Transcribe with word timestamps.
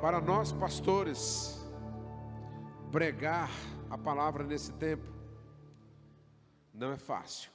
Para 0.00 0.18
nós, 0.18 0.50
pastores, 0.50 1.62
pregar 2.90 3.50
a 3.90 3.98
palavra 3.98 4.42
nesse 4.42 4.72
tempo 4.72 5.04
não 6.72 6.90
é 6.90 6.96
fácil. 6.96 7.52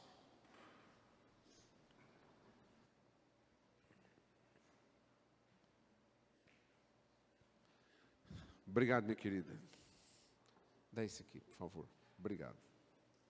Obrigado, 8.68 9.06
minha 9.06 9.16
querida. 9.16 9.60
Dá 10.92 11.04
esse 11.04 11.24
aqui, 11.24 11.42
por 11.42 11.56
favor. 11.56 11.90
Obrigado. 12.20 12.58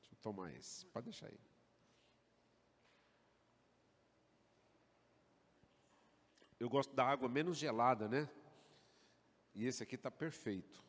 Deixa 0.01 0.13
eu 0.13 0.17
tomar 0.21 0.51
esse. 0.55 0.85
Pode 0.87 1.05
deixar 1.05 1.27
aí. 1.27 1.39
Eu 6.59 6.69
gosto 6.69 6.93
da 6.93 7.05
água 7.05 7.29
menos 7.29 7.57
gelada, 7.57 8.09
né? 8.09 8.29
E 9.55 9.65
esse 9.65 9.81
aqui 9.81 9.95
está 9.95 10.11
perfeito. 10.11 10.83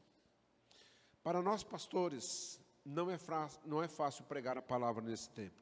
Para 1.23 1.41
nós 1.41 1.63
pastores, 1.63 2.61
não 2.85 3.11
é, 3.11 3.17
não 3.65 3.83
é 3.83 3.89
fácil 3.89 4.25
pregar 4.25 4.59
a 4.59 4.63
palavra 4.63 5.03
nesse 5.03 5.31
tempo. 5.31 5.57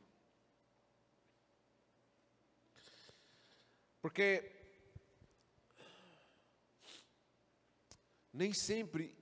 Porque 4.00 4.50
nem 8.32 8.52
sempre 8.52 9.16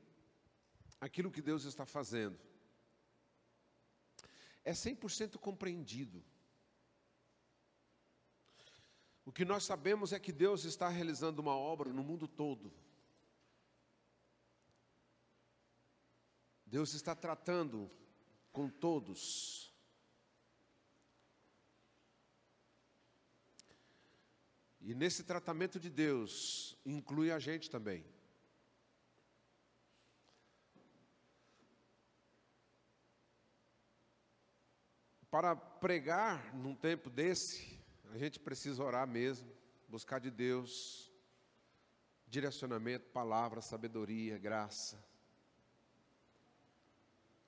aquilo 1.01 1.31
que 1.31 1.43
Deus 1.43 1.65
está 1.65 1.85
fazendo 1.85 2.39
é 4.65 4.73
100% 4.73 5.39
compreendido. 5.39 6.25
O 9.25 9.33
que 9.33 9.45
nós 9.45 9.65
sabemos 9.65 10.13
é 10.13 10.19
que 10.19 10.33
Deus 10.33 10.65
está 10.65 10.89
realizando 10.89 11.41
uma 11.41 11.57
obra 11.57 11.93
no 11.93 12.03
mundo 12.03 12.27
todo. 12.27 12.73
Deus 16.73 16.95
está 16.95 17.15
tratando 17.15 17.91
com 18.51 18.67
todos. 18.67 19.71
E 24.81 24.95
nesse 24.95 25.23
tratamento 25.23 25.79
de 25.79 25.91
Deus, 25.91 26.75
inclui 26.87 27.31
a 27.31 27.39
gente 27.39 27.69
também. 27.69 28.03
Para 35.31 35.55
pregar 35.55 36.55
num 36.55 36.75
tempo 36.75 37.11
desse, 37.11 37.79
a 38.13 38.17
gente 38.17 38.41
precisa 38.41 38.83
orar 38.83 39.07
mesmo, 39.07 39.53
buscar 39.91 40.19
de 40.19 40.31
Deus 40.31 41.13
direcionamento, 42.27 43.11
palavra, 43.11 43.61
sabedoria, 43.61 44.39
graça. 44.39 45.12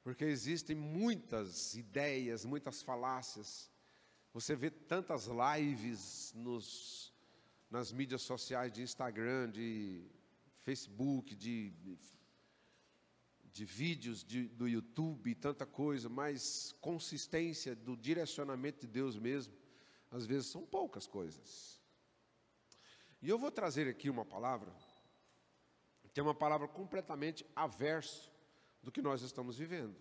Porque 0.04 0.24
existem 0.24 0.76
muitas 0.76 1.74
ideias, 1.74 2.44
muitas 2.44 2.80
falácias. 2.82 3.68
Você 4.32 4.54
vê 4.54 4.70
tantas 4.70 5.26
lives 5.26 6.32
nos, 6.36 7.12
nas 7.68 7.90
mídias 7.90 8.22
sociais 8.22 8.72
de 8.72 8.82
Instagram, 8.82 9.50
de 9.50 10.06
Facebook, 10.60 11.34
de 11.34 11.72
de 13.54 13.64
vídeos 13.64 14.24
de, 14.24 14.48
do 14.48 14.66
YouTube 14.66 15.32
tanta 15.36 15.64
coisa, 15.64 16.08
mas 16.08 16.74
consistência 16.80 17.76
do 17.76 17.96
direcionamento 17.96 18.80
de 18.80 18.88
Deus 18.88 19.16
mesmo, 19.16 19.54
às 20.10 20.26
vezes 20.26 20.48
são 20.48 20.66
poucas 20.66 21.06
coisas. 21.06 21.80
E 23.22 23.28
eu 23.28 23.38
vou 23.38 23.52
trazer 23.52 23.88
aqui 23.88 24.10
uma 24.10 24.24
palavra, 24.24 24.74
que 26.12 26.18
é 26.18 26.22
uma 26.22 26.34
palavra 26.34 26.66
completamente 26.66 27.46
averso 27.54 28.33
do 28.84 28.92
que 28.92 29.00
nós 29.00 29.22
estamos 29.22 29.56
vivendo. 29.56 29.96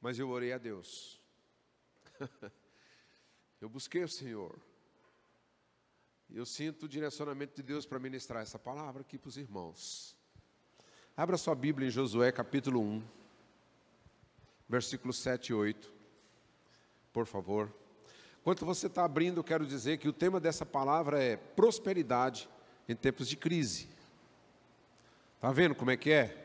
Mas 0.00 0.18
eu 0.18 0.30
orei 0.30 0.52
a 0.52 0.58
Deus. 0.58 1.20
eu 3.60 3.68
busquei 3.68 4.04
o 4.04 4.08
Senhor. 4.08 4.56
Eu 6.30 6.46
sinto 6.46 6.84
o 6.84 6.88
direcionamento 6.88 7.56
de 7.56 7.62
Deus 7.62 7.84
para 7.84 7.98
ministrar 7.98 8.40
essa 8.42 8.58
palavra 8.58 9.02
aqui 9.02 9.18
para 9.18 9.28
os 9.28 9.36
irmãos. 9.36 10.16
Abra 11.16 11.36
sua 11.36 11.54
Bíblia 11.54 11.88
em 11.88 11.90
Josué 11.90 12.32
capítulo 12.32 12.80
1, 12.80 13.02
versículos 14.66 15.18
7 15.18 15.48
e 15.48 15.54
8, 15.54 15.92
por 17.12 17.26
favor. 17.26 17.70
Enquanto 18.40 18.64
você 18.64 18.86
está 18.86 19.04
abrindo, 19.04 19.40
eu 19.40 19.44
quero 19.44 19.66
dizer 19.66 19.98
que 19.98 20.08
o 20.08 20.12
tema 20.12 20.40
dessa 20.40 20.64
palavra 20.64 21.22
é 21.22 21.36
prosperidade 21.36 22.48
em 22.88 22.96
tempos 22.96 23.28
de 23.28 23.36
crise. 23.36 23.88
Está 25.36 25.52
vendo 25.52 25.74
como 25.74 25.90
é 25.90 25.96
que 25.96 26.10
é? 26.10 26.41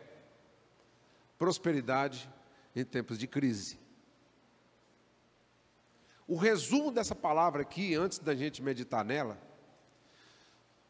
Prosperidade 1.37 2.29
em 2.75 2.83
tempos 2.83 3.17
de 3.17 3.27
crise. 3.27 3.79
O 6.27 6.35
resumo 6.35 6.91
dessa 6.91 7.15
palavra 7.15 7.61
aqui, 7.61 7.95
antes 7.95 8.19
da 8.19 8.35
gente 8.35 8.61
meditar 8.61 9.05
nela, 9.05 9.41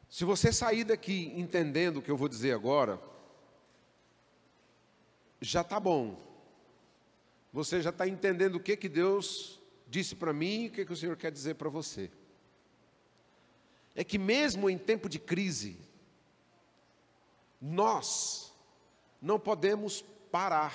se 0.09 0.25
você 0.25 0.51
sair 0.51 0.83
daqui 0.83 1.31
entendendo 1.35 1.97
o 1.97 2.01
que 2.01 2.09
eu 2.09 2.17
vou 2.17 2.27
dizer 2.27 2.53
agora, 2.53 2.99
já 5.39 5.61
está 5.61 5.79
bom. 5.79 6.19
Você 7.53 7.81
já 7.81 7.89
está 7.89 8.07
entendendo 8.07 8.55
o 8.55 8.59
que, 8.59 8.75
que 8.75 8.89
Deus 8.89 9.61
disse 9.87 10.15
para 10.15 10.33
mim 10.33 10.63
e 10.63 10.67
o 10.67 10.71
que, 10.71 10.85
que 10.85 10.93
o 10.93 10.95
Senhor 10.95 11.15
quer 11.15 11.31
dizer 11.31 11.55
para 11.55 11.69
você. 11.69 12.09
É 13.95 14.03
que 14.03 14.17
mesmo 14.17 14.69
em 14.69 14.77
tempo 14.77 15.09
de 15.09 15.19
crise, 15.19 15.77
nós 17.61 18.53
não 19.21 19.39
podemos 19.39 20.05
parar. 20.37 20.73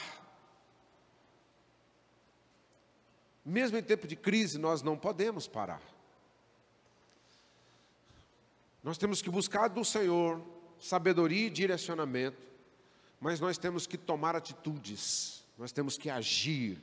Mesmo 3.45 3.79
em 3.79 3.83
tempo 3.83 4.09
de 4.09 4.17
crise, 4.17 4.59
nós 4.59 4.83
não 4.83 4.97
podemos 4.97 5.47
parar. 5.47 5.83
Nós 8.83 8.99
temos 8.99 9.23
que 9.23 9.31
buscar 9.31 9.69
do 9.69 9.85
Senhor 9.85 10.41
sabedoria 10.79 11.47
e 11.47 11.51
direcionamento 11.51 12.53
mas 13.23 13.39
nós 13.39 13.57
temos 13.57 13.87
que 13.87 13.97
tomar 13.97 14.35
atitudes, 14.35 15.45
nós 15.57 15.71
temos 15.71 15.97
que 15.97 16.11
agir, 16.11 16.77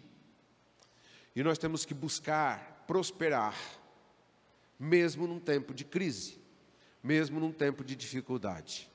e 1.36 1.44
nós 1.44 1.58
temos 1.58 1.84
que 1.84 1.94
buscar 1.94 2.86
prosperar, 2.88 3.54
mesmo 4.80 5.28
num 5.28 5.38
tempo 5.38 5.74
de 5.74 5.84
crise, 5.84 6.40
mesmo 7.04 7.42
num 7.42 7.52
tempo 7.52 7.84
de 7.84 7.94
dificuldade. 7.94 8.90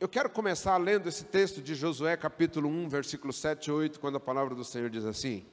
Eu 0.00 0.08
quero 0.08 0.30
começar 0.30 0.78
lendo 0.78 1.10
esse 1.10 1.24
texto 1.24 1.60
de 1.60 1.74
Josué, 1.74 2.16
capítulo 2.16 2.70
1, 2.70 2.88
versículo 2.88 3.34
7 3.34 3.66
e 3.66 3.70
8, 3.70 4.00
quando 4.00 4.16
a 4.16 4.20
palavra 4.20 4.54
do 4.54 4.64
Senhor 4.64 4.88
diz 4.88 5.04
assim: 5.04 5.46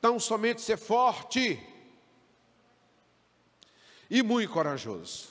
Tão 0.00 0.18
somente 0.18 0.60
ser 0.60 0.76
forte 0.76 1.64
e 4.10 4.20
muito 4.20 4.52
corajoso. 4.52 5.28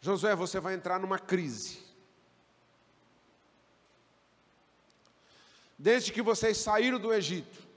Josué, 0.00 0.34
você 0.34 0.58
vai 0.58 0.72
entrar 0.72 0.98
numa 0.98 1.18
crise. 1.18 1.78
Desde 5.78 6.10
que 6.10 6.22
vocês 6.22 6.56
saíram 6.56 6.98
do 6.98 7.12
Egito, 7.12 7.68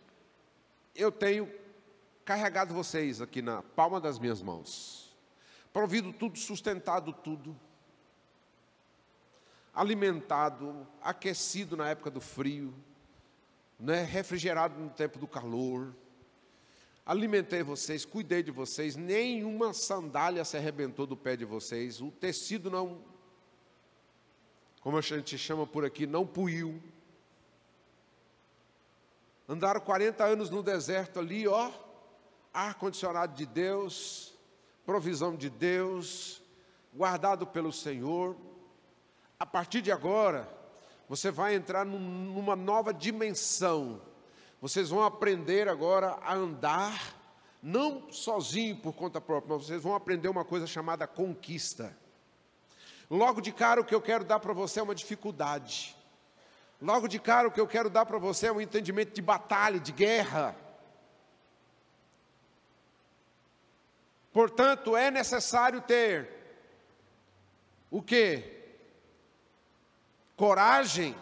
eu 0.96 1.12
tenho 1.12 1.54
carregado 2.24 2.74
vocês 2.74 3.20
aqui 3.20 3.42
na 3.42 3.62
palma 3.62 4.00
das 4.00 4.20
minhas 4.20 4.42
mãos, 4.42 5.14
provido 5.74 6.14
tudo, 6.14 6.40
sustentado 6.40 7.12
tudo, 7.12 7.60
alimentado, 9.80 10.88
aquecido 11.02 11.78
na 11.78 11.90
época 11.90 12.10
do 12.10 12.20
frio, 12.20 12.74
né, 13.80 14.04
refrigerado 14.04 14.80
no 14.80 14.90
tempo 14.90 15.20
do 15.20 15.28
calor 15.28 15.94
alimentei 17.07 17.63
vocês, 17.63 18.04
cuidei 18.04 18.44
de 18.44 18.51
vocês, 18.51 18.98
nenhuma 18.98 19.74
sandália 19.74 20.44
se 20.44 20.57
arrebentou 20.57 21.07
do 21.07 21.16
pé 21.16 21.38
de 21.38 21.46
vocês, 21.46 22.01
o 22.01 22.12
tecido 22.12 22.69
não, 22.69 23.01
como 24.81 24.98
a 24.98 25.01
gente 25.01 25.38
chama 25.38 25.66
por 25.66 25.86
aqui, 25.86 26.06
não 26.06 26.28
puiu. 26.28 26.84
Andaram 29.48 29.80
40 29.80 30.22
anos 30.25 30.50
no 30.50 30.62
deserto 30.62 31.19
ali, 31.19 31.48
ó, 31.48 31.72
ar-condicionado 32.54 33.34
de 33.34 33.46
Deus, 33.46 34.34
provisão 34.86 35.34
de 35.34 35.50
Deus, 35.50 36.44
guardado 36.94 37.48
pelo 37.48 37.72
Senhor. 37.72 38.36
A 39.39 39.45
partir 39.45 39.81
de 39.81 39.92
agora, 39.92 40.50
você 41.07 41.31
vai 41.31 41.56
entrar 41.56 41.86
numa 41.86 42.56
nova 42.56 42.94
dimensão 42.94 44.01
vocês 44.60 44.89
vão 44.89 45.04
aprender 45.04 45.69
agora 45.69 46.18
a 46.24 46.34
andar, 46.34 47.16
não 47.62 48.12
sozinho 48.12 48.75
por 48.75 48.94
conta 48.94 49.22
própria, 49.22 49.56
mas 49.56 49.68
vocês 49.68 49.81
vão 49.81 49.94
aprender 49.94 50.28
uma 50.30 50.44
coisa 50.44 50.66
chamada 50.66 51.06
conquista. 51.06 51.95
Logo 53.10 53.39
de 53.39 53.51
cara, 53.51 53.81
o 53.81 53.86
que 53.86 53.94
eu 53.94 54.01
quero 54.01 54.25
dar 54.25 54.39
para 54.39 54.54
você 54.54 54.80
é 54.80 54.84
uma 54.84 54.95
dificuldade. 54.95 55.95
Logo 56.81 57.07
de 57.07 57.19
cara, 57.19 57.48
o 57.48 57.51
que 57.51 57.62
eu 57.62 57.68
quero 57.68 57.89
dar 57.89 58.06
para 58.06 58.18
você 58.18 58.48
é 58.48 58.51
um 58.51 58.60
entendimento 58.60 59.13
de 59.13 59.22
batalha, 59.22 59.80
de 59.80 59.92
guerra. 59.92 60.56
Portanto, 64.34 64.95
é 64.95 65.10
necessário 65.10 65.81
ter 65.81 66.30
o 67.89 68.01
que? 68.01 68.56
Coragem, 70.38 71.16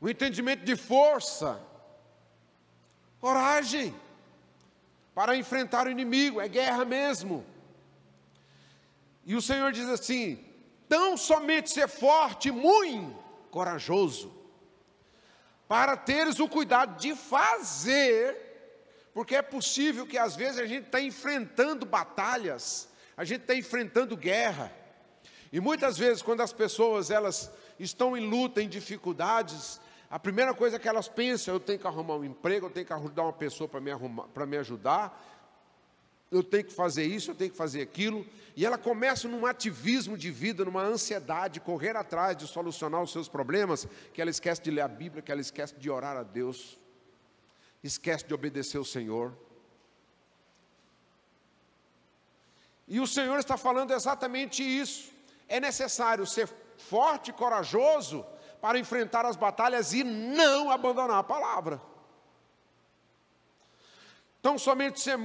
o 0.00 0.08
entendimento 0.08 0.64
de 0.64 0.76
força, 0.76 1.60
coragem 3.20 3.92
para 5.12 5.36
enfrentar 5.36 5.88
o 5.88 5.90
inimigo, 5.90 6.40
é 6.40 6.46
guerra 6.46 6.84
mesmo. 6.84 7.44
E 9.24 9.34
o 9.34 9.42
Senhor 9.42 9.72
diz 9.72 9.88
assim: 9.88 10.44
tão 10.88 11.16
somente 11.16 11.70
ser 11.70 11.88
forte, 11.88 12.52
muito 12.52 13.18
corajoso, 13.50 14.32
para 15.66 15.96
teres 15.96 16.38
o 16.38 16.48
cuidado 16.48 17.00
de 17.00 17.16
fazer, 17.16 18.36
porque 19.12 19.34
é 19.34 19.42
possível 19.42 20.06
que 20.06 20.16
às 20.16 20.36
vezes 20.36 20.60
a 20.60 20.66
gente 20.66 20.86
está 20.86 21.00
enfrentando 21.00 21.84
batalhas, 21.84 22.88
a 23.16 23.24
gente 23.24 23.40
está 23.40 23.56
enfrentando 23.56 24.16
guerra, 24.16 24.70
e 25.54 25.60
muitas 25.60 25.96
vezes 25.96 26.20
quando 26.20 26.40
as 26.40 26.52
pessoas 26.52 27.12
elas 27.12 27.48
estão 27.78 28.16
em 28.16 28.28
luta, 28.28 28.60
em 28.60 28.68
dificuldades, 28.68 29.80
a 30.10 30.18
primeira 30.18 30.52
coisa 30.52 30.80
que 30.80 30.88
elas 30.88 31.06
pensam, 31.06 31.54
eu 31.54 31.60
tenho 31.60 31.78
que 31.78 31.86
arrumar 31.86 32.16
um 32.16 32.24
emprego, 32.24 32.66
eu 32.66 32.70
tenho 32.70 32.84
que 32.84 32.92
ajudar 32.92 33.22
uma 33.22 33.32
pessoa 33.32 33.68
para 33.68 33.80
me, 33.80 33.92
arrumar, 33.92 34.26
me 34.48 34.56
ajudar, 34.56 35.16
eu 36.28 36.42
tenho 36.42 36.64
que 36.64 36.72
fazer 36.72 37.04
isso, 37.04 37.30
eu 37.30 37.36
tenho 37.36 37.52
que 37.52 37.56
fazer 37.56 37.82
aquilo, 37.82 38.26
e 38.56 38.66
ela 38.66 38.76
começa 38.76 39.28
num 39.28 39.46
ativismo 39.46 40.18
de 40.18 40.28
vida, 40.28 40.64
numa 40.64 40.82
ansiedade, 40.82 41.60
correr 41.60 41.94
atrás 41.94 42.36
de 42.36 42.48
solucionar 42.48 43.00
os 43.00 43.12
seus 43.12 43.28
problemas, 43.28 43.86
que 44.12 44.20
ela 44.20 44.32
esquece 44.32 44.60
de 44.60 44.72
ler 44.72 44.80
a 44.80 44.88
Bíblia, 44.88 45.22
que 45.22 45.30
ela 45.30 45.40
esquece 45.40 45.76
de 45.76 45.88
orar 45.88 46.16
a 46.16 46.24
Deus, 46.24 46.76
esquece 47.80 48.26
de 48.26 48.34
obedecer 48.34 48.78
o 48.78 48.84
Senhor. 48.84 49.32
E 52.88 52.98
o 52.98 53.06
Senhor 53.06 53.38
está 53.38 53.56
falando 53.56 53.92
exatamente 53.92 54.60
isso. 54.60 55.13
É 55.48 55.60
necessário 55.60 56.26
ser 56.26 56.48
forte 56.76 57.30
e 57.30 57.32
corajoso 57.34 58.24
para 58.60 58.78
enfrentar 58.78 59.24
as 59.26 59.36
batalhas 59.36 59.92
e 59.92 60.02
não 60.02 60.70
abandonar 60.70 61.18
a 61.18 61.22
palavra. 61.22 61.80
Então, 64.40 64.58
somente 64.58 65.00
ser 65.00 65.18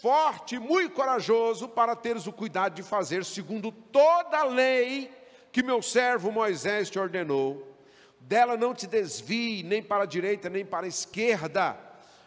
forte 0.00 0.56
e 0.56 0.58
muito 0.58 0.94
corajoso 0.94 1.68
para 1.68 1.94
teres 1.94 2.26
o 2.26 2.32
cuidado 2.32 2.74
de 2.74 2.82
fazer 2.82 3.24
segundo 3.24 3.70
toda 3.70 4.38
a 4.38 4.44
lei 4.44 5.12
que 5.52 5.62
meu 5.62 5.80
servo 5.80 6.32
Moisés 6.32 6.90
te 6.90 6.98
ordenou. 6.98 7.72
Dela 8.18 8.56
não 8.56 8.74
te 8.74 8.88
desvie 8.88 9.62
nem 9.62 9.80
para 9.80 10.02
a 10.02 10.06
direita 10.06 10.50
nem 10.50 10.64
para 10.64 10.86
a 10.86 10.88
esquerda, 10.88 11.78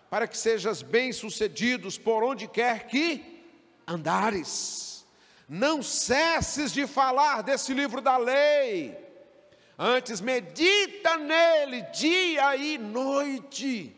para 0.09 0.25
que 0.25 0.37
sejas 0.37 0.81
bem-sucedidos 0.81 1.97
por 1.97 2.23
onde 2.23 2.47
quer 2.47 2.87
que 2.87 3.45
andares. 3.85 4.86
Não 5.47 5.81
cesses 5.81 6.71
de 6.71 6.85
falar 6.85 7.41
desse 7.41 7.73
livro 7.73 8.01
da 8.01 8.17
lei, 8.17 8.97
antes 9.77 10.19
medita 10.19 11.17
nele 11.17 11.83
dia 11.93 12.55
e 12.55 12.77
noite 12.77 13.97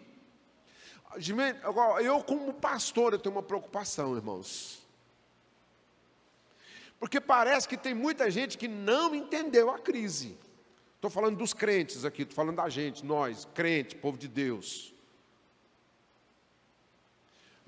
eu, 2.02 2.24
como 2.24 2.54
pastor, 2.54 3.14
eu 3.14 3.20
tenho 3.20 3.36
uma 3.36 3.44
preocupação, 3.44 4.16
irmãos. 4.16 4.80
Porque 7.00 7.20
parece 7.20 7.68
que 7.68 7.78
tem 7.78 7.94
muita 7.94 8.30
gente 8.30 8.58
que 8.58 8.68
não 8.68 9.16
entendeu 9.16 9.72
a 9.72 9.80
crise. 9.80 10.38
Estou 10.96 11.10
falando 11.10 11.38
dos 11.38 11.54
crentes 11.54 12.06
aqui, 12.06 12.24
estou 12.24 12.36
falando 12.36 12.58
da 12.58 12.70
gente, 12.70 13.06
nós, 13.06 13.48
crente, 13.54 13.96
povo 13.96 14.18
de 14.18 14.28
Deus. 14.28 14.94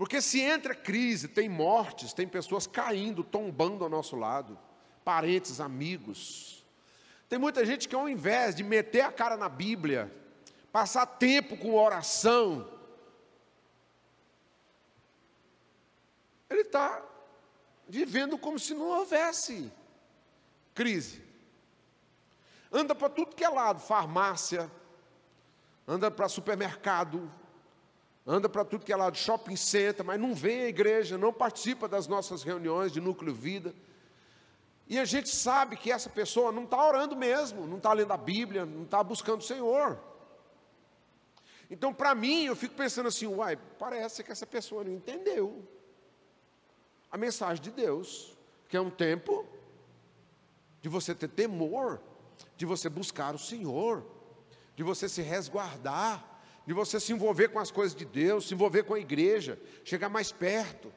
Porque 0.01 0.19
se 0.19 0.41
entra 0.41 0.73
crise, 0.73 1.27
tem 1.27 1.47
mortes, 1.47 2.11
tem 2.11 2.27
pessoas 2.27 2.65
caindo, 2.65 3.23
tombando 3.23 3.83
ao 3.83 3.89
nosso 3.89 4.15
lado, 4.15 4.57
parentes, 5.05 5.61
amigos. 5.61 6.65
Tem 7.29 7.37
muita 7.37 7.63
gente 7.63 7.87
que 7.87 7.93
ao 7.93 8.09
invés 8.09 8.55
de 8.55 8.63
meter 8.63 9.01
a 9.01 9.11
cara 9.11 9.37
na 9.37 9.47
Bíblia, 9.47 10.11
passar 10.71 11.05
tempo 11.05 11.55
com 11.55 11.75
oração, 11.75 12.67
ele 16.49 16.61
está 16.61 16.99
vivendo 17.87 18.39
como 18.39 18.57
se 18.57 18.73
não 18.73 18.87
houvesse 18.87 19.71
crise. 20.73 21.23
Anda 22.71 22.95
para 22.95 23.07
tudo 23.07 23.35
que 23.35 23.43
é 23.43 23.49
lado, 23.49 23.79
farmácia, 23.79 24.67
anda 25.87 26.09
para 26.09 26.27
supermercado, 26.27 27.31
anda 28.31 28.47
para 28.47 28.63
tudo 28.63 28.85
que 28.85 28.93
é 28.93 28.95
lado, 28.95 29.17
shopping 29.17 29.57
center, 29.57 30.05
mas 30.05 30.17
não 30.17 30.33
vem 30.33 30.61
à 30.61 30.67
igreja, 30.69 31.17
não 31.17 31.33
participa 31.33 31.85
das 31.85 32.07
nossas 32.07 32.43
reuniões 32.43 32.91
de 32.93 33.01
núcleo 33.01 33.33
vida. 33.33 33.75
E 34.87 34.97
a 34.97 35.03
gente 35.03 35.27
sabe 35.27 35.75
que 35.75 35.91
essa 35.91 36.09
pessoa 36.09 36.49
não 36.49 36.63
está 36.63 36.81
orando 36.81 37.13
mesmo, 37.13 37.67
não 37.67 37.75
está 37.75 37.91
lendo 37.91 38.13
a 38.13 38.17
Bíblia, 38.17 38.65
não 38.65 38.83
está 38.83 39.03
buscando 39.03 39.41
o 39.41 39.43
Senhor. 39.43 39.99
Então, 41.69 41.93
para 41.93 42.15
mim, 42.15 42.45
eu 42.45 42.55
fico 42.55 42.73
pensando 42.73 43.07
assim, 43.07 43.27
uai, 43.27 43.57
parece 43.77 44.23
que 44.23 44.31
essa 44.31 44.47
pessoa 44.47 44.83
não 44.83 44.93
entendeu 44.93 45.67
a 47.11 47.17
mensagem 47.17 47.61
de 47.61 47.71
Deus, 47.71 48.37
que 48.69 48.77
é 48.77 48.81
um 48.81 48.89
tempo 48.89 49.45
de 50.81 50.87
você 50.87 51.13
ter 51.13 51.27
temor, 51.27 51.99
de 52.55 52.65
você 52.65 52.87
buscar 52.87 53.35
o 53.35 53.39
Senhor, 53.39 54.05
de 54.73 54.83
você 54.83 55.09
se 55.09 55.21
resguardar, 55.21 56.30
de 56.65 56.73
você 56.73 56.99
se 56.99 57.11
envolver 57.11 57.49
com 57.49 57.59
as 57.59 57.71
coisas 57.71 57.95
de 57.95 58.05
Deus, 58.05 58.47
se 58.47 58.53
envolver 58.53 58.83
com 58.83 58.93
a 58.93 58.99
igreja, 58.99 59.59
chegar 59.83 60.09
mais 60.09 60.31
perto. 60.31 60.93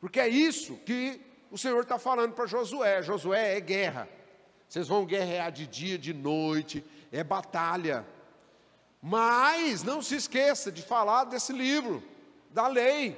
Porque 0.00 0.20
é 0.20 0.28
isso 0.28 0.76
que 0.84 1.20
o 1.50 1.56
Senhor 1.56 1.82
está 1.82 1.98
falando 1.98 2.34
para 2.34 2.46
Josué: 2.46 3.02
Josué 3.02 3.56
é 3.56 3.60
guerra, 3.60 4.08
vocês 4.68 4.86
vão 4.86 5.06
guerrear 5.06 5.50
de 5.50 5.66
dia, 5.66 5.98
de 5.98 6.12
noite, 6.12 6.84
é 7.10 7.24
batalha. 7.24 8.06
Mas 9.00 9.82
não 9.82 10.02
se 10.02 10.16
esqueça 10.16 10.70
de 10.70 10.82
falar 10.82 11.24
desse 11.24 11.52
livro, 11.52 12.02
da 12.50 12.68
lei, 12.68 13.16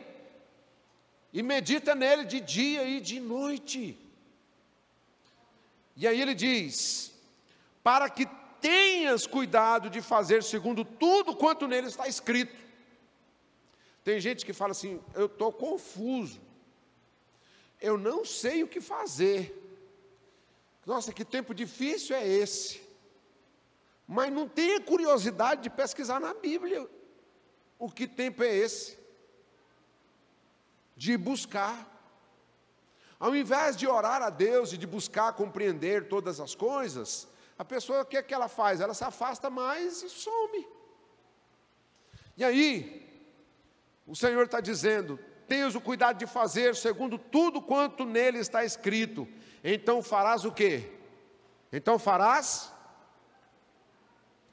e 1.32 1.42
medita 1.42 1.94
nele 1.94 2.24
de 2.24 2.40
dia 2.40 2.84
e 2.84 3.00
de 3.00 3.18
noite. 3.18 3.98
E 5.96 6.06
aí 6.06 6.20
ele 6.20 6.34
diz: 6.34 7.12
para 7.82 8.08
que 8.08 8.26
tenhas 8.60 9.26
cuidado 9.26 9.90
de 9.90 10.00
fazer 10.00 10.42
segundo 10.42 10.84
tudo 10.84 11.34
quanto 11.34 11.66
nele 11.66 11.88
está 11.88 12.06
escrito. 12.06 12.54
Tem 14.04 14.18
gente 14.20 14.44
que 14.44 14.52
fala 14.52 14.72
assim: 14.72 15.00
eu 15.14 15.26
estou 15.26 15.52
confuso, 15.52 16.40
eu 17.80 17.98
não 17.98 18.24
sei 18.24 18.62
o 18.62 18.68
que 18.68 18.80
fazer. 18.80 19.54
Nossa, 20.86 21.12
que 21.12 21.24
tempo 21.24 21.54
difícil 21.54 22.16
é 22.16 22.26
esse. 22.26 22.80
Mas 24.06 24.32
não 24.32 24.48
tenha 24.48 24.80
curiosidade 24.80 25.62
de 25.62 25.68
pesquisar 25.68 26.18
na 26.18 26.32
Bíblia 26.32 26.88
o 27.78 27.90
que 27.90 28.06
tempo 28.06 28.42
é 28.42 28.54
esse 28.54 28.98
de 30.96 31.16
buscar. 31.16 31.94
Ao 33.20 33.34
invés 33.34 33.76
de 33.76 33.86
orar 33.86 34.22
a 34.22 34.30
Deus 34.30 34.72
e 34.72 34.78
de 34.78 34.86
buscar 34.86 35.32
compreender 35.34 36.08
todas 36.08 36.40
as 36.40 36.54
coisas, 36.54 37.28
a 37.58 37.64
pessoa 37.64 38.02
o 38.02 38.04
que, 38.04 38.16
é 38.16 38.22
que 38.22 38.32
ela 38.32 38.48
faz? 38.48 38.80
Ela 38.80 38.94
se 38.94 39.02
afasta 39.02 39.50
mais 39.50 40.02
e 40.02 40.08
some. 40.08 40.66
E 42.36 42.44
aí, 42.44 43.04
o 44.06 44.14
Senhor 44.14 44.44
está 44.44 44.60
dizendo: 44.60 45.18
tenhas 45.48 45.74
o 45.74 45.80
cuidado 45.80 46.18
de 46.18 46.26
fazer 46.26 46.76
segundo 46.76 47.18
tudo 47.18 47.60
quanto 47.60 48.04
nele 48.04 48.38
está 48.38 48.64
escrito. 48.64 49.26
Então 49.64 50.02
farás 50.02 50.44
o 50.44 50.52
quê? 50.52 50.92
Então 51.72 51.98
farás? 51.98 52.72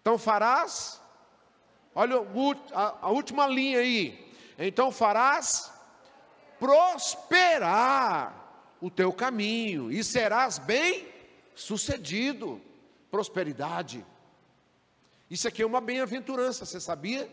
Então 0.02 0.18
farás? 0.18 1.00
Olha 1.94 2.16
a 2.74 3.10
última 3.12 3.48
linha 3.48 3.80
aí. 3.80 4.34
Então 4.58 4.92
farás 4.92 5.72
prosperar 6.60 8.34
o 8.82 8.90
teu 8.90 9.14
caminho 9.14 9.92
e 9.92 10.04
serás 10.04 10.58
bem 10.58 11.08
sucedido. 11.54 12.62
Prosperidade. 13.10 14.06
Isso 15.30 15.48
aqui 15.48 15.62
é 15.62 15.66
uma 15.66 15.82
bem-aventurança, 15.82 16.66
você 16.66 16.80
sabia? 16.80 17.30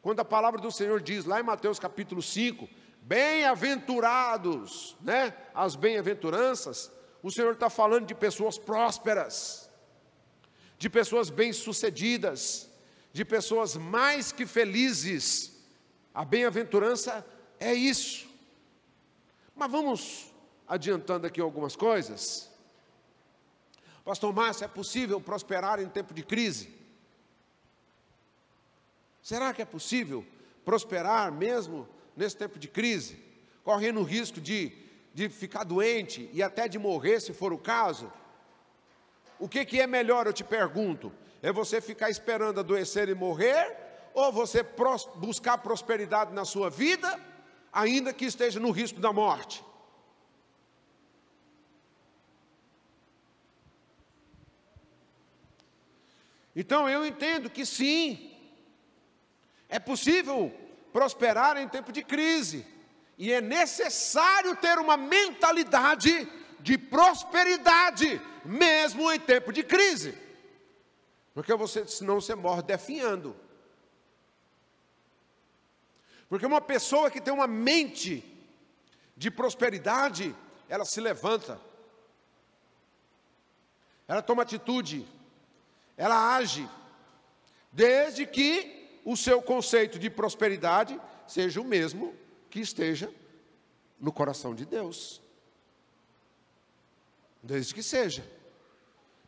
Quando 0.00 0.20
a 0.20 0.24
palavra 0.24 0.60
do 0.60 0.70
Senhor 0.70 1.00
diz 1.00 1.24
lá 1.24 1.40
em 1.40 1.42
Mateus 1.42 1.78
capítulo 1.78 2.22
5, 2.22 2.68
bem-aventurados, 3.02 4.96
né? 5.00 5.34
As 5.54 5.74
bem-aventuranças, 5.74 6.90
o 7.22 7.30
Senhor 7.30 7.52
está 7.52 7.68
falando 7.68 8.06
de 8.06 8.14
pessoas 8.14 8.58
prósperas, 8.58 9.68
de 10.78 10.88
pessoas 10.88 11.30
bem-sucedidas, 11.30 12.70
de 13.12 13.24
pessoas 13.24 13.76
mais 13.76 14.30
que 14.30 14.46
felizes. 14.46 15.56
A 16.14 16.24
bem-aventurança 16.24 17.26
é 17.58 17.74
isso. 17.74 18.28
Mas 19.54 19.70
vamos 19.70 20.32
adiantando 20.66 21.26
aqui 21.26 21.40
algumas 21.40 21.74
coisas. 21.74 22.47
Pastor 24.08 24.32
Márcio, 24.32 24.64
é 24.64 24.68
possível 24.68 25.20
prosperar 25.20 25.78
em 25.80 25.86
tempo 25.86 26.14
de 26.14 26.22
crise? 26.22 26.74
Será 29.20 29.52
que 29.52 29.60
é 29.60 29.66
possível 29.66 30.24
prosperar 30.64 31.30
mesmo 31.30 31.86
nesse 32.16 32.34
tempo 32.34 32.58
de 32.58 32.68
crise, 32.68 33.22
correndo 33.62 34.00
o 34.00 34.02
risco 34.02 34.40
de, 34.40 34.72
de 35.12 35.28
ficar 35.28 35.62
doente 35.62 36.30
e 36.32 36.42
até 36.42 36.66
de 36.66 36.78
morrer, 36.78 37.20
se 37.20 37.34
for 37.34 37.52
o 37.52 37.58
caso, 37.58 38.10
o 39.38 39.46
que, 39.46 39.62
que 39.66 39.78
é 39.78 39.86
melhor, 39.86 40.26
eu 40.26 40.32
te 40.32 40.42
pergunto? 40.42 41.12
É 41.42 41.52
você 41.52 41.78
ficar 41.78 42.08
esperando 42.08 42.60
adoecer 42.60 43.10
e 43.10 43.14
morrer, 43.14 43.76
ou 44.14 44.32
você 44.32 44.64
pros, 44.64 45.06
buscar 45.16 45.58
prosperidade 45.58 46.32
na 46.32 46.46
sua 46.46 46.70
vida, 46.70 47.20
ainda 47.70 48.14
que 48.14 48.24
esteja 48.24 48.58
no 48.58 48.70
risco 48.70 49.00
da 49.00 49.12
morte? 49.12 49.62
Então 56.60 56.88
eu 56.88 57.06
entendo 57.06 57.48
que 57.48 57.64
sim, 57.64 58.36
é 59.68 59.78
possível 59.78 60.52
prosperar 60.92 61.56
em 61.56 61.68
tempo 61.68 61.92
de 61.92 62.02
crise, 62.02 62.66
e 63.16 63.32
é 63.32 63.40
necessário 63.40 64.56
ter 64.56 64.76
uma 64.76 64.96
mentalidade 64.96 66.26
de 66.58 66.76
prosperidade, 66.76 68.20
mesmo 68.44 69.08
em 69.12 69.20
tempo 69.20 69.52
de 69.52 69.62
crise, 69.62 70.18
porque 71.32 71.54
você, 71.54 71.86
senão 71.86 72.20
você 72.20 72.34
morre 72.34 72.62
definhando. 72.62 73.36
Porque 76.28 76.44
uma 76.44 76.60
pessoa 76.60 77.08
que 77.08 77.20
tem 77.20 77.32
uma 77.32 77.46
mente 77.46 78.12
de 79.16 79.30
prosperidade, 79.30 80.34
ela 80.68 80.84
se 80.84 81.00
levanta, 81.00 81.60
ela 84.08 84.22
toma 84.22 84.42
atitude, 84.42 85.06
ela 85.98 86.36
age, 86.36 86.66
desde 87.72 88.24
que 88.24 89.00
o 89.04 89.16
seu 89.16 89.42
conceito 89.42 89.98
de 89.98 90.08
prosperidade 90.08 90.98
seja 91.26 91.60
o 91.60 91.64
mesmo 91.64 92.14
que 92.48 92.60
esteja 92.60 93.12
no 93.98 94.12
coração 94.12 94.54
de 94.54 94.64
Deus. 94.64 95.20
Desde 97.42 97.74
que 97.74 97.82
seja. 97.82 98.24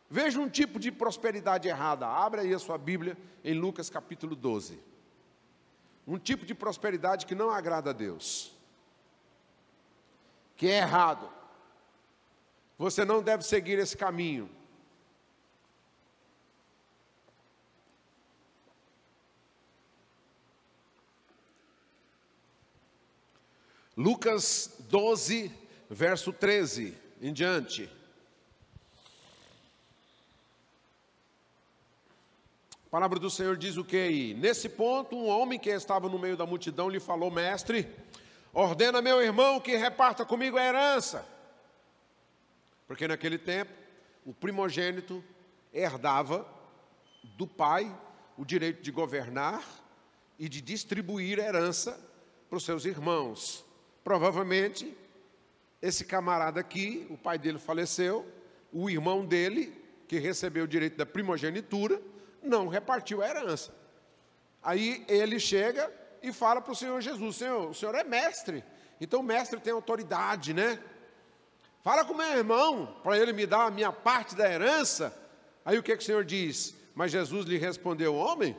Veja 0.09 0.39
um 0.39 0.49
tipo 0.49 0.79
de 0.79 0.91
prosperidade 0.91 1.67
errada. 1.67 2.07
Abra 2.07 2.41
aí 2.41 2.53
a 2.53 2.59
sua 2.59 2.77
Bíblia 2.77 3.17
em 3.43 3.53
Lucas 3.53 3.89
capítulo 3.89 4.35
12. 4.35 4.79
Um 6.07 6.17
tipo 6.17 6.45
de 6.45 6.55
prosperidade 6.55 7.25
que 7.25 7.35
não 7.35 7.49
agrada 7.49 7.89
a 7.89 7.93
Deus. 7.93 8.53
Que 10.55 10.67
é 10.67 10.77
errado. 10.77 11.29
Você 12.77 13.03
não 13.03 13.21
deve 13.21 13.43
seguir 13.43 13.77
esse 13.77 13.97
caminho. 13.97 14.49
Lucas 23.95 24.77
12, 24.89 25.51
verso 25.89 26.31
13 26.31 26.97
em 27.21 27.33
diante. 27.33 27.89
A 32.85 32.89
palavra 32.89 33.19
do 33.19 33.29
Senhor 33.29 33.57
diz 33.57 33.75
o 33.75 33.83
que 33.83 33.97
aí? 33.97 34.33
Nesse 34.33 34.69
ponto, 34.69 35.15
um 35.15 35.27
homem 35.27 35.59
que 35.59 35.69
estava 35.69 36.07
no 36.07 36.17
meio 36.17 36.37
da 36.37 36.45
multidão 36.45 36.89
lhe 36.89 36.99
falou: 36.99 37.29
Mestre, 37.29 37.89
ordena 38.53 39.01
meu 39.01 39.21
irmão 39.21 39.59
que 39.59 39.75
reparta 39.75 40.25
comigo 40.25 40.57
a 40.57 40.63
herança. 40.63 41.25
Porque 42.87 43.07
naquele 43.07 43.37
tempo, 43.37 43.71
o 44.25 44.33
primogênito 44.33 45.23
herdava 45.73 46.47
do 47.37 47.45
pai 47.45 47.93
o 48.37 48.45
direito 48.45 48.81
de 48.81 48.91
governar 48.91 49.63
e 50.39 50.47
de 50.47 50.61
distribuir 50.61 51.39
a 51.39 51.43
herança 51.43 51.99
para 52.49 52.57
os 52.57 52.63
seus 52.63 52.85
irmãos. 52.85 53.65
Provavelmente, 54.03 54.97
esse 55.81 56.05
camarada 56.05 56.59
aqui, 56.59 57.07
o 57.09 57.17
pai 57.17 57.37
dele 57.37 57.59
faleceu, 57.59 58.25
o 58.71 58.89
irmão 58.89 59.25
dele, 59.25 59.73
que 60.07 60.19
recebeu 60.19 60.65
o 60.65 60.67
direito 60.67 60.97
da 60.97 61.05
primogenitura, 61.05 62.01
não 62.43 62.67
repartiu 62.67 63.21
a 63.21 63.27
herança. 63.27 63.73
Aí 64.61 65.05
ele 65.07 65.39
chega 65.39 65.91
e 66.21 66.31
fala 66.31 66.61
para 66.61 66.71
o 66.71 66.75
Senhor 66.75 66.99
Jesus: 67.01 67.37
Senhor, 67.37 67.69
o 67.69 67.73
Senhor 67.73 67.95
é 67.95 68.03
mestre, 68.03 68.63
então 68.99 69.21
o 69.21 69.23
mestre 69.23 69.59
tem 69.59 69.73
autoridade, 69.73 70.53
né? 70.53 70.79
Fala 71.81 72.05
com 72.05 72.13
meu 72.13 72.27
irmão 72.27 72.95
para 73.03 73.17
ele 73.17 73.33
me 73.33 73.45
dar 73.47 73.65
a 73.65 73.71
minha 73.71 73.91
parte 73.91 74.35
da 74.35 74.51
herança. 74.51 75.17
Aí 75.65 75.77
o 75.79 75.83
que, 75.83 75.95
que 75.97 76.03
o 76.03 76.05
Senhor 76.05 76.23
diz? 76.23 76.75
Mas 76.93 77.11
Jesus 77.11 77.45
lhe 77.45 77.57
respondeu: 77.57 78.15
Homem, 78.15 78.55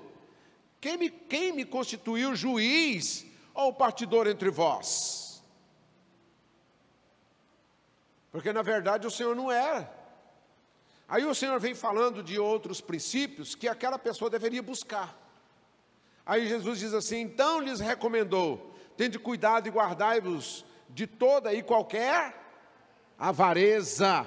quem 0.81 0.97
me, 0.97 1.09
quem 1.09 1.53
me 1.53 1.65
constituiu 1.65 2.35
juiz 2.35 3.25
ou 3.55 3.73
partidor 3.73 4.27
entre 4.27 4.51
vós? 4.51 5.22
Porque 8.33 8.53
na 8.53 8.63
verdade 8.63 9.07
o 9.07 9.11
Senhor 9.11 9.37
não 9.37 9.53
era. 9.53 9.93
Aí 11.07 11.27
o 11.27 11.35
Senhor 11.35 11.61
vem 11.61 11.75
falando 11.75 12.23
de 12.23 12.39
outros 12.39 12.81
princípios 12.81 13.55
que 13.55 13.69
aquela 13.69 13.99
pessoa 13.99 14.31
deveria 14.31 14.63
buscar. 14.63 15.15
Aí 16.25 16.49
Jesus 16.49 16.79
diz 16.79 16.95
assim: 16.95 17.21
então 17.21 17.61
lhes 17.61 17.79
recomendou: 17.79 18.75
tende 18.97 19.19
cuidado 19.19 19.69
e 19.69 19.71
guardai-vos 19.71 20.65
de 20.89 21.07
toda 21.07 21.53
e 21.53 21.63
qualquer 21.63 22.35
avareza. 23.19 24.27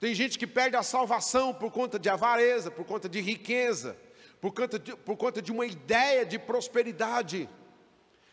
Tem 0.00 0.12
gente 0.12 0.36
que 0.36 0.46
perde 0.46 0.76
a 0.76 0.82
salvação 0.82 1.54
por 1.54 1.70
conta 1.70 1.98
de 1.98 2.08
avareza, 2.08 2.70
por 2.70 2.84
conta 2.84 3.08
de 3.08 3.20
riqueza, 3.20 3.96
por 4.40 4.52
conta 4.52 4.78
de, 4.78 4.96
por 4.96 5.16
conta 5.16 5.40
de 5.40 5.52
uma 5.52 5.64
ideia 5.64 6.26
de 6.26 6.38
prosperidade. 6.38 7.48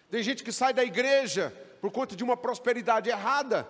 Tem 0.10 0.24
gente 0.24 0.44
que 0.44 0.52
sai 0.52 0.74
da 0.74 0.84
igreja 0.84 1.56
por 1.82 1.92
conta 1.92 2.16
de 2.16 2.24
uma 2.24 2.38
prosperidade 2.38 3.10
errada. 3.10 3.68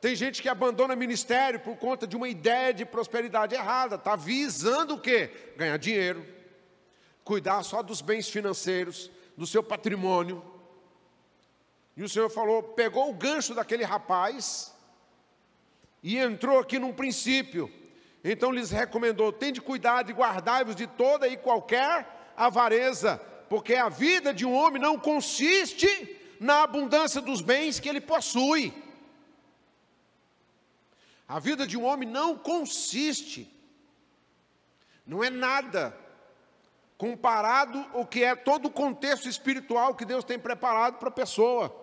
Tem 0.00 0.16
gente 0.16 0.40
que 0.40 0.48
abandona 0.48 0.96
ministério 0.96 1.60
por 1.60 1.76
conta 1.76 2.06
de 2.06 2.16
uma 2.16 2.26
ideia 2.26 2.72
de 2.72 2.86
prosperidade 2.86 3.54
errada. 3.54 3.96
Está 3.96 4.16
visando 4.16 4.94
o 4.94 5.00
quê? 5.00 5.30
Ganhar 5.58 5.76
dinheiro, 5.76 6.26
cuidar 7.22 7.62
só 7.62 7.82
dos 7.82 8.00
bens 8.00 8.30
financeiros, 8.30 9.10
do 9.36 9.46
seu 9.46 9.62
patrimônio. 9.62 10.42
E 11.94 12.02
o 12.02 12.08
Senhor 12.08 12.30
falou, 12.30 12.62
pegou 12.62 13.10
o 13.10 13.14
gancho 13.14 13.54
daquele 13.54 13.84
rapaz 13.84 14.74
e 16.02 16.16
entrou 16.16 16.58
aqui 16.58 16.78
num 16.78 16.94
princípio. 16.94 17.70
Então 18.24 18.50
lhes 18.50 18.70
recomendou: 18.70 19.30
tende 19.30 19.60
cuidado 19.60 20.10
e 20.10 20.14
guardai-vos 20.14 20.74
de 20.74 20.86
toda 20.86 21.28
e 21.28 21.36
qualquer 21.36 22.32
avareza, 22.34 23.20
porque 23.50 23.74
a 23.74 23.90
vida 23.90 24.32
de 24.32 24.46
um 24.46 24.54
homem 24.54 24.80
não 24.80 24.98
consiste 24.98 26.19
na 26.40 26.62
abundância 26.62 27.20
dos 27.20 27.42
bens 27.42 27.78
que 27.78 27.86
ele 27.86 28.00
possui. 28.00 28.72
A 31.28 31.38
vida 31.38 31.66
de 31.66 31.76
um 31.76 31.84
homem 31.84 32.08
não 32.08 32.36
consiste, 32.36 33.46
não 35.06 35.22
é 35.22 35.28
nada, 35.28 35.94
comparado 36.96 37.78
ao 37.92 38.06
que 38.06 38.24
é 38.24 38.34
todo 38.34 38.66
o 38.66 38.70
contexto 38.70 39.28
espiritual 39.28 39.94
que 39.94 40.04
Deus 40.06 40.24
tem 40.24 40.38
preparado 40.38 40.98
para 40.98 41.08
a 41.08 41.12
pessoa. 41.12 41.76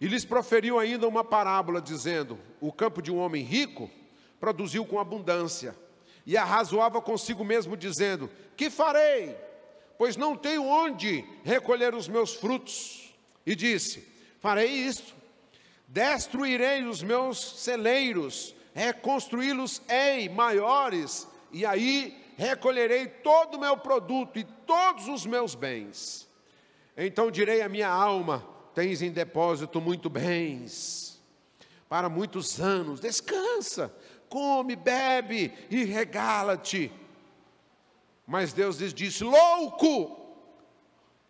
E 0.00 0.06
lhes 0.06 0.24
proferiu 0.24 0.78
ainda 0.78 1.08
uma 1.08 1.24
parábola, 1.24 1.80
dizendo: 1.80 2.38
O 2.60 2.72
campo 2.72 3.02
de 3.02 3.10
um 3.10 3.18
homem 3.18 3.42
rico 3.42 3.90
produziu 4.38 4.86
com 4.86 5.00
abundância, 5.00 5.74
e 6.24 6.36
arrazoava 6.36 7.02
consigo 7.02 7.44
mesmo, 7.44 7.76
dizendo: 7.76 8.30
Que 8.56 8.70
farei? 8.70 9.45
Pois 9.98 10.16
não 10.16 10.36
tenho 10.36 10.64
onde 10.64 11.24
recolher 11.44 11.94
os 11.94 12.08
meus 12.08 12.34
frutos. 12.34 13.14
E 13.44 13.54
disse: 13.54 14.06
Farei 14.40 14.68
isto, 14.68 15.14
destruirei 15.88 16.84
os 16.84 17.02
meus 17.02 17.38
celeiros, 17.62 18.54
reconstruí-los-ei 18.74 20.28
maiores, 20.28 21.26
e 21.52 21.64
aí 21.64 22.24
recolherei 22.36 23.06
todo 23.06 23.54
o 23.54 23.60
meu 23.60 23.76
produto 23.76 24.38
e 24.38 24.44
todos 24.44 25.08
os 25.08 25.24
meus 25.24 25.54
bens. 25.54 26.28
Então 26.96 27.30
direi 27.30 27.62
à 27.62 27.68
minha 27.68 27.88
alma: 27.88 28.46
Tens 28.74 29.00
em 29.02 29.10
depósito 29.10 29.80
muito 29.80 30.10
bens, 30.10 31.20
para 31.88 32.08
muitos 32.08 32.60
anos, 32.60 33.00
descansa, 33.00 33.94
come, 34.28 34.76
bebe 34.76 35.52
e 35.70 35.84
regala-te 35.84 36.92
mas 38.26 38.52
Deus 38.52 38.78
lhes 38.78 38.92
disse: 38.92 39.22
Louco, 39.22 40.34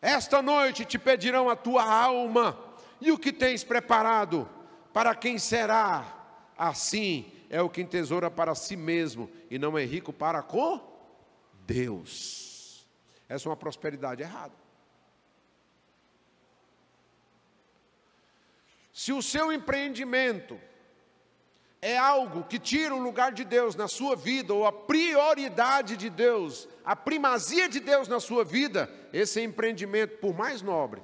esta 0.01 0.41
noite 0.41 0.85
te 0.85 0.99
pedirão 0.99 1.51
a 1.51 1.57
tua 1.57 1.85
alma, 1.85 2.59
e 3.01 3.13
o 3.13 3.19
que 3.19 3.33
tens 3.33 3.63
preparado, 3.63 4.49
para 4.93 5.15
quem 5.15 5.39
será? 5.39 6.15
Assim 6.57 7.31
é 7.51 7.61
o 7.61 7.69
que 7.69 7.83
entesoura 7.83 8.31
para 8.31 8.55
si 8.55 8.77
mesmo, 8.77 9.31
e 9.51 9.59
não 9.59 9.77
é 9.77 9.85
rico 9.85 10.13
para 10.13 10.43
com 10.43 10.81
Deus. 11.67 12.87
Essa 13.29 13.49
é 13.49 13.51
uma 13.51 13.57
prosperidade 13.57 14.23
errada. 14.23 14.55
Se 18.93 19.13
o 19.13 19.21
seu 19.21 19.53
empreendimento 19.53 20.59
é 21.83 21.99
algo 21.99 22.45
que 22.45 22.59
tira 22.59 22.95
o 22.95 23.03
lugar 23.03 23.33
de 23.33 23.45
Deus 23.45 23.75
na 23.75 23.87
sua 23.87 24.17
vida, 24.17 24.55
ou 24.55 24.67
a 24.67 24.73
prioridade 24.73 25.97
de 25.97 26.09
Deus, 26.09 26.67
a 26.87 26.95
primazia 26.95 27.69
de 27.69 27.81
Deus 27.81 28.07
na 28.07 28.21
sua 28.21 28.45
vida, 28.45 28.89
esse 29.13 29.43
empreendimento, 29.43 30.19
por 30.19 30.33
mais 30.33 30.63
nobre, 30.63 31.03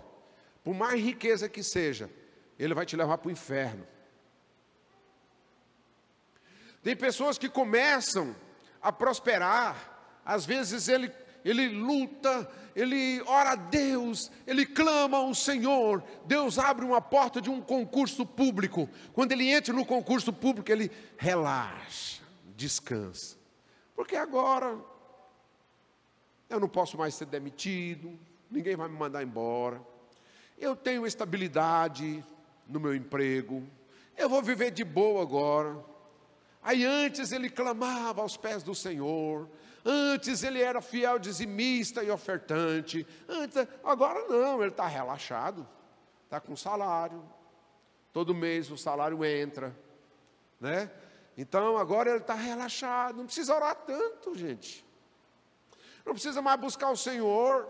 por 0.62 0.72
mais 0.72 1.02
riqueza 1.02 1.48
que 1.48 1.60
seja, 1.60 2.08
ele 2.56 2.72
vai 2.72 2.86
te 2.86 2.94
levar 2.94 3.18
para 3.18 3.28
o 3.28 3.32
inferno. 3.32 3.84
Tem 6.84 6.94
pessoas 6.94 7.36
que 7.36 7.48
começam 7.48 8.34
a 8.80 8.92
prosperar, 8.92 10.20
às 10.24 10.46
vezes 10.46 10.86
ele, 10.86 11.10
ele 11.44 11.68
luta, 11.70 12.48
ele 12.76 13.20
ora 13.26 13.50
a 13.50 13.56
Deus, 13.56 14.30
ele 14.46 14.64
clama 14.64 15.18
ao 15.18 15.34
Senhor, 15.34 16.00
Deus 16.24 16.60
abre 16.60 16.84
uma 16.84 17.00
porta 17.00 17.40
de 17.40 17.50
um 17.50 17.60
concurso 17.60 18.24
público. 18.24 18.88
Quando 19.12 19.32
ele 19.32 19.50
entra 19.50 19.74
no 19.74 19.84
concurso 19.84 20.32
público, 20.32 20.70
ele 20.70 20.92
relaxa, 21.16 22.22
descansa. 22.54 23.36
Porque 23.96 24.14
agora 24.14 24.91
eu 26.54 26.60
não 26.60 26.68
posso 26.68 26.96
mais 26.96 27.14
ser 27.14 27.26
demitido, 27.26 28.18
ninguém 28.50 28.76
vai 28.76 28.88
me 28.88 28.96
mandar 28.96 29.22
embora. 29.22 29.80
Eu 30.58 30.76
tenho 30.76 31.06
estabilidade 31.06 32.24
no 32.68 32.78
meu 32.78 32.94
emprego. 32.94 33.66
Eu 34.16 34.28
vou 34.28 34.42
viver 34.42 34.70
de 34.70 34.84
boa 34.84 35.22
agora. 35.22 35.76
Aí 36.62 36.84
antes 36.84 37.32
ele 37.32 37.50
clamava 37.50 38.22
aos 38.22 38.36
pés 38.36 38.62
do 38.62 38.74
Senhor, 38.74 39.48
Antes 39.84 40.44
ele 40.44 40.62
era 40.62 40.80
fiel 40.80 41.18
dizimista 41.18 42.04
e 42.04 42.10
ofertante. 42.10 43.06
Antes, 43.28 43.66
agora 43.82 44.28
não, 44.28 44.60
ele 44.60 44.70
está 44.70 44.86
relaxado. 44.86 45.66
Está 46.24 46.40
com 46.40 46.54
salário. 46.54 47.22
Todo 48.12 48.34
mês 48.34 48.70
o 48.70 48.76
salário 48.76 49.24
entra. 49.24 49.76
Né? 50.60 50.88
Então 51.36 51.76
agora 51.76 52.10
ele 52.10 52.20
está 52.20 52.34
relaxado. 52.34 53.16
Não 53.16 53.26
precisa 53.26 53.54
orar 53.54 53.74
tanto, 53.74 54.36
gente. 54.36 54.84
Não 56.04 56.12
precisa 56.12 56.42
mais 56.42 56.60
buscar 56.60 56.90
o 56.90 56.96
Senhor. 56.96 57.68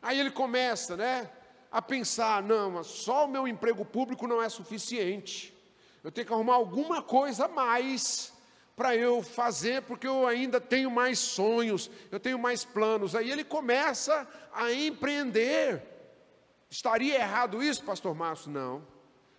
Aí 0.00 0.18
ele 0.18 0.30
começa, 0.30 0.96
né? 0.96 1.30
A 1.70 1.80
pensar, 1.80 2.42
não, 2.42 2.82
só 2.84 3.24
o 3.24 3.28
meu 3.28 3.48
emprego 3.48 3.84
público 3.84 4.26
não 4.26 4.42
é 4.42 4.48
suficiente. 4.48 5.56
Eu 6.04 6.10
tenho 6.10 6.26
que 6.26 6.32
arrumar 6.32 6.54
alguma 6.54 7.02
coisa 7.02 7.46
a 7.46 7.48
mais 7.48 8.32
para 8.74 8.96
eu 8.96 9.22
fazer, 9.22 9.82
porque 9.82 10.06
eu 10.06 10.26
ainda 10.26 10.60
tenho 10.60 10.90
mais 10.90 11.18
sonhos, 11.18 11.90
eu 12.10 12.18
tenho 12.18 12.38
mais 12.38 12.64
planos. 12.64 13.14
Aí 13.14 13.30
ele 13.30 13.44
começa 13.44 14.26
a 14.52 14.72
empreender. 14.72 15.82
Estaria 16.68 17.14
errado 17.14 17.62
isso, 17.62 17.84
pastor 17.84 18.14
Márcio? 18.14 18.50
Não. 18.50 18.82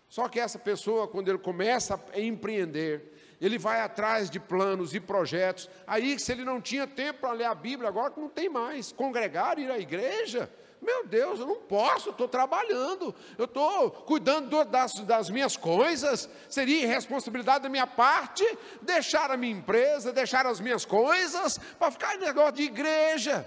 Só 0.08 0.30
que 0.30 0.40
essa 0.40 0.60
pessoa, 0.60 1.08
quando 1.08 1.30
ele 1.30 1.40
começa 1.40 2.00
a 2.14 2.20
empreender, 2.20 3.13
ele 3.46 3.58
vai 3.58 3.82
atrás 3.82 4.30
de 4.30 4.40
planos 4.40 4.94
e 4.94 5.00
projetos. 5.00 5.70
Aí, 5.86 6.18
se 6.18 6.32
ele 6.32 6.46
não 6.46 6.62
tinha 6.62 6.88
tempo 6.88 7.20
para 7.20 7.34
ler 7.34 7.46
a 7.46 7.54
Bíblia, 7.54 7.90
agora 7.90 8.14
não 8.16 8.30
tem 8.30 8.48
mais. 8.48 8.94
Congregar, 8.94 9.60
ir 9.60 9.70
à 9.70 9.78
igreja, 9.78 10.50
meu 10.82 11.06
Deus, 11.06 11.42
eu 11.42 11.48
não 11.48 11.58
posso, 11.58 12.12
estou 12.12 12.28
trabalhando, 12.28 13.14
eu 13.38 13.46
estou 13.46 13.92
cuidando 13.92 14.64
das, 14.66 14.94
das 15.02 15.30
minhas 15.30 15.58
coisas. 15.58 16.30
Seria 16.50 16.84
irresponsabilidade 16.84 17.64
da 17.64 17.70
minha 17.70 17.88
parte 17.88 18.46
deixar 18.82 19.30
a 19.30 19.36
minha 19.36 19.58
empresa, 19.58 20.14
deixar 20.14 20.46
as 20.46 20.62
minhas 20.62 20.86
coisas, 20.86 21.58
para 21.58 21.92
ficar 21.92 22.16
em 22.16 22.20
negócio 22.20 22.54
de 22.54 22.64
igreja. 22.64 23.46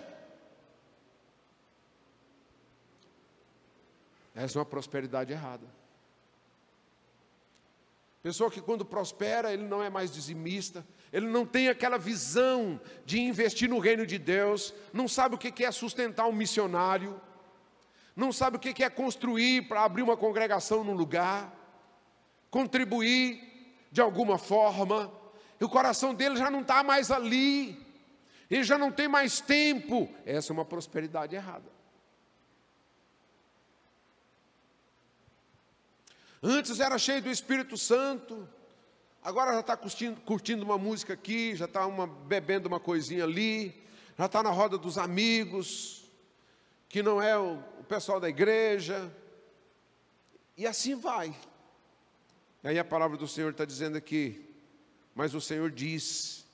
Essa 4.35 4.59
é 4.59 4.61
uma 4.61 4.67
prosperidade 4.67 5.33
errada. 5.33 5.67
Pessoa 8.27 8.51
que 8.51 8.61
quando 8.61 8.85
prospera, 8.85 9.53
ele 9.53 9.63
não 9.63 9.81
é 9.81 9.89
mais 9.89 10.11
dizimista, 10.11 10.85
ele 11.13 11.29
não 11.29 11.47
tem 11.47 11.69
aquela 11.69 11.97
visão 11.97 12.81
de 13.05 13.21
investir 13.21 13.71
no 13.71 13.79
reino 13.79 14.05
de 14.05 14.19
Deus, 14.19 14.75
não 14.93 15.07
sabe 15.07 15.37
o 15.37 15.39
que 15.39 15.65
é 15.65 15.71
sustentar 15.71 16.27
um 16.27 16.33
missionário, 16.33 17.21
não 18.17 18.33
sabe 18.33 18.57
o 18.57 18.59
que 18.59 18.83
é 18.83 18.91
construir 18.91 19.69
para 19.69 19.85
abrir 19.85 20.03
uma 20.03 20.17
congregação 20.17 20.83
num 20.83 20.95
lugar, 20.95 21.55
contribuir 22.51 23.77
de 23.93 24.01
alguma 24.01 24.39
forma, 24.39 25.09
e 25.61 25.65
o 25.65 25.69
coração 25.69 26.13
dele 26.13 26.35
já 26.35 26.51
não 26.51 26.63
está 26.63 26.83
mais 26.83 27.13
ali, 27.13 27.81
ele 28.51 28.65
já 28.65 28.77
não 28.77 28.91
tem 28.91 29.07
mais 29.07 29.41
tempo. 29.41 30.13
Essa 30.25 30.51
é 30.51 30.53
uma 30.53 30.65
prosperidade 30.65 31.37
errada. 31.37 31.76
Antes 36.43 36.81
era 36.81 36.99
cheio 36.99 37.23
do 37.23 37.31
Espírito 37.31 37.79
Santo, 37.79 38.49
agora 39.23 39.55
já 39.55 39.61
está 39.61 39.77
curtindo, 39.77 40.21
curtindo, 40.21 40.65
uma 40.65 40.77
música 40.77 41.15
aqui, 41.15 41.57
já 41.57 41.65
está 41.65 41.87
bebendo 42.27 42.69
uma 42.69 42.79
coisinha 42.79 43.25
ali, 43.25 43.75
já 44.19 44.27
está 44.27 44.43
na 44.43 44.51
roda 44.51 44.77
dos 44.77 44.99
amigos, 44.99 46.11
que 46.89 47.03
não 47.03 47.21
é 47.21 47.37
o, 47.39 47.63
pessoal 47.89 48.19
da 48.19 48.29
igreja, 48.29 49.13
e 50.57 50.67
assim 50.67 50.95
vai. 50.95 51.35
E 52.65 52.69
aí 52.69 52.79
a 52.79 52.85
palavra 52.85 53.17
do 53.17 53.29
Senhor 53.29 53.53
está 53.53 53.65
dizendo 53.65 53.97
aqui, 53.97 54.49
mas 55.15 55.35
o 55.35 55.41
Senhor 55.41 55.71
diz, 55.71 56.45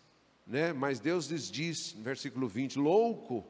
né? 0.47 0.73
Mas 0.73 1.01
Deus 1.01 1.27
lhes 1.27 1.51
diz, 1.51 1.95
no 1.95 2.03
versículo 2.03 2.47
20: 2.47 2.79
Louco, 2.79 3.45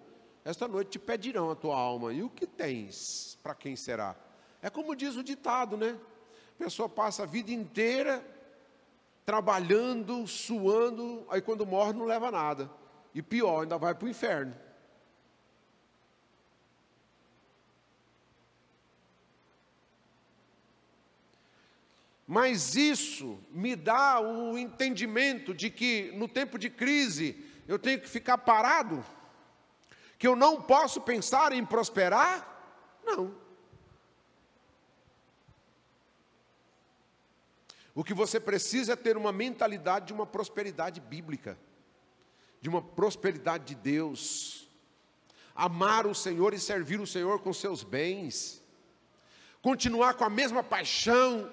esta 0.44 0.68
noite 0.68 0.92
te 0.92 0.98
pedirão 0.98 1.50
a 1.50 1.56
tua 1.56 1.76
alma, 1.76 2.12
e 2.12 2.22
o 2.22 2.30
que 2.30 2.46
tens? 2.46 3.36
Para 3.42 3.54
quem 3.54 3.74
será? 3.74 4.16
É 4.62 4.70
como 4.70 4.94
diz 4.94 5.16
o 5.16 5.24
ditado, 5.24 5.76
né? 5.76 5.98
A 6.58 6.64
pessoa 6.64 6.88
passa 6.88 7.24
a 7.24 7.26
vida 7.26 7.50
inteira 7.50 8.24
trabalhando, 9.24 10.26
suando, 10.26 11.24
aí 11.30 11.40
quando 11.40 11.66
morre 11.66 11.92
não 11.92 12.04
leva 12.04 12.30
nada. 12.30 12.70
E 13.14 13.22
pior, 13.22 13.62
ainda 13.62 13.78
vai 13.78 13.94
para 13.94 14.06
o 14.06 14.08
inferno. 14.08 14.54
Mas 22.26 22.76
isso 22.76 23.38
me 23.50 23.76
dá 23.76 24.18
o 24.20 24.56
entendimento 24.56 25.52
de 25.52 25.68
que 25.68 26.10
no 26.14 26.26
tempo 26.26 26.58
de 26.58 26.70
crise 26.70 27.44
eu 27.68 27.78
tenho 27.78 28.00
que 28.00 28.08
ficar 28.08 28.38
parado, 28.38 29.04
que 30.18 30.26
eu 30.26 30.34
não 30.34 30.62
posso 30.62 31.00
pensar 31.00 31.52
em 31.52 31.64
prosperar? 31.64 32.48
Não. 33.04 33.34
O 37.94 38.02
que 38.02 38.14
você 38.14 38.40
precisa 38.40 38.94
é 38.94 38.96
ter 38.96 39.16
uma 39.16 39.32
mentalidade 39.32 40.06
de 40.06 40.12
uma 40.12 40.26
prosperidade 40.26 41.00
bíblica, 41.00 41.58
de 42.60 42.68
uma 42.68 42.80
prosperidade 42.80 43.64
de 43.64 43.74
Deus. 43.74 44.68
Amar 45.54 46.06
o 46.06 46.14
Senhor 46.14 46.54
e 46.54 46.58
servir 46.58 47.00
o 47.00 47.06
Senhor 47.06 47.40
com 47.40 47.52
seus 47.52 47.82
bens. 47.82 48.62
Continuar 49.60 50.14
com 50.14 50.24
a 50.24 50.30
mesma 50.30 50.62
paixão 50.62 51.50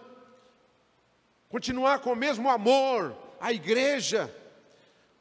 continuar 1.50 2.00
com 2.00 2.14
o 2.14 2.16
mesmo 2.16 2.48
amor 2.50 3.18
à 3.42 3.52
igreja, 3.52 4.34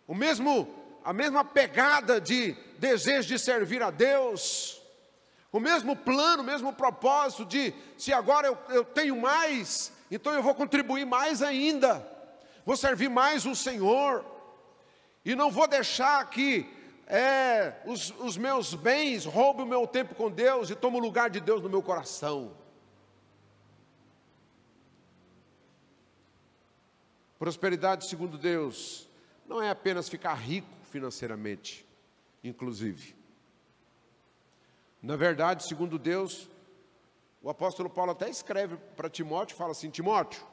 o 0.07 0.15
mesmo, 0.15 0.69
a 1.03 1.13
mesma 1.13 1.45
pegada 1.45 2.21
de 2.21 2.53
desejo 2.79 3.29
de 3.29 3.39
servir 3.39 3.83
a 3.83 3.91
Deus, 3.91 4.81
o 5.51 5.59
mesmo 5.59 5.97
plano, 5.97 6.43
o 6.43 6.47
mesmo 6.47 6.73
propósito 6.73 7.47
de 7.47 7.73
se 7.97 8.13
agora 8.13 8.47
eu, 8.47 8.59
eu 8.69 8.85
tenho 8.85 9.19
mais, 9.19 9.91
então 10.11 10.33
eu 10.33 10.43
vou 10.43 10.55
contribuir 10.55 11.05
mais 11.05 11.43
ainda, 11.43 12.07
vou 12.65 12.77
servir 12.77 13.09
mais 13.09 13.45
o 13.47 13.55
Senhor, 13.55 14.25
e 15.25 15.35
não 15.35 15.51
vou 15.51 15.67
deixar 15.69 16.29
que 16.31 16.69
é, 17.07 17.83
os, 17.87 18.11
os 18.19 18.37
meus 18.37 18.75
bens 18.75 19.25
roubem 19.25 19.65
o 19.65 19.69
meu 19.69 19.87
tempo 19.87 20.15
com 20.15 20.31
Deus 20.31 20.71
e 20.71 20.75
tomem 20.75 21.01
o 21.01 21.03
lugar 21.03 21.31
de 21.31 21.41
Deus 21.41 21.63
no 21.63 21.69
meu 21.69 21.83
coração. 21.83 22.53
Prosperidade, 27.39 28.09
segundo 28.09 28.37
Deus, 28.37 29.09
não 29.47 29.63
é 29.63 29.71
apenas 29.71 30.09
ficar 30.09 30.35
rico 30.35 30.69
financeiramente, 30.91 31.87
inclusive. 32.43 33.15
Na 35.01 35.17
verdade, 35.17 35.65
segundo 35.67 35.99
Deus, 35.99 36.49
o 37.43 37.49
apóstolo 37.49 37.89
Paulo 37.89 38.13
até 38.13 38.29
escreve 38.29 38.77
para 38.97 39.09
Timóteo, 39.09 39.57
fala 39.57 39.73
assim: 39.73 39.91
Timóteo, 39.91 40.45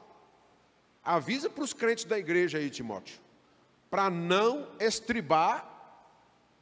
avisa 1.02 1.50
para 1.50 1.64
os 1.64 1.72
crentes 1.72 2.04
da 2.04 2.18
igreja 2.18 2.58
aí, 2.58 2.70
Timóteo, 2.70 3.20
para 3.90 4.08
não 4.08 4.68
estribar 4.78 5.68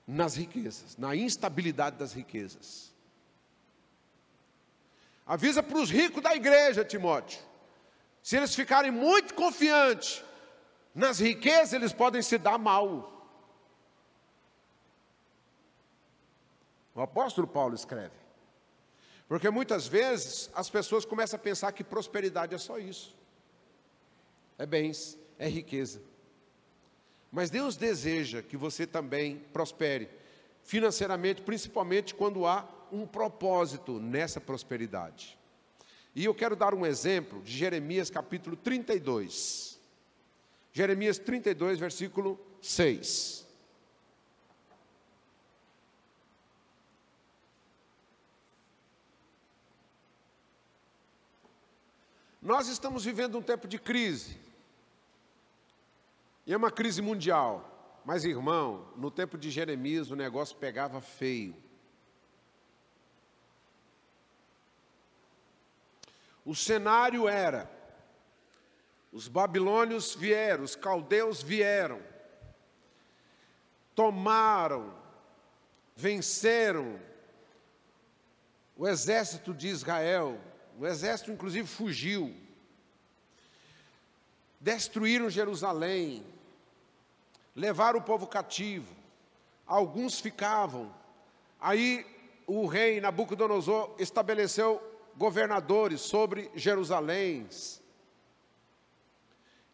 nas 0.06 0.34
riquezas, 0.36 0.96
na 0.96 1.14
instabilidade 1.14 1.96
das 1.96 2.12
riquezas. 2.12 2.92
Avisa 5.26 5.62
para 5.62 5.78
os 5.78 5.90
ricos 5.90 6.22
da 6.22 6.34
igreja, 6.34 6.84
Timóteo, 6.84 7.40
se 8.22 8.36
eles 8.36 8.54
ficarem 8.54 8.90
muito 8.90 9.34
confiantes 9.34 10.22
nas 10.94 11.18
riquezas, 11.18 11.72
eles 11.72 11.92
podem 11.92 12.22
se 12.22 12.38
dar 12.38 12.58
mal. 12.58 13.10
O 16.94 17.00
apóstolo 17.00 17.46
Paulo 17.46 17.74
escreve. 17.74 18.23
Porque 19.34 19.50
muitas 19.50 19.88
vezes 19.88 20.48
as 20.54 20.70
pessoas 20.70 21.04
começam 21.04 21.36
a 21.36 21.42
pensar 21.42 21.72
que 21.72 21.82
prosperidade 21.82 22.54
é 22.54 22.58
só 22.58 22.78
isso. 22.78 23.16
é 24.56 24.64
bens, 24.64 25.18
é 25.36 25.48
riqueza. 25.48 26.00
Mas 27.32 27.50
Deus 27.50 27.76
deseja 27.76 28.42
que 28.42 28.56
você 28.56 28.86
também 28.86 29.40
prospere 29.52 30.08
financeiramente, 30.62 31.42
principalmente 31.42 32.14
quando 32.14 32.46
há 32.46 32.64
um 32.92 33.08
propósito 33.08 33.98
nessa 33.98 34.40
prosperidade. 34.40 35.36
E 36.14 36.24
eu 36.24 36.32
quero 36.32 36.54
dar 36.54 36.72
um 36.72 36.86
exemplo 36.86 37.42
de 37.42 37.58
Jeremias 37.58 38.10
capítulo 38.10 38.54
32. 38.54 39.80
Jeremias 40.72 41.18
32, 41.18 41.80
versículo 41.80 42.38
6. 42.62 43.43
Nós 52.44 52.68
estamos 52.68 53.06
vivendo 53.06 53.38
um 53.38 53.42
tempo 53.42 53.66
de 53.66 53.78
crise. 53.78 54.38
E 56.46 56.52
é 56.52 56.56
uma 56.56 56.70
crise 56.70 57.00
mundial. 57.00 57.70
Mas, 58.04 58.22
irmão, 58.22 58.86
no 58.96 59.10
tempo 59.10 59.38
de 59.38 59.50
Jeremias 59.50 60.10
o 60.10 60.14
negócio 60.14 60.54
pegava 60.54 61.00
feio. 61.00 61.56
O 66.44 66.54
cenário 66.54 67.26
era: 67.26 67.70
os 69.10 69.26
babilônios 69.26 70.14
vieram, 70.14 70.64
os 70.64 70.76
caldeus 70.76 71.42
vieram, 71.42 72.02
tomaram, 73.94 74.94
venceram 75.96 77.00
o 78.76 78.86
exército 78.86 79.54
de 79.54 79.68
Israel, 79.68 80.38
o 80.78 80.86
exército 80.86 81.30
inclusive 81.30 81.66
fugiu, 81.68 82.34
destruíram 84.60 85.30
Jerusalém, 85.30 86.24
levaram 87.54 87.98
o 87.98 88.02
povo 88.02 88.26
cativo, 88.26 88.94
alguns 89.66 90.20
ficavam. 90.20 90.92
Aí 91.60 92.06
o 92.46 92.66
rei 92.66 93.00
Nabucodonosor 93.00 93.94
estabeleceu 93.98 94.82
governadores 95.16 96.00
sobre 96.00 96.50
Jerusalém, 96.54 97.48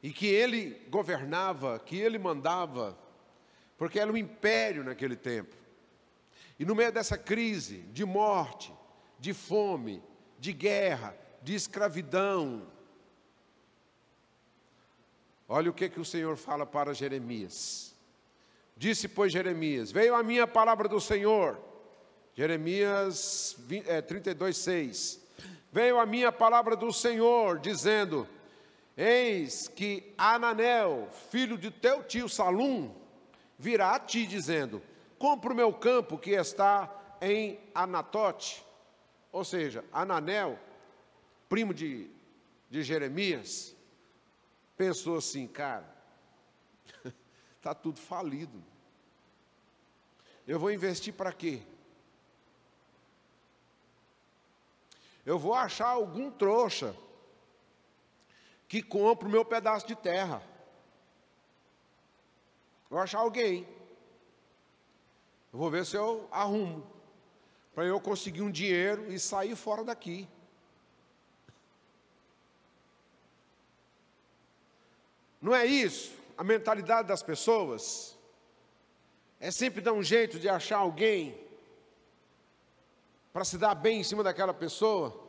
e 0.02 0.12
que 0.12 0.26
ele 0.26 0.86
governava, 0.88 1.78
que 1.78 1.96
ele 1.96 2.18
mandava, 2.18 2.98
porque 3.76 3.98
era 4.00 4.10
um 4.10 4.16
império 4.16 4.82
naquele 4.82 5.16
tempo. 5.16 5.54
E 6.58 6.64
no 6.64 6.74
meio 6.74 6.92
dessa 6.92 7.16
crise 7.16 7.78
de 7.92 8.04
morte, 8.04 8.72
de 9.18 9.32
fome, 9.32 10.02
de 10.40 10.52
guerra, 10.52 11.14
de 11.42 11.54
escravidão, 11.54 12.66
Olha 15.52 15.68
o 15.68 15.74
que, 15.74 15.88
que 15.88 15.98
o 15.98 16.04
Senhor 16.04 16.36
fala 16.36 16.64
para 16.64 16.94
Jeremias. 16.94 17.92
Disse, 18.76 19.08
pois, 19.08 19.32
Jeremias: 19.32 19.90
Veio 19.90 20.14
a 20.14 20.22
minha 20.22 20.46
palavra 20.46 20.86
do 20.88 21.00
Senhor. 21.00 21.58
Jeremias 22.36 23.56
é, 23.88 24.00
32, 24.00 24.56
6. 24.56 25.20
Veio 25.72 25.98
a 25.98 26.06
minha 26.06 26.30
palavra 26.30 26.76
do 26.76 26.92
Senhor, 26.92 27.58
dizendo: 27.58 28.28
Eis 28.96 29.66
que 29.66 30.14
Ananel, 30.16 31.08
filho 31.30 31.58
de 31.58 31.72
teu 31.72 32.04
tio 32.04 32.28
Salum, 32.28 32.94
virá 33.58 33.96
a 33.96 33.98
ti, 33.98 34.26
dizendo: 34.26 34.80
Compra 35.18 35.52
o 35.52 35.56
meu 35.56 35.72
campo 35.72 36.16
que 36.16 36.30
está 36.30 36.88
em 37.20 37.58
Anatote. 37.74 38.64
Ou 39.32 39.44
seja, 39.44 39.84
Ananel, 39.92 40.58
primo 41.48 41.72
de, 41.72 42.10
de 42.68 42.82
Jeremias, 42.82 43.74
pensou 44.76 45.16
assim, 45.16 45.46
cara, 45.46 45.88
está 47.56 47.74
tudo 47.74 48.00
falido. 48.00 48.62
Eu 50.46 50.58
vou 50.58 50.72
investir 50.72 51.14
para 51.14 51.32
quê? 51.32 51.62
Eu 55.24 55.38
vou 55.38 55.54
achar 55.54 55.88
algum 55.88 56.30
trouxa 56.30 56.96
que 58.66 58.82
compre 58.82 59.28
o 59.28 59.30
meu 59.30 59.44
pedaço 59.44 59.86
de 59.86 59.94
terra. 59.94 60.42
Vou 62.88 62.98
achar 62.98 63.18
alguém. 63.18 63.68
Eu 65.52 65.58
vou 65.58 65.70
ver 65.70 65.84
se 65.84 65.96
eu 65.96 66.28
arrumo. 66.30 66.84
Para 67.74 67.84
eu 67.84 68.00
conseguir 68.00 68.42
um 68.42 68.50
dinheiro 68.50 69.12
e 69.12 69.18
sair 69.18 69.54
fora 69.56 69.84
daqui. 69.84 70.28
Não 75.40 75.54
é 75.54 75.64
isso 75.64 76.20
a 76.40 76.42
mentalidade 76.42 77.06
das 77.06 77.22
pessoas? 77.22 78.16
É 79.38 79.50
sempre 79.50 79.82
dar 79.82 79.92
um 79.92 80.02
jeito 80.02 80.38
de 80.38 80.48
achar 80.48 80.78
alguém 80.78 81.38
para 83.30 83.44
se 83.44 83.58
dar 83.58 83.74
bem 83.74 84.00
em 84.00 84.02
cima 84.02 84.22
daquela 84.22 84.54
pessoa. 84.54 85.22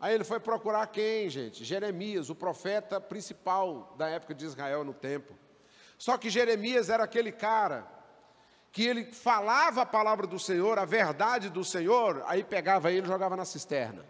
Aí 0.00 0.14
ele 0.14 0.24
foi 0.24 0.40
procurar 0.40 0.86
quem, 0.86 1.28
gente? 1.28 1.64
Jeremias, 1.64 2.30
o 2.30 2.34
profeta 2.34 2.98
principal 2.98 3.94
da 3.98 4.08
época 4.08 4.34
de 4.34 4.46
Israel 4.46 4.84
no 4.84 4.94
tempo. 4.94 5.34
Só 5.98 6.16
que 6.16 6.30
Jeremias 6.30 6.88
era 6.88 7.04
aquele 7.04 7.30
cara 7.30 7.86
que 8.78 8.86
ele 8.86 9.06
falava 9.06 9.82
a 9.82 9.86
palavra 9.86 10.24
do 10.24 10.38
Senhor, 10.38 10.78
a 10.78 10.84
verdade 10.84 11.50
do 11.50 11.64
Senhor, 11.64 12.22
aí 12.28 12.44
pegava 12.44 12.92
ele 12.92 13.04
e 13.04 13.08
jogava 13.08 13.34
na 13.34 13.44
cisterna. 13.44 14.04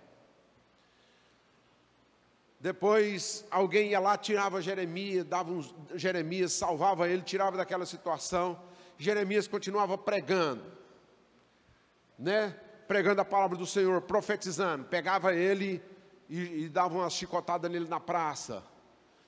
Depois 2.61 3.47
alguém 3.51 3.93
ia 3.93 3.99
lá, 3.99 4.19
tirava 4.19 4.61
Jeremias, 4.61 5.25
dava 5.25 5.51
um, 5.51 5.65
Jeremias, 5.95 6.53
salvava 6.53 7.09
ele, 7.09 7.23
tirava 7.23 7.57
daquela 7.57 7.87
situação. 7.87 8.61
Jeremias 8.99 9.49
continuava 9.49 9.97
pregando, 9.97 10.65
né? 12.19 12.55
Pregando 12.87 13.23
a 13.23 13.25
palavra 13.25 13.57
do 13.57 13.65
Senhor, 13.65 14.03
profetizando. 14.03 14.85
Pegava 14.85 15.35
ele 15.35 15.83
e, 16.29 16.65
e 16.65 16.69
dava 16.69 16.95
uma 16.95 17.09
chicotada 17.09 17.71
nele 17.71 17.89
na 17.89 18.01
praça. 18.01 18.63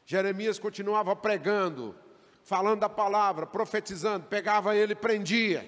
Jeremias 0.05 0.59
continuava 0.59 1.17
pregando, 1.17 1.97
falando 2.43 2.85
a 2.85 2.89
palavra, 2.89 3.47
profetizando. 3.47 4.27
Pegava 4.27 4.75
ele 4.75 4.93
e 4.93 4.97
prendia. 4.97 5.65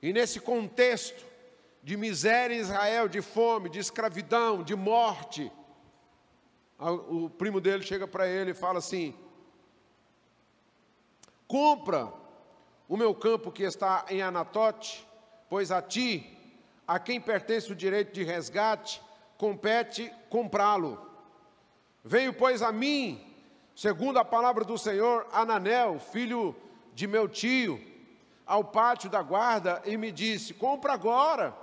E 0.00 0.12
nesse 0.12 0.40
contexto 0.40 1.24
de 1.82 1.96
miséria 1.96 2.54
em 2.54 2.58
Israel, 2.58 3.08
de 3.08 3.20
fome, 3.20 3.68
de 3.68 3.78
escravidão, 3.78 4.62
de 4.62 4.76
morte, 4.76 5.50
o 6.78 7.28
primo 7.30 7.60
dele 7.60 7.82
chega 7.82 8.06
para 8.06 8.26
ele 8.28 8.52
e 8.52 8.54
fala 8.54 8.78
assim: 8.78 9.14
compra 11.46 12.12
o 12.88 12.96
meu 12.96 13.14
campo 13.14 13.50
que 13.50 13.64
está 13.64 14.04
em 14.08 14.22
Anatote, 14.22 15.06
pois 15.48 15.70
a 15.70 15.82
ti, 15.82 16.38
a 16.86 16.98
quem 16.98 17.20
pertence 17.20 17.72
o 17.72 17.76
direito 17.76 18.12
de 18.12 18.22
resgate, 18.22 19.02
compete 19.36 20.12
comprá-lo. 20.30 21.06
Veio, 22.04 22.32
pois, 22.32 22.62
a 22.62 22.72
mim, 22.72 23.27
segundo 23.78 24.18
a 24.18 24.24
palavra 24.24 24.64
do 24.64 24.76
Senhor, 24.76 25.26
Ananel, 25.32 25.98
filho 25.98 26.56
de 26.94 27.06
meu 27.06 27.28
tio, 27.28 27.80
ao 28.44 28.64
pátio 28.64 29.08
da 29.08 29.22
guarda 29.22 29.82
e 29.84 29.96
me 29.96 30.10
disse: 30.10 30.54
Compra 30.54 30.94
agora 30.94 31.56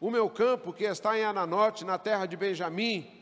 o 0.00 0.10
meu 0.10 0.28
campo 0.28 0.72
que 0.72 0.84
está 0.84 1.16
em 1.16 1.24
Ananote, 1.24 1.84
na 1.84 1.98
terra 1.98 2.26
de 2.26 2.36
Benjamim 2.36 3.18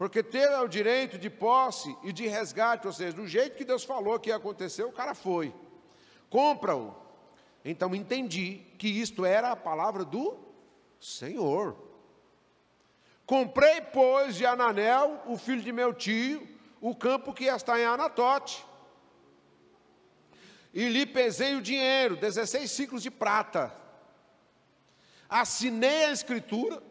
porque 0.00 0.22
ter 0.22 0.48
é 0.48 0.58
o 0.58 0.66
direito 0.66 1.18
de 1.18 1.28
posse 1.28 1.94
e 2.02 2.10
de 2.10 2.26
resgate, 2.26 2.86
ou 2.86 2.92
seja, 2.92 3.14
do 3.14 3.26
jeito 3.26 3.54
que 3.54 3.66
Deus 3.66 3.84
falou 3.84 4.18
que 4.18 4.30
ia 4.30 4.36
acontecer, 4.36 4.82
o 4.82 4.90
cara 4.90 5.12
foi. 5.12 5.52
Compra-o. 6.30 6.94
Então 7.62 7.94
entendi 7.94 8.62
que 8.78 8.88
isto 8.88 9.26
era 9.26 9.50
a 9.50 9.56
palavra 9.56 10.02
do 10.02 10.38
Senhor. 10.98 11.76
Comprei, 13.26 13.82
pois, 13.82 14.36
de 14.36 14.46
Ananel, 14.46 15.20
o 15.26 15.36
filho 15.36 15.60
de 15.60 15.70
meu 15.70 15.92
tio, 15.92 16.48
o 16.80 16.94
campo 16.94 17.32
que 17.32 17.44
está 17.44 17.78
em 17.78 17.84
Anatote. 17.84 18.64
E 20.72 20.88
lhe 20.88 21.04
pesei 21.04 21.56
o 21.56 21.62
dinheiro, 21.62 22.16
16 22.16 22.70
ciclos 22.70 23.02
de 23.02 23.10
prata. 23.10 23.74
Assinei 25.28 26.06
a 26.06 26.12
escritura 26.12 26.90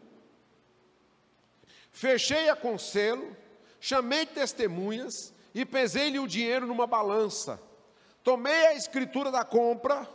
Fechei-a 2.00 2.56
com 2.56 2.78
selo, 2.78 3.36
chamei 3.80 4.24
testemunhas 4.24 5.34
e 5.54 5.66
pesei-lhe 5.66 6.18
o 6.18 6.26
dinheiro 6.26 6.66
numa 6.66 6.86
balança. 6.86 7.60
Tomei 8.22 8.68
a 8.68 8.74
escritura 8.74 9.30
da 9.30 9.44
compra, 9.44 10.08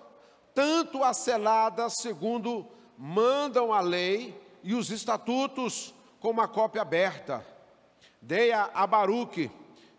tanto 0.54 1.04
a 1.04 1.14
selada, 1.14 1.90
segundo 1.90 2.68
mandam 2.98 3.74
a 3.74 3.82
lei 3.82 4.40
e 4.64 4.74
os 4.74 4.90
estatutos, 4.90 5.94
como 6.20 6.42
a 6.42 6.48
cópia 6.48 6.82
aberta. 6.82 7.46
Dei-a 8.22 8.72
a 8.74 8.88
Baruque, 8.88 9.52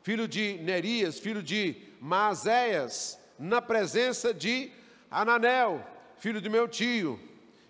filho 0.06 0.28
de 0.28 0.56
Nerias, 0.58 1.18
filho 1.18 1.42
de 1.42 1.74
Maazéias, 2.00 3.18
na 3.36 3.60
presença 3.60 4.32
de 4.32 4.70
Ananel, 5.10 5.84
filho 6.16 6.40
de 6.40 6.48
meu 6.48 6.68
tio, 6.68 7.18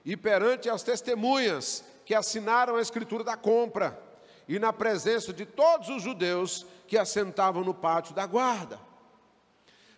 e 0.05 0.19
perante 0.19 0.69
as 0.69 0.83
testemunhas 0.83 1.83
que 2.05 2.15
assinaram 2.15 2.77
a 2.77 2.83
escritura 2.83 3.25
da 3.25 3.39
compra. 3.39 3.99
e 4.47 4.59
na 4.59 4.71
presença 4.71 5.33
de 5.33 5.47
todos 5.47 5.89
os 5.89 6.03
judeus 6.03 6.67
que 6.87 6.99
assentavam 6.99 7.65
no 7.65 7.73
pátio 7.73 8.15
da 8.15 8.27
guarda. 8.27 8.79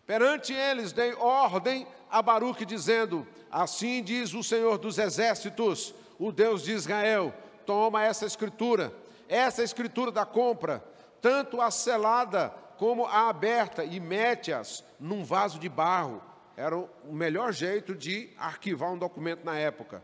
Perante 0.07 0.53
eles 0.53 0.93
dei 0.93 1.15
ordem 1.15 1.89
a 2.09 2.23
Baruque, 2.23 2.65
dizendo: 2.65 3.27
Assim 3.51 4.01
diz 4.01 4.33
o 4.33 4.45
Senhor 4.45 4.79
dos 4.79 4.97
Exércitos, 4.97 5.93
o 6.21 6.31
Deus 6.31 6.63
de 6.63 6.71
Israel: 6.71 7.35
toma 7.67 8.05
essa 8.05 8.25
escritura, 8.25 8.95
essa 9.29 9.61
escritura 9.61 10.13
da 10.13 10.25
compra, 10.25 10.85
tanto 11.21 11.61
a 11.61 11.71
selada 11.71 12.55
como 12.77 13.07
a 13.07 13.29
aberta, 13.29 13.85
e 13.85 13.99
mete-as 13.99 14.85
num 15.01 15.25
vaso 15.25 15.59
de 15.59 15.69
barro. 15.69 16.23
Era 16.57 16.77
o 16.77 16.89
melhor 17.13 17.53
jeito 17.53 17.95
de 17.95 18.31
arquivar 18.39 18.93
um 18.93 18.99
documento 18.99 19.45
na 19.45 19.59
época. 19.59 20.03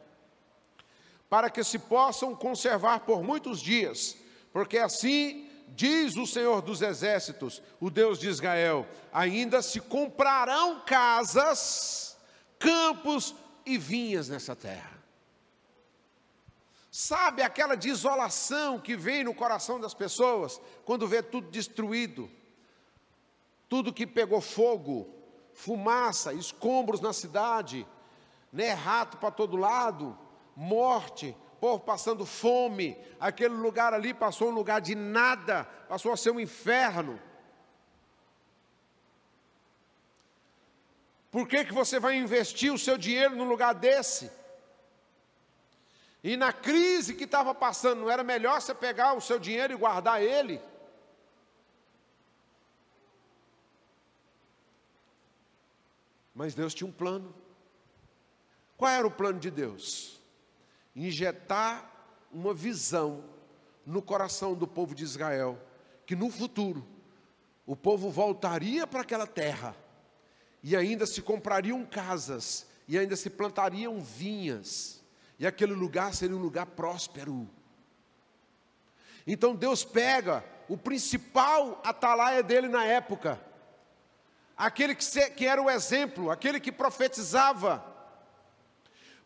Para 1.28 1.50
que 1.50 1.62
se 1.62 1.78
possam 1.78 2.34
conservar 2.34 3.00
por 3.00 3.22
muitos 3.22 3.60
dias, 3.60 4.16
porque 4.52 4.78
assim 4.78 5.48
diz 5.68 6.16
o 6.16 6.26
Senhor 6.26 6.62
dos 6.62 6.82
Exércitos, 6.82 7.62
o 7.80 7.90
Deus 7.90 8.18
de 8.18 8.28
Israel: 8.28 8.86
ainda 9.12 9.62
se 9.62 9.80
comprarão 9.80 10.80
casas, 10.80 12.16
campos 12.58 13.34
e 13.64 13.78
vinhas 13.78 14.28
nessa 14.28 14.54
terra. 14.54 14.93
Sabe 16.96 17.42
aquela 17.42 17.76
desolação 17.76 18.78
que 18.78 18.94
vem 18.94 19.24
no 19.24 19.34
coração 19.34 19.80
das 19.80 19.92
pessoas 19.92 20.60
quando 20.84 21.08
vê 21.08 21.24
tudo 21.24 21.50
destruído, 21.50 22.30
tudo 23.68 23.92
que 23.92 24.06
pegou 24.06 24.40
fogo, 24.40 25.12
fumaça, 25.52 26.32
escombros 26.32 27.00
na 27.00 27.12
cidade, 27.12 27.84
né, 28.52 28.70
rato 28.74 29.16
para 29.16 29.32
todo 29.32 29.56
lado, 29.56 30.16
morte, 30.54 31.36
povo 31.60 31.80
passando 31.80 32.24
fome, 32.24 32.96
aquele 33.18 33.54
lugar 33.54 33.92
ali 33.92 34.14
passou 34.14 34.50
um 34.50 34.54
lugar 34.54 34.80
de 34.80 34.94
nada, 34.94 35.64
passou 35.88 36.12
a 36.12 36.16
ser 36.16 36.30
um 36.30 36.38
inferno. 36.38 37.20
Por 41.32 41.48
que, 41.48 41.64
que 41.64 41.74
você 41.74 41.98
vai 41.98 42.14
investir 42.16 42.72
o 42.72 42.78
seu 42.78 42.96
dinheiro 42.96 43.34
num 43.34 43.48
lugar 43.48 43.74
desse? 43.74 44.43
E 46.24 46.38
na 46.38 46.54
crise 46.54 47.12
que 47.12 47.24
estava 47.24 47.54
passando, 47.54 48.00
não 48.00 48.10
era 48.10 48.24
melhor 48.24 48.58
você 48.58 48.74
pegar 48.74 49.12
o 49.12 49.20
seu 49.20 49.38
dinheiro 49.38 49.74
e 49.74 49.76
guardar 49.76 50.22
ele? 50.22 50.58
Mas 56.34 56.54
Deus 56.54 56.72
tinha 56.72 56.88
um 56.88 56.92
plano. 56.92 57.34
Qual 58.74 58.90
era 58.90 59.06
o 59.06 59.10
plano 59.10 59.38
de 59.38 59.50
Deus? 59.50 60.18
Injetar 60.96 61.92
uma 62.32 62.54
visão 62.54 63.22
no 63.84 64.00
coração 64.00 64.54
do 64.54 64.66
povo 64.66 64.94
de 64.94 65.04
Israel, 65.04 65.60
que 66.06 66.16
no 66.16 66.30
futuro 66.30 66.86
o 67.66 67.76
povo 67.76 68.08
voltaria 68.08 68.86
para 68.86 69.02
aquela 69.02 69.26
terra 69.26 69.76
e 70.62 70.74
ainda 70.74 71.04
se 71.04 71.20
comprariam 71.20 71.84
casas 71.84 72.66
e 72.88 72.98
ainda 72.98 73.14
se 73.14 73.28
plantariam 73.28 74.00
vinhas 74.00 75.03
e 75.44 75.46
aquele 75.46 75.74
lugar 75.74 76.14
seria 76.14 76.34
um 76.34 76.40
lugar 76.40 76.64
próspero. 76.64 77.46
Então 79.26 79.54
Deus 79.54 79.84
pega 79.84 80.42
o 80.70 80.74
principal 80.78 81.82
atalaia 81.84 82.42
dele 82.42 82.66
na 82.66 82.82
época, 82.86 83.38
aquele 84.56 84.94
que, 84.94 85.46
era 85.46 85.60
o 85.60 85.68
exemplo, 85.68 86.30
aquele 86.30 86.58
que 86.58 86.72
profetizava, 86.72 87.84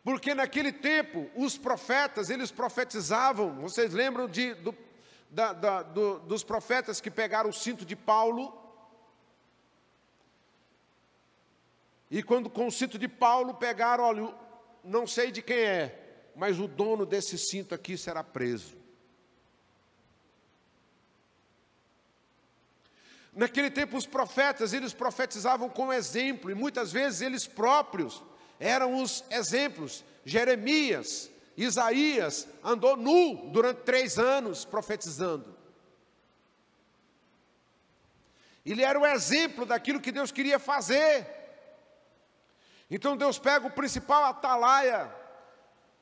porque 0.02 0.34
naquele 0.34 0.72
tempo 0.72 1.30
os 1.36 1.56
profetas, 1.56 2.30
eles 2.30 2.50
profetizavam, 2.50 3.54
vocês 3.60 3.92
lembram 3.92 4.26
de, 4.26 4.54
do, 4.54 4.74
da, 5.30 5.52
da, 5.52 5.82
do, 5.84 6.18
dos 6.18 6.42
profetas 6.42 7.00
que 7.00 7.12
pegaram 7.12 7.48
o 7.48 7.52
cinto 7.52 7.84
de 7.84 7.94
Paulo, 7.94 8.60
e 12.10 12.24
quando 12.24 12.50
com 12.50 12.66
o 12.66 12.72
cinto 12.72 12.98
de 12.98 13.06
Paulo 13.06 13.54
pegaram, 13.54 14.02
olha, 14.02 14.34
não 14.82 15.06
sei 15.06 15.30
de 15.30 15.42
quem 15.42 15.58
é, 15.58 16.07
mas 16.38 16.60
o 16.60 16.68
dono 16.68 17.04
desse 17.04 17.36
cinto 17.36 17.74
aqui 17.74 17.98
será 17.98 18.22
preso. 18.22 18.76
Naquele 23.32 23.68
tempo 23.72 23.96
os 23.96 24.06
profetas, 24.06 24.72
eles 24.72 24.92
profetizavam 24.92 25.68
com 25.68 25.92
exemplo, 25.92 26.48
e 26.48 26.54
muitas 26.54 26.92
vezes 26.92 27.22
eles 27.22 27.44
próprios 27.44 28.22
eram 28.60 29.02
os 29.02 29.24
exemplos. 29.30 30.04
Jeremias, 30.24 31.28
Isaías 31.56 32.46
andou 32.62 32.96
nu 32.96 33.50
durante 33.50 33.82
três 33.82 34.16
anos 34.16 34.64
profetizando. 34.64 35.56
Ele 38.64 38.84
era 38.84 38.98
o 38.98 39.06
exemplo 39.06 39.66
daquilo 39.66 40.00
que 40.00 40.12
Deus 40.12 40.30
queria 40.30 40.60
fazer. 40.60 41.26
Então 42.88 43.16
Deus 43.16 43.40
pega 43.40 43.66
o 43.66 43.72
principal 43.72 44.24
atalaia 44.24 45.12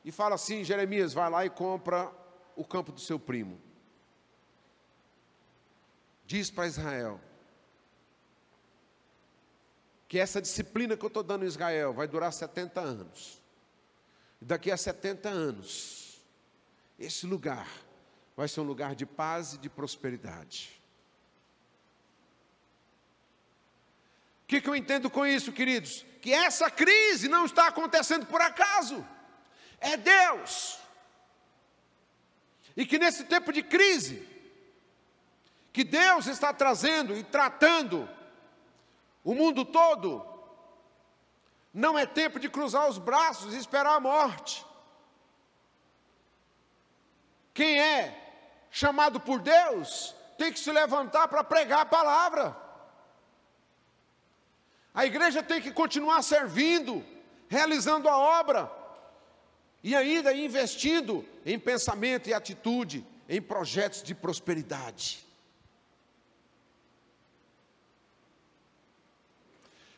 e 0.06 0.12
fala 0.12 0.36
assim: 0.36 0.62
Jeremias, 0.62 1.12
vai 1.12 1.28
lá 1.28 1.44
e 1.44 1.50
compra 1.50 2.10
o 2.54 2.64
campo 2.64 2.92
do 2.92 3.00
seu 3.00 3.18
primo. 3.18 3.60
Diz 6.24 6.48
para 6.48 6.68
Israel 6.68 7.20
que 10.08 10.20
essa 10.20 10.40
disciplina 10.40 10.96
que 10.96 11.04
eu 11.04 11.08
estou 11.08 11.24
dando 11.24 11.44
em 11.44 11.48
Israel 11.48 11.92
vai 11.92 12.06
durar 12.06 12.32
70 12.32 12.80
anos. 12.80 13.42
E 14.40 14.44
daqui 14.44 14.70
a 14.70 14.76
70 14.76 15.28
anos, 15.28 16.24
esse 16.96 17.26
lugar 17.26 17.68
vai 18.36 18.46
ser 18.46 18.60
um 18.60 18.64
lugar 18.64 18.94
de 18.94 19.04
paz 19.04 19.54
e 19.54 19.58
de 19.58 19.68
prosperidade. 19.68 20.80
O 24.44 24.46
que, 24.46 24.60
que 24.60 24.68
eu 24.68 24.76
entendo 24.76 25.10
com 25.10 25.26
isso, 25.26 25.52
queridos? 25.52 26.06
que 26.26 26.32
essa 26.32 26.68
crise 26.68 27.28
não 27.28 27.44
está 27.44 27.68
acontecendo 27.68 28.26
por 28.26 28.40
acaso, 28.40 29.06
é 29.80 29.96
Deus. 29.96 30.78
E 32.76 32.84
que 32.84 32.98
nesse 32.98 33.24
tempo 33.24 33.52
de 33.52 33.62
crise, 33.62 34.26
que 35.72 35.84
Deus 35.84 36.26
está 36.26 36.52
trazendo 36.52 37.16
e 37.16 37.22
tratando 37.22 38.08
o 39.24 39.34
mundo 39.34 39.64
todo, 39.64 40.24
não 41.72 41.98
é 41.98 42.06
tempo 42.06 42.38
de 42.38 42.48
cruzar 42.48 42.88
os 42.88 42.98
braços 42.98 43.54
e 43.54 43.58
esperar 43.58 43.96
a 43.96 44.00
morte. 44.00 44.64
Quem 47.52 47.80
é 47.80 48.66
chamado 48.70 49.18
por 49.18 49.40
Deus 49.40 50.14
tem 50.36 50.52
que 50.52 50.58
se 50.58 50.70
levantar 50.70 51.28
para 51.28 51.42
pregar 51.42 51.80
a 51.80 51.86
palavra. 51.86 52.56
A 54.94 55.04
igreja 55.04 55.42
tem 55.42 55.60
que 55.60 55.72
continuar 55.72 56.22
servindo, 56.22 57.04
realizando 57.48 58.08
a 58.08 58.16
obra 58.16 58.70
e 59.86 59.94
ainda 59.94 60.34
investindo 60.34 61.24
em 61.44 61.56
pensamento 61.60 62.28
e 62.28 62.34
atitude, 62.34 63.06
em 63.28 63.40
projetos 63.40 64.02
de 64.02 64.16
prosperidade. 64.16 65.24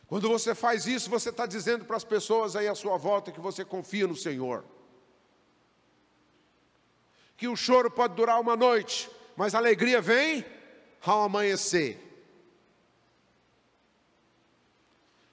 Quando 0.05 0.29
você 0.29 0.53
faz 0.53 0.85
isso, 0.85 1.09
você 1.09 1.31
está 1.31 1.47
dizendo 1.47 1.85
para 1.85 1.97
as 1.97 2.03
pessoas 2.03 2.55
aí 2.55 2.67
à 2.67 2.75
sua 2.75 2.97
volta 2.97 3.31
que 3.31 3.39
você 3.39 3.65
confia 3.65 4.05
no 4.05 4.15
Senhor. 4.15 4.63
Que 7.35 7.47
o 7.47 7.55
choro 7.55 7.89
pode 7.89 8.13
durar 8.13 8.39
uma 8.39 8.55
noite, 8.55 9.09
mas 9.35 9.55
a 9.55 9.57
alegria 9.57 9.99
vem 9.99 10.45
ao 11.01 11.23
amanhecer. 11.23 12.05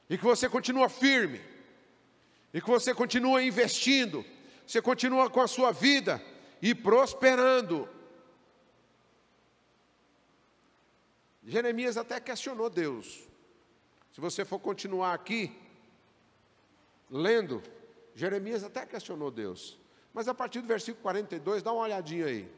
e 0.08 0.16
que 0.16 0.24
você 0.24 0.48
continua 0.48 0.88
firme, 0.88 1.40
e 2.54 2.60
que 2.60 2.70
você 2.70 2.94
continua 2.94 3.42
investindo, 3.42 4.24
você 4.66 4.82
continua 4.82 5.30
com 5.30 5.40
a 5.40 5.46
sua 5.46 5.70
vida 5.70 6.22
e 6.60 6.74
prosperando. 6.74 7.88
Jeremias 11.44 11.96
até 11.96 12.18
questionou 12.18 12.68
Deus. 12.68 13.28
Se 14.12 14.20
você 14.20 14.44
for 14.44 14.58
continuar 14.58 15.14
aqui, 15.14 15.56
lendo, 17.08 17.62
Jeremias 18.14 18.64
até 18.64 18.84
questionou 18.84 19.30
Deus. 19.30 19.78
Mas 20.12 20.26
a 20.26 20.34
partir 20.34 20.60
do 20.60 20.66
versículo 20.66 21.02
42, 21.02 21.62
dá 21.62 21.72
uma 21.72 21.82
olhadinha 21.82 22.26
aí. 22.26 22.50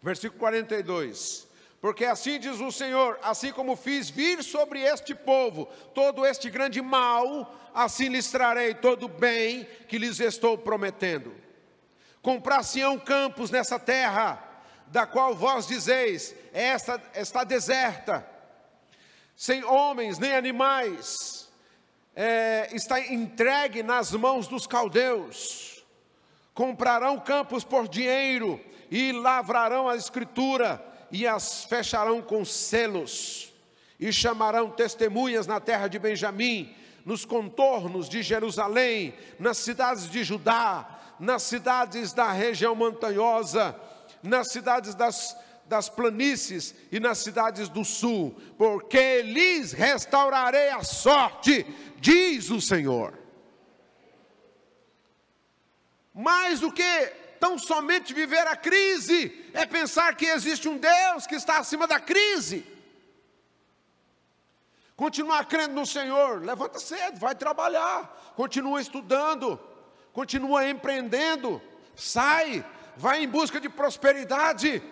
Versículo 0.00 0.38
42. 0.38 1.46
Porque 1.84 2.06
assim 2.06 2.40
diz 2.40 2.60
o 2.60 2.72
Senhor: 2.72 3.18
assim 3.22 3.52
como 3.52 3.76
fiz 3.76 4.08
vir 4.08 4.42
sobre 4.42 4.80
este 4.80 5.14
povo 5.14 5.66
todo 5.92 6.24
este 6.24 6.48
grande 6.48 6.80
mal, 6.80 7.54
assim 7.74 8.08
lhes 8.08 8.30
trarei 8.30 8.72
todo 8.72 9.04
o 9.04 9.08
bem 9.08 9.68
que 9.86 9.98
lhes 9.98 10.18
estou 10.18 10.56
prometendo. 10.56 11.34
Comprar-se-ão 12.22 12.98
campos 12.98 13.50
nessa 13.50 13.78
terra, 13.78 14.42
da 14.86 15.04
qual 15.04 15.34
vós 15.34 15.66
dizeis: 15.66 16.34
esta 16.54 16.98
está 17.14 17.44
deserta, 17.44 18.26
sem 19.36 19.62
homens 19.62 20.18
nem 20.18 20.34
animais, 20.34 21.52
é, 22.16 22.70
está 22.72 22.98
entregue 22.98 23.82
nas 23.82 24.10
mãos 24.12 24.48
dos 24.48 24.66
caldeus. 24.66 25.84
comprarão 26.54 27.20
campos 27.20 27.62
por 27.62 27.86
dinheiro 27.88 28.58
e 28.90 29.12
lavrarão 29.12 29.86
a 29.86 29.96
escritura 29.96 30.93
e 31.14 31.28
as 31.28 31.62
fecharão 31.62 32.20
com 32.20 32.44
selos 32.44 33.54
e 34.00 34.12
chamarão 34.12 34.68
testemunhas 34.68 35.46
na 35.46 35.60
terra 35.60 35.86
de 35.86 35.96
Benjamim, 35.96 36.74
nos 37.06 37.24
contornos 37.24 38.08
de 38.08 38.20
Jerusalém, 38.20 39.14
nas 39.38 39.58
cidades 39.58 40.10
de 40.10 40.24
Judá, 40.24 41.14
nas 41.20 41.44
cidades 41.44 42.12
da 42.12 42.32
região 42.32 42.74
montanhosa, 42.74 43.76
nas 44.24 44.48
cidades 44.48 44.96
das, 44.96 45.36
das 45.66 45.88
planícies 45.88 46.74
e 46.90 46.98
nas 46.98 47.18
cidades 47.18 47.68
do 47.68 47.84
sul, 47.84 48.34
porque 48.58 49.22
lhes 49.22 49.70
restaurarei 49.70 50.70
a 50.70 50.82
sorte, 50.82 51.64
diz 51.98 52.50
o 52.50 52.60
Senhor. 52.60 53.16
Mais 56.12 56.58
do 56.58 56.72
que 56.72 57.23
tão 57.44 57.58
somente 57.58 58.14
viver 58.14 58.46
a 58.46 58.56
crise, 58.56 59.50
é 59.52 59.66
pensar 59.66 60.14
que 60.16 60.24
existe 60.24 60.66
um 60.66 60.78
Deus 60.78 61.26
que 61.26 61.34
está 61.34 61.58
acima 61.58 61.86
da 61.86 62.00
crise. 62.00 62.66
Continuar 64.96 65.44
crendo 65.44 65.74
no 65.74 65.84
Senhor, 65.84 66.40
levanta 66.40 66.78
cedo, 66.78 67.18
vai 67.20 67.34
trabalhar, 67.34 68.32
continua 68.34 68.80
estudando, 68.80 69.60
continua 70.10 70.66
empreendendo, 70.66 71.60
sai, 71.94 72.64
vai 72.96 73.22
em 73.22 73.28
busca 73.28 73.60
de 73.60 73.68
prosperidade, 73.68 74.82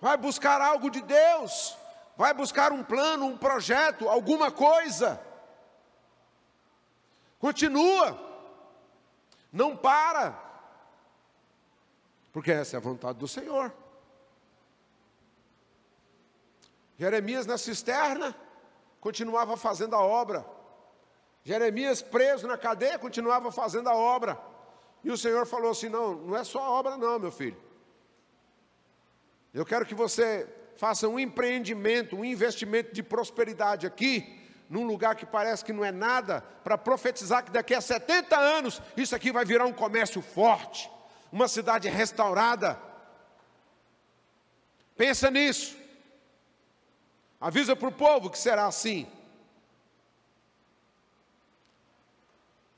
vai 0.00 0.16
buscar 0.16 0.62
algo 0.62 0.90
de 0.90 1.02
Deus, 1.02 1.76
vai 2.16 2.32
buscar 2.32 2.72
um 2.72 2.82
plano, 2.82 3.26
um 3.26 3.36
projeto, 3.36 4.08
alguma 4.08 4.50
coisa. 4.50 5.20
Continua, 7.38 8.18
não 9.52 9.76
para, 9.76 10.47
porque 12.38 12.52
essa 12.52 12.76
é 12.76 12.78
a 12.78 12.80
vontade 12.80 13.18
do 13.18 13.26
Senhor. 13.26 13.74
Jeremias 16.96 17.46
na 17.46 17.58
cisterna, 17.58 18.32
continuava 19.00 19.56
fazendo 19.56 19.96
a 19.96 20.00
obra. 20.00 20.46
Jeremias 21.42 22.00
preso 22.00 22.46
na 22.46 22.56
cadeia, 22.56 22.96
continuava 22.96 23.50
fazendo 23.50 23.88
a 23.88 23.94
obra. 23.96 24.40
E 25.02 25.10
o 25.10 25.18
Senhor 25.18 25.46
falou 25.46 25.72
assim: 25.72 25.88
Não, 25.88 26.14
não 26.14 26.36
é 26.36 26.44
só 26.44 26.60
a 26.60 26.70
obra, 26.70 26.96
não, 26.96 27.18
meu 27.18 27.32
filho. 27.32 27.60
Eu 29.52 29.66
quero 29.66 29.84
que 29.84 29.94
você 29.94 30.48
faça 30.76 31.08
um 31.08 31.18
empreendimento, 31.18 32.14
um 32.14 32.24
investimento 32.24 32.94
de 32.94 33.02
prosperidade 33.02 33.84
aqui, 33.84 34.40
num 34.70 34.86
lugar 34.86 35.16
que 35.16 35.26
parece 35.26 35.64
que 35.64 35.72
não 35.72 35.84
é 35.84 35.90
nada, 35.90 36.42
para 36.62 36.78
profetizar 36.78 37.44
que 37.44 37.50
daqui 37.50 37.74
a 37.74 37.80
70 37.80 38.38
anos 38.38 38.80
isso 38.96 39.16
aqui 39.16 39.32
vai 39.32 39.44
virar 39.44 39.64
um 39.64 39.72
comércio 39.72 40.22
forte, 40.22 40.88
uma 41.30 41.48
cidade 41.48 41.88
restaurada. 41.88 42.80
Pensa 44.96 45.30
nisso. 45.30 45.76
Avisa 47.40 47.76
para 47.76 47.88
o 47.88 47.92
povo 47.92 48.30
que 48.30 48.38
será 48.38 48.66
assim. 48.66 49.06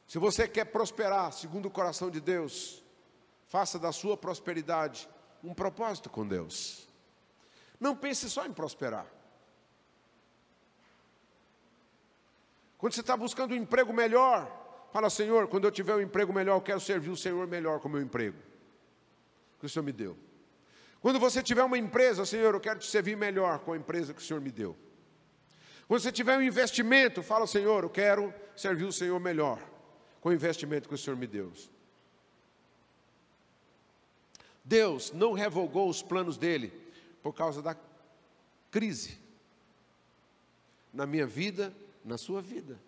Se 0.07 0.19
você 0.19 0.47
quer 0.49 0.67
prosperar 0.67 1.33
segundo 1.33 1.67
o 1.67 1.71
coração 1.71 2.11
de 2.11 2.21
Deus, 2.21 2.83
faça 3.47 3.79
da 3.79 3.93
sua 3.93 4.17
prosperidade 4.17 5.09
um 5.43 5.55
propósito 5.55 6.11
com 6.11 6.27
Deus. 6.27 6.87
Não 7.79 7.97
pense 7.97 8.29
só 8.29 8.45
em 8.45 8.53
prosperar. 8.53 9.07
Quando 12.77 12.93
você 12.93 13.01
está 13.01 13.17
buscando 13.17 13.53
um 13.53 13.57
emprego 13.57 13.93
melhor, 13.93 14.60
fala, 14.93 15.11
Senhor, 15.11 15.49
quando 15.49 15.65
eu 15.65 15.71
tiver 15.71 15.95
um 15.95 16.01
emprego 16.01 16.33
melhor, 16.33 16.57
eu 16.57 16.61
quero 16.61 16.81
servir 16.81 17.11
o 17.11 17.17
Senhor 17.17 17.47
melhor 17.47 17.81
com 17.81 17.89
o 17.89 17.91
meu 17.91 18.01
emprego. 18.01 18.37
Que 19.59 19.67
o 19.67 19.69
Senhor 19.69 19.85
me 19.85 19.93
deu. 19.93 20.17
Quando 21.01 21.19
você 21.19 21.43
tiver 21.43 21.65
uma 21.65 21.79
empresa, 21.79 22.25
Senhor, 22.27 22.55
eu 22.55 22.61
quero 22.61 22.79
te 22.79 22.87
servir 22.87 23.17
melhor 23.17 23.61
com 23.61 23.73
a 23.73 23.77
empresa 23.77 24.13
que 24.13 24.21
o 24.21 24.25
Senhor 24.25 24.41
me 24.41 24.51
deu. 24.51 24.77
Quando 25.89 26.03
você 26.03 26.13
tiver 26.13 26.37
um 26.37 26.43
investimento, 26.43 27.23
fala, 27.23 27.47
Senhor, 27.47 27.85
eu 27.85 27.91
quero 27.91 28.33
servir 28.55 28.85
o 28.85 28.93
Senhor 28.93 29.19
melhor 29.19 29.59
com 30.21 30.29
o 30.29 30.33
investimento 30.33 30.89
que 30.89 30.95
o 30.95 30.99
Senhor 30.99 31.17
me 31.17 31.27
deu. 31.27 31.53
Deus 34.65 35.11
não 35.13 35.33
revogou 35.33 35.89
os 35.89 36.03
planos 36.03 36.37
dele 36.37 36.73
por 37.23 37.33
causa 37.33 37.61
da 37.61 37.77
crise 38.71 39.19
na 40.93 41.07
minha 41.07 41.27
vida, 41.27 41.75
na 42.05 42.19
sua 42.19 42.41
vida. 42.41 42.79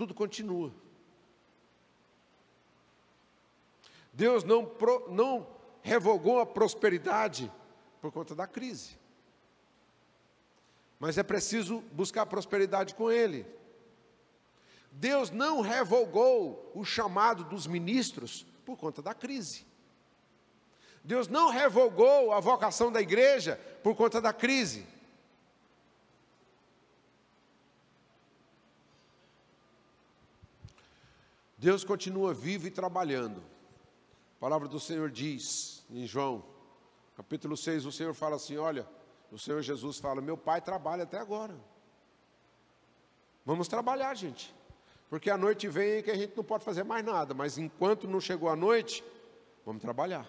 Tudo 0.00 0.14
continua. 0.14 0.72
Deus 4.14 4.42
não, 4.44 4.74
não 5.10 5.46
revogou 5.82 6.40
a 6.40 6.46
prosperidade 6.46 7.52
por 8.00 8.10
conta 8.10 8.34
da 8.34 8.46
crise. 8.46 8.96
Mas 10.98 11.18
é 11.18 11.22
preciso 11.22 11.84
buscar 11.92 12.24
prosperidade 12.24 12.94
com 12.94 13.12
Ele. 13.12 13.46
Deus 14.90 15.30
não 15.30 15.60
revogou 15.60 16.72
o 16.74 16.82
chamado 16.82 17.44
dos 17.44 17.66
ministros 17.66 18.46
por 18.64 18.78
conta 18.78 19.02
da 19.02 19.12
crise. 19.12 19.66
Deus 21.04 21.28
não 21.28 21.50
revogou 21.50 22.32
a 22.32 22.40
vocação 22.40 22.90
da 22.90 23.02
igreja 23.02 23.60
por 23.82 23.94
conta 23.94 24.18
da 24.18 24.32
crise. 24.32 24.86
Deus 31.60 31.84
continua 31.84 32.32
vivo 32.32 32.66
e 32.66 32.70
trabalhando. 32.70 33.42
A 34.38 34.40
palavra 34.40 34.66
do 34.66 34.80
Senhor 34.80 35.10
diz 35.10 35.84
em 35.90 36.06
João, 36.06 36.42
capítulo 37.14 37.54
6, 37.54 37.84
o 37.84 37.92
Senhor 37.92 38.14
fala 38.14 38.36
assim: 38.36 38.56
Olha, 38.56 38.88
o 39.30 39.38
Senhor 39.38 39.60
Jesus 39.60 39.98
fala: 39.98 40.22
Meu 40.22 40.38
pai 40.38 40.62
trabalha 40.62 41.02
até 41.02 41.18
agora. 41.18 41.54
Vamos 43.44 43.68
trabalhar, 43.68 44.14
gente. 44.14 44.54
Porque 45.10 45.28
a 45.28 45.36
noite 45.36 45.68
vem 45.68 46.02
que 46.02 46.10
a 46.10 46.16
gente 46.16 46.34
não 46.34 46.42
pode 46.42 46.64
fazer 46.64 46.82
mais 46.82 47.04
nada, 47.04 47.34
mas 47.34 47.58
enquanto 47.58 48.08
não 48.08 48.22
chegou 48.22 48.48
a 48.48 48.56
noite, 48.56 49.04
vamos 49.66 49.82
trabalhar. 49.82 50.26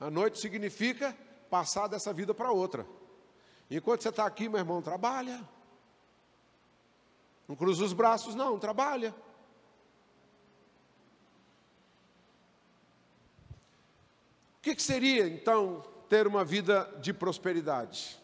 A 0.00 0.10
noite 0.10 0.38
significa 0.38 1.14
passar 1.50 1.88
dessa 1.88 2.10
vida 2.10 2.32
para 2.32 2.50
outra. 2.50 2.86
Enquanto 3.70 4.02
você 4.02 4.08
está 4.08 4.24
aqui, 4.24 4.48
meu 4.48 4.60
irmão, 4.60 4.80
trabalha. 4.80 5.46
Não 7.46 7.54
cruza 7.54 7.84
os 7.84 7.92
braços, 7.92 8.34
não, 8.34 8.58
trabalha. 8.58 9.14
Que, 14.64 14.74
que 14.74 14.82
seria 14.82 15.28
então 15.28 15.84
ter 16.08 16.26
uma 16.26 16.42
vida 16.42 16.90
de 16.98 17.12
prosperidade? 17.12 18.18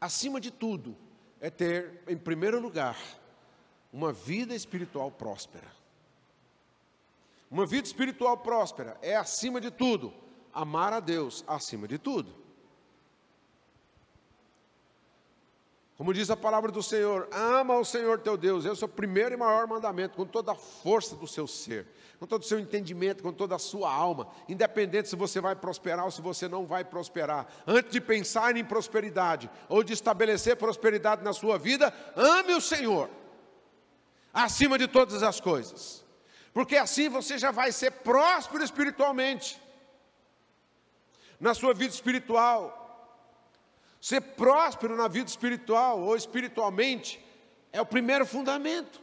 Acima 0.00 0.40
de 0.40 0.50
tudo, 0.50 0.96
é 1.38 1.50
ter, 1.50 2.02
em 2.08 2.16
primeiro 2.16 2.58
lugar, 2.58 2.98
uma 3.92 4.14
vida 4.14 4.54
espiritual 4.54 5.10
próspera. 5.10 5.70
Uma 7.50 7.66
vida 7.66 7.86
espiritual 7.86 8.38
próspera 8.38 8.96
é, 9.02 9.14
acima 9.14 9.60
de 9.60 9.70
tudo, 9.70 10.14
amar 10.52 10.94
a 10.94 11.00
Deus 11.00 11.44
acima 11.46 11.86
de 11.86 11.98
tudo. 11.98 12.34
Como 15.96 16.12
diz 16.12 16.30
a 16.30 16.36
palavra 16.36 16.70
do 16.70 16.82
Senhor, 16.82 17.28
ama 17.32 17.78
o 17.78 17.84
Senhor 17.84 18.20
teu 18.20 18.36
Deus, 18.36 18.64
esse 18.64 18.82
é 18.82 18.86
o 18.86 18.88
primeiro 18.88 19.34
e 19.34 19.36
maior 19.36 19.66
mandamento, 19.66 20.16
com 20.16 20.26
toda 20.26 20.52
a 20.52 20.56
força 20.56 21.16
do 21.16 21.26
seu 21.26 21.46
ser 21.46 21.86
com 22.18 22.26
todo 22.26 22.42
o 22.42 22.46
seu 22.46 22.58
entendimento, 22.58 23.22
com 23.22 23.32
toda 23.32 23.54
a 23.56 23.58
sua 23.58 23.92
alma, 23.92 24.28
independente 24.48 25.08
se 25.08 25.16
você 25.16 25.40
vai 25.40 25.54
prosperar 25.54 26.04
ou 26.04 26.10
se 26.10 26.20
você 26.22 26.48
não 26.48 26.66
vai 26.66 26.84
prosperar. 26.84 27.46
Antes 27.66 27.92
de 27.92 28.00
pensar 28.00 28.56
em 28.56 28.64
prosperidade 28.64 29.50
ou 29.68 29.82
de 29.82 29.92
estabelecer 29.92 30.56
prosperidade 30.56 31.22
na 31.22 31.32
sua 31.32 31.58
vida, 31.58 31.92
ame 32.14 32.54
o 32.54 32.60
Senhor, 32.60 33.10
acima 34.32 34.78
de 34.78 34.88
todas 34.88 35.22
as 35.22 35.40
coisas, 35.40 36.04
porque 36.54 36.76
assim 36.76 37.08
você 37.08 37.38
já 37.38 37.50
vai 37.50 37.70
ser 37.70 37.90
próspero 37.90 38.64
espiritualmente, 38.64 39.60
na 41.38 41.52
sua 41.52 41.74
vida 41.74 41.92
espiritual. 41.92 42.84
Ser 44.06 44.20
próspero 44.20 44.94
na 44.94 45.08
vida 45.08 45.28
espiritual 45.28 46.00
ou 46.00 46.14
espiritualmente 46.14 47.20
é 47.72 47.80
o 47.80 47.84
primeiro 47.84 48.24
fundamento. 48.24 49.02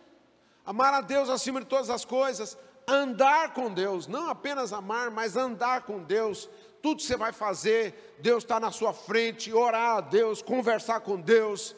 Amar 0.65 0.93
a 0.93 1.01
Deus 1.01 1.27
acima 1.27 1.59
de 1.59 1.65
todas 1.65 1.89
as 1.89 2.05
coisas, 2.05 2.57
andar 2.87 3.53
com 3.53 3.69
Deus, 3.69 4.07
não 4.07 4.29
apenas 4.29 4.71
amar, 4.71 5.11
mas 5.11 5.35
andar 5.35 5.81
com 5.81 6.01
Deus. 6.01 6.49
Tudo 6.81 6.99
que 6.99 7.03
você 7.03 7.17
vai 7.17 7.33
fazer, 7.33 8.15
Deus 8.19 8.45
está 8.45 8.61
na 8.61 8.71
sua 8.71 8.93
frente, 8.93 9.51
orar 9.51 9.97
a 9.97 9.99
Deus, 9.99 10.41
conversar 10.41 11.01
com 11.01 11.19
Deus, 11.19 11.75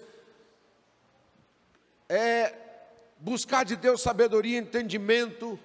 é 2.07 2.53
buscar 3.17 3.65
de 3.65 3.76
Deus 3.76 4.03
sabedoria, 4.03 4.59
entendimento. 4.59 5.59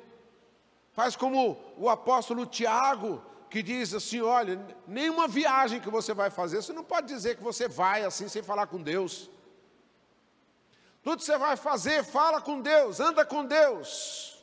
Faz 0.94 1.14
como 1.14 1.60
o 1.76 1.90
apóstolo 1.90 2.46
Tiago, 2.46 3.22
que 3.50 3.62
diz 3.62 3.92
assim: 3.92 4.20
olha, 4.20 4.64
nenhuma 4.86 5.26
viagem 5.26 5.80
que 5.80 5.90
você 5.90 6.14
vai 6.14 6.30
fazer, 6.30 6.62
você 6.62 6.72
não 6.72 6.84
pode 6.84 7.08
dizer 7.08 7.36
que 7.36 7.42
você 7.42 7.68
vai 7.68 8.04
assim 8.04 8.28
sem 8.28 8.42
falar 8.42 8.68
com 8.68 8.80
Deus. 8.80 9.28
Tudo 11.02 11.18
que 11.18 11.24
você 11.24 11.36
vai 11.36 11.56
fazer, 11.56 12.04
fala 12.04 12.40
com 12.40 12.60
Deus, 12.60 13.00
anda 13.00 13.24
com 13.24 13.44
Deus. 13.44 14.38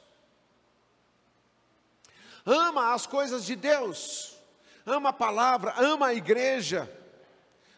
ama 2.46 2.94
as 2.94 3.06
coisas 3.06 3.46
de 3.46 3.56
Deus, 3.56 4.38
ama 4.86 5.10
a 5.10 5.14
palavra, 5.14 5.74
ama 5.78 6.08
a 6.08 6.14
igreja, 6.14 6.92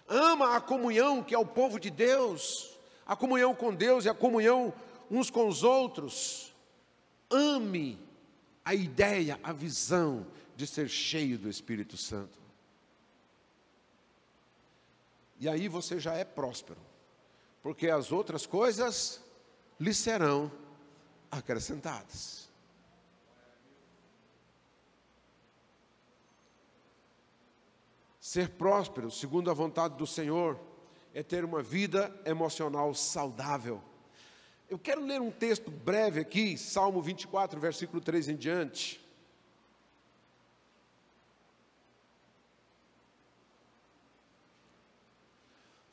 ama 0.08 0.56
a 0.56 0.62
comunhão 0.62 1.24
que 1.24 1.36
é 1.36 1.40
o 1.40 1.46
povo 1.46 1.80
de 1.80 1.90
Deus, 1.90 2.78
a 3.06 3.16
comunhão 3.16 3.54
com 3.54 3.74
Deus 3.74 4.06
e 4.06 4.10
a 4.10 4.14
comunhão 4.14 4.74
uns 5.12 5.30
com 5.30 5.48
os 5.48 5.64
outros. 5.64 6.54
Ame 7.30 8.00
a 8.64 8.74
ideia, 8.74 9.40
a 9.44 9.52
visão 9.52 10.26
de 10.60 10.68
ser 10.68 10.90
cheio 10.90 11.40
do 11.40 11.50
Espírito 11.50 11.96
Santo. 11.96 12.38
E 15.40 15.48
aí 15.48 15.70
você 15.70 15.98
já 15.98 16.16
é 16.16 16.26
próspero, 16.26 16.82
porque 17.64 17.90
as 17.90 18.12
outras 18.12 18.46
coisas 18.46 19.24
lhe 19.80 19.94
serão 19.94 20.52
acrescentadas. 21.32 22.50
Ser 28.20 28.50
próspero, 28.50 29.10
segundo 29.10 29.50
a 29.50 29.54
vontade 29.54 29.96
do 29.96 30.06
Senhor, 30.06 30.60
é 31.14 31.24
ter 31.24 31.46
uma 31.46 31.64
vida 31.64 32.14
emocional 32.26 32.94
saudável. 32.94 33.82
Eu 34.70 34.78
quero 34.78 35.06
ler 35.06 35.22
um 35.22 35.32
texto 35.32 35.72
breve 35.72 36.20
aqui, 36.20 36.58
Salmo 36.58 37.02
24, 37.02 37.58
versículo 37.62 38.02
3 38.02 38.28
em 38.28 38.36
diante. 38.36 39.09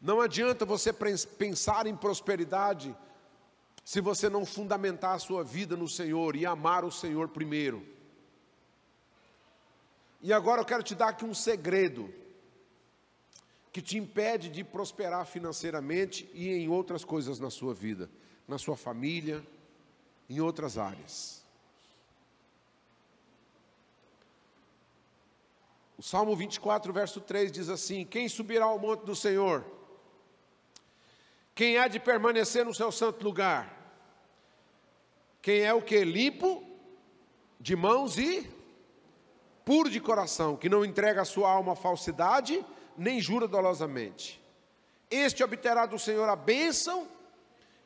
Não 0.07 0.21
adianta 0.21 0.65
você 0.65 0.93
pensar 0.93 1.85
em 1.85 1.97
prosperidade 1.97 2.97
se 3.85 4.01
você 4.01 4.29
não 4.29 4.47
fundamentar 4.47 5.17
a 5.17 5.19
sua 5.19 5.43
vida 5.43 5.77
no 5.77 5.89
Senhor 5.89 6.37
e 6.37 6.47
amar 6.47 6.85
o 6.85 6.93
Senhor 6.93 7.29
primeiro. 7.29 7.85
E 10.23 10.33
agora 10.33 10.61
eu 10.61 10.65
quero 10.65 10.85
te 10.85 10.95
dar 10.95 11.09
aqui 11.09 11.25
um 11.25 11.35
segredo 11.35 12.09
que 13.73 13.83
te 13.83 13.99
impede 13.99 14.49
de 14.49 14.63
prosperar 14.63 15.27
financeiramente 15.27 16.31
e 16.33 16.51
em 16.51 16.69
outras 16.69 17.05
coisas 17.05 17.41
na 17.41 17.51
sua 17.51 17.75
vida 17.75 18.09
na 18.47 18.59
sua 18.59 18.77
família, 18.77 19.45
em 20.31 20.39
outras 20.39 20.79
áreas. 20.79 21.45
O 25.99 26.03
Salmo 26.03 26.37
24, 26.37 26.93
verso 26.93 27.21
3 27.21 27.51
diz 27.51 27.69
assim: 27.69 28.05
Quem 28.05 28.29
subirá 28.29 28.67
ao 28.67 28.79
monte 28.79 29.05
do 29.05 29.17
Senhor? 29.17 29.76
Quem 31.57 31.79
há 31.79 31.89
de 31.89 31.99
permanecer 31.99 32.67
no 32.67 32.75
seu 32.75 32.93
santo 32.93 33.25
lugar? 33.25 33.75
Quem 35.41 35.63
é 35.63 35.73
o 35.73 35.81
que? 35.81 36.05
Limpo 36.05 36.63
de 37.59 37.75
mãos 37.75 38.19
e 38.19 38.47
puro 39.65 39.89
de 39.89 39.99
coração, 39.99 40.55
que 40.55 40.69
não 40.69 40.85
entrega 40.85 41.23
a 41.23 41.25
sua 41.25 41.51
alma 41.51 41.73
à 41.73 41.75
falsidade, 41.75 42.63
nem 42.95 43.23
jura 43.23 43.49
dolosamente. 43.49 44.39
Este 45.11 45.43
obterá 45.43 45.87
do 45.87 45.99
Senhor 45.99 46.29
a 46.29 46.37
bênção 46.37 47.09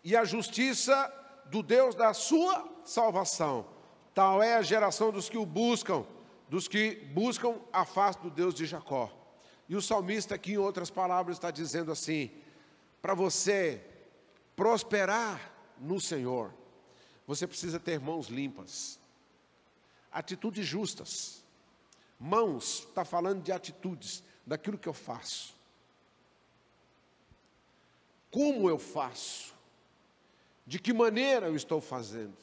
e 0.03 0.17
a 0.17 0.25
justiça 0.25 0.95
do 1.47 1.63
Deus 1.63 1.95
da 1.95 2.13
sua 2.13 2.69
salvação. 2.85 3.65
Tal 4.13 4.43
é 4.43 4.57
a 4.57 4.63
geração 4.63 5.13
dos 5.13 5.29
que 5.29 5.39
o 5.39 5.47
buscam, 5.47 6.05
dos 6.49 6.67
que 6.67 6.97
buscam 7.15 7.55
a 7.73 7.85
face 7.85 8.19
do 8.19 8.31
Deus 8.31 8.53
de 8.53 8.67
Jacó. 8.67 9.09
E 9.69 9.77
o 9.77 9.81
salmista 9.81 10.35
aqui, 10.35 10.55
em 10.55 10.59
outras 10.59 10.91
palavras, 10.91 11.37
está 11.37 11.53
dizendo 11.53 11.93
assim: 11.93 12.33
para 13.01 13.15
você 13.15 13.85
prosperar 14.55 15.53
no 15.79 16.01
Senhor, 16.01 16.53
você 17.27 17.47
precisa 17.47 17.79
ter 17.81 17.99
mãos 17.99 18.29
limpas, 18.29 18.99
atitudes 20.11 20.67
justas. 20.67 21.45
Mãos 22.19 22.81
está 22.89 23.05
falando 23.05 23.43
de 23.43 23.51
atitudes, 23.51 24.23
daquilo 24.47 24.77
que 24.77 24.89
eu 24.89 24.93
faço. 24.93 25.55
Como 28.31 28.69
eu 28.69 28.79
faço? 28.79 29.55
de 30.71 30.79
que 30.79 30.93
maneira 30.93 31.49
eu 31.49 31.57
estou 31.57 31.81
fazendo. 31.81 32.37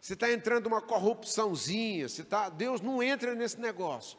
Se 0.00 0.14
está 0.14 0.32
entrando 0.32 0.68
uma 0.68 0.80
corrupçãozinha, 0.80 2.08
se 2.08 2.24
tá, 2.24 2.48
Deus 2.48 2.80
não 2.80 3.02
entra 3.02 3.34
nesse 3.34 3.60
negócio. 3.60 4.18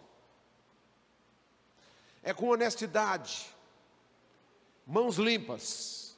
É 2.22 2.32
com 2.32 2.50
honestidade, 2.50 3.48
mãos 4.90 5.18
limpas. 5.18 6.18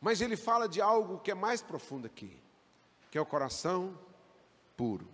Mas 0.00 0.20
ele 0.20 0.36
fala 0.36 0.68
de 0.68 0.80
algo 0.80 1.18
que 1.18 1.30
é 1.30 1.34
mais 1.34 1.62
profundo 1.62 2.06
aqui, 2.06 2.38
que 3.10 3.16
é 3.16 3.20
o 3.20 3.26
coração 3.26 3.98
puro. 4.76 5.08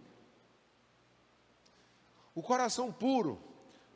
O 2.34 2.42
coração 2.42 2.92
puro 2.92 3.40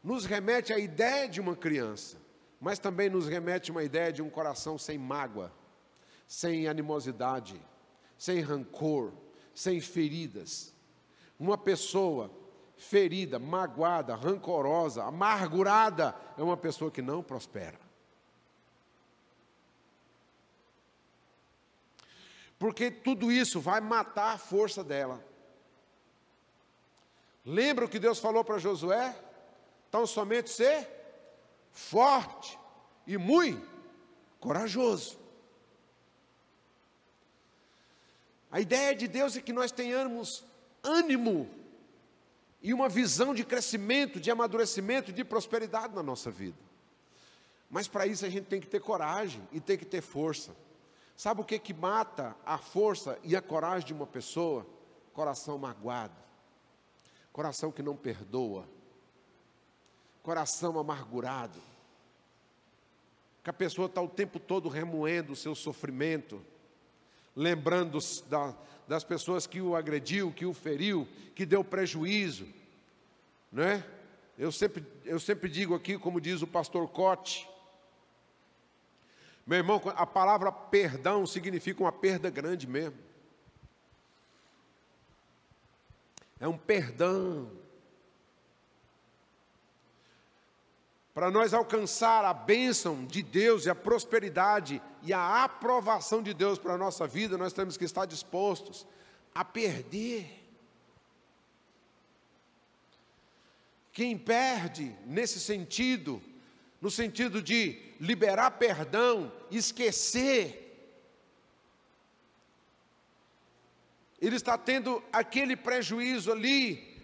nos 0.02 0.24
remete 0.24 0.72
à 0.72 0.78
ideia 0.78 1.28
de 1.28 1.40
uma 1.40 1.56
criança, 1.56 2.16
mas 2.60 2.78
também 2.78 3.10
nos 3.10 3.26
remete 3.26 3.70
a 3.70 3.74
uma 3.74 3.82
ideia 3.82 4.12
de 4.12 4.22
um 4.22 4.30
coração 4.30 4.78
sem 4.78 4.96
mágoa, 4.96 5.52
sem 6.26 6.68
animosidade, 6.68 7.60
sem 8.16 8.40
rancor, 8.40 9.12
sem 9.52 9.80
feridas. 9.80 10.72
Uma 11.38 11.58
pessoa 11.58 12.30
ferida, 12.76 13.40
magoada, 13.40 14.14
rancorosa, 14.14 15.02
amargurada, 15.02 16.14
é 16.36 16.42
uma 16.42 16.56
pessoa 16.56 16.92
que 16.92 17.02
não 17.02 17.24
prospera. 17.24 17.87
Porque 22.58 22.90
tudo 22.90 23.30
isso 23.30 23.60
vai 23.60 23.80
matar 23.80 24.34
a 24.34 24.38
força 24.38 24.82
dela. 24.82 25.24
Lembra 27.44 27.84
o 27.84 27.88
que 27.88 27.98
Deus 27.98 28.18
falou 28.18 28.44
para 28.44 28.58
Josué? 28.58 29.16
Então 29.88 30.06
somente 30.06 30.50
ser 30.50 30.88
forte 31.72 32.58
e 33.06 33.16
muito 33.16 33.66
corajoso. 34.40 35.18
A 38.50 38.60
ideia 38.60 38.94
de 38.94 39.06
Deus 39.06 39.36
é 39.36 39.40
que 39.40 39.52
nós 39.52 39.70
tenhamos 39.70 40.44
ânimo 40.82 41.48
e 42.60 42.74
uma 42.74 42.88
visão 42.88 43.34
de 43.34 43.44
crescimento, 43.44 44.18
de 44.18 44.30
amadurecimento, 44.30 45.12
de 45.12 45.24
prosperidade 45.24 45.94
na 45.94 46.02
nossa 46.02 46.30
vida. 46.30 46.58
Mas 47.70 47.86
para 47.86 48.06
isso 48.06 48.24
a 48.24 48.28
gente 48.28 48.46
tem 48.46 48.60
que 48.60 48.66
ter 48.66 48.80
coragem 48.80 49.46
e 49.52 49.60
tem 49.60 49.76
que 49.76 49.84
ter 49.84 50.00
força. 50.00 50.54
Sabe 51.18 51.40
o 51.40 51.44
que 51.44 51.58
que 51.58 51.74
mata 51.74 52.36
a 52.46 52.56
força 52.58 53.18
e 53.24 53.34
a 53.34 53.42
coragem 53.42 53.88
de 53.88 53.92
uma 53.92 54.06
pessoa? 54.06 54.64
Coração 55.12 55.58
magoado. 55.58 56.14
Coração 57.32 57.72
que 57.72 57.82
não 57.82 57.96
perdoa. 57.96 58.68
Coração 60.22 60.78
amargurado. 60.78 61.58
Que 63.42 63.50
a 63.50 63.52
pessoa 63.52 63.86
está 63.86 64.00
o 64.00 64.08
tempo 64.08 64.38
todo 64.38 64.68
remoendo 64.68 65.32
o 65.32 65.36
seu 65.36 65.56
sofrimento 65.56 66.40
lembrando 67.34 67.98
da, 68.28 68.54
das 68.86 69.02
pessoas 69.02 69.44
que 69.44 69.60
o 69.60 69.74
agrediu, 69.74 70.32
que 70.32 70.46
o 70.46 70.54
feriu, 70.54 71.06
que 71.34 71.44
deu 71.44 71.64
prejuízo, 71.64 72.46
né? 73.50 73.84
Eu 74.36 74.52
sempre, 74.52 74.84
eu 75.04 75.18
sempre 75.18 75.48
digo 75.48 75.74
aqui, 75.74 75.98
como 75.98 76.20
diz 76.20 76.42
o 76.42 76.46
pastor 76.46 76.88
Cote, 76.88 77.48
meu 79.48 79.56
irmão, 79.56 79.80
a 79.96 80.04
palavra 80.04 80.52
perdão 80.52 81.26
significa 81.26 81.82
uma 81.82 81.90
perda 81.90 82.28
grande 82.28 82.66
mesmo. 82.66 82.98
É 86.38 86.46
um 86.46 86.58
perdão. 86.58 87.50
Para 91.14 91.30
nós 91.30 91.54
alcançar 91.54 92.26
a 92.26 92.34
bênção 92.34 93.06
de 93.06 93.22
Deus 93.22 93.64
e 93.64 93.70
a 93.70 93.74
prosperidade 93.74 94.82
e 95.02 95.14
a 95.14 95.42
aprovação 95.44 96.22
de 96.22 96.34
Deus 96.34 96.58
para 96.58 96.74
a 96.74 96.78
nossa 96.78 97.06
vida, 97.06 97.38
nós 97.38 97.54
temos 97.54 97.78
que 97.78 97.86
estar 97.86 98.04
dispostos 98.04 98.86
a 99.34 99.46
perder. 99.46 100.46
Quem 103.92 104.18
perde 104.18 104.94
nesse 105.06 105.40
sentido, 105.40 106.22
no 106.80 106.90
sentido 106.90 107.42
de 107.42 107.80
liberar 108.00 108.52
perdão, 108.52 109.32
esquecer, 109.50 110.64
ele 114.20 114.36
está 114.36 114.56
tendo 114.58 115.02
aquele 115.12 115.56
prejuízo 115.56 116.32
ali, 116.32 117.00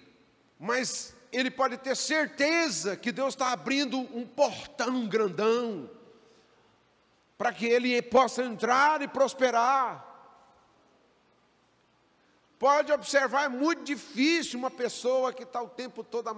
mas 0.59 1.15
ele 1.33 1.51
pode 1.51 1.77
ter 1.79 1.97
certeza 1.97 2.97
que 2.97 3.13
Deus 3.13 3.35
está 3.35 3.53
abrindo 3.53 3.99
um 3.99 4.27
portão 4.27 5.07
grandão, 5.07 5.91
para 7.37 7.53
que 7.53 7.67
ele 7.67 8.01
possa 8.03 8.45
entrar 8.45 9.03
e 9.03 9.09
prosperar. 9.09 10.13
Pode 12.59 12.93
observar, 12.93 13.45
é 13.45 13.49
muito 13.49 13.83
difícil 13.83 14.59
uma 14.59 14.71
pessoa 14.71 15.33
que 15.33 15.43
está 15.43 15.61
o 15.61 15.69
tempo 15.69 16.05
todo 16.05 16.31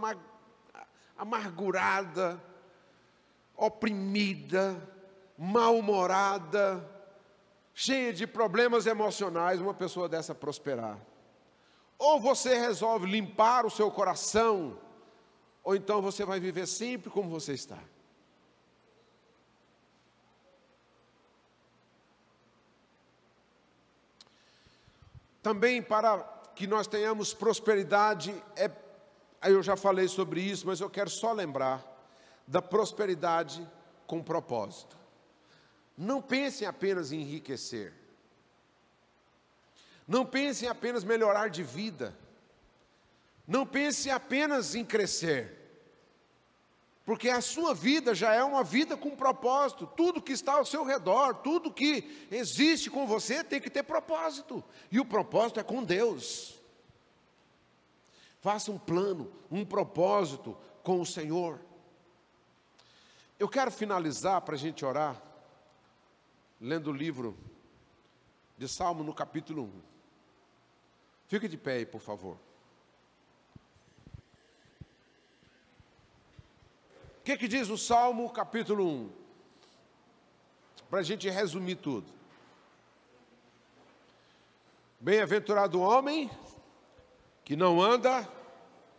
amargurada, 1.16 2.42
oprimida, 3.56 4.76
mal-humorada, 5.38 6.84
cheia 7.74 8.12
de 8.12 8.26
problemas 8.26 8.86
emocionais, 8.86 9.60
uma 9.60 9.74
pessoa 9.74 10.08
dessa 10.08 10.34
prosperar. 10.34 10.98
Ou 11.98 12.20
você 12.20 12.54
resolve 12.58 13.06
limpar 13.06 13.64
o 13.64 13.70
seu 13.70 13.90
coração, 13.90 14.78
ou 15.64 15.74
então 15.74 16.02
você 16.02 16.24
vai 16.24 16.38
viver 16.38 16.66
sempre 16.66 17.10
como 17.10 17.30
você 17.30 17.54
está. 17.54 17.78
Também 25.42 25.80
para 25.80 26.18
que 26.54 26.66
nós 26.66 26.86
tenhamos 26.86 27.32
prosperidade, 27.32 28.34
é, 28.56 28.70
eu 29.44 29.62
já 29.62 29.76
falei 29.76 30.08
sobre 30.08 30.40
isso, 30.40 30.66
mas 30.66 30.80
eu 30.80 30.90
quero 30.90 31.08
só 31.08 31.32
lembrar 31.32 31.95
da 32.46 32.62
prosperidade 32.62 33.66
com 34.06 34.22
propósito. 34.22 34.96
Não 35.96 36.20
pensem 36.20 36.66
apenas 36.66 37.10
em 37.10 37.20
enriquecer. 37.20 37.92
Não 40.06 40.24
pense 40.24 40.64
em 40.64 40.68
apenas 40.68 41.02
melhorar 41.02 41.48
de 41.48 41.62
vida. 41.62 42.16
Não 43.46 43.66
pense 43.66 44.10
apenas 44.10 44.74
em 44.74 44.84
crescer. 44.84 45.56
Porque 47.04 47.28
a 47.28 47.40
sua 47.40 47.72
vida 47.72 48.14
já 48.14 48.34
é 48.34 48.42
uma 48.42 48.64
vida 48.64 48.96
com 48.96 49.16
propósito. 49.16 49.86
Tudo 49.96 50.20
que 50.20 50.32
está 50.32 50.54
ao 50.54 50.64
seu 50.64 50.84
redor, 50.84 51.34
tudo 51.36 51.72
que 51.72 52.26
existe 52.30 52.90
com 52.90 53.06
você 53.06 53.42
tem 53.44 53.60
que 53.60 53.70
ter 53.70 53.84
propósito. 53.84 54.62
E 54.90 54.98
o 54.98 55.04
propósito 55.04 55.60
é 55.60 55.62
com 55.62 55.84
Deus. 55.84 56.60
Faça 58.40 58.70
um 58.70 58.78
plano, 58.78 59.32
um 59.50 59.64
propósito 59.64 60.56
com 60.82 61.00
o 61.00 61.06
Senhor. 61.06 61.60
Eu 63.38 63.48
quero 63.48 63.70
finalizar 63.70 64.40
para 64.40 64.54
a 64.54 64.58
gente 64.58 64.82
orar, 64.84 65.20
lendo 66.58 66.90
o 66.90 66.92
livro 66.92 67.36
de 68.56 68.66
Salmo 68.66 69.04
no 69.04 69.14
capítulo 69.14 69.64
1. 69.64 69.82
Fique 71.26 71.46
de 71.46 71.58
pé 71.58 71.74
aí, 71.74 71.86
por 71.86 72.00
favor. 72.00 72.38
O 77.18 77.22
que, 77.24 77.36
que 77.36 77.46
diz 77.46 77.68
o 77.68 77.76
Salmo 77.76 78.30
capítulo 78.30 78.88
1? 78.88 79.12
Para 80.88 81.00
a 81.00 81.02
gente 81.02 81.28
resumir 81.28 81.76
tudo. 81.76 82.10
Bem-aventurado 84.98 85.78
o 85.78 85.82
homem 85.82 86.30
que 87.44 87.54
não 87.54 87.82
anda 87.82 88.26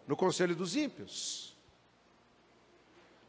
no 0.06 0.16
conselho 0.16 0.56
dos 0.56 0.76
ímpios. 0.76 1.47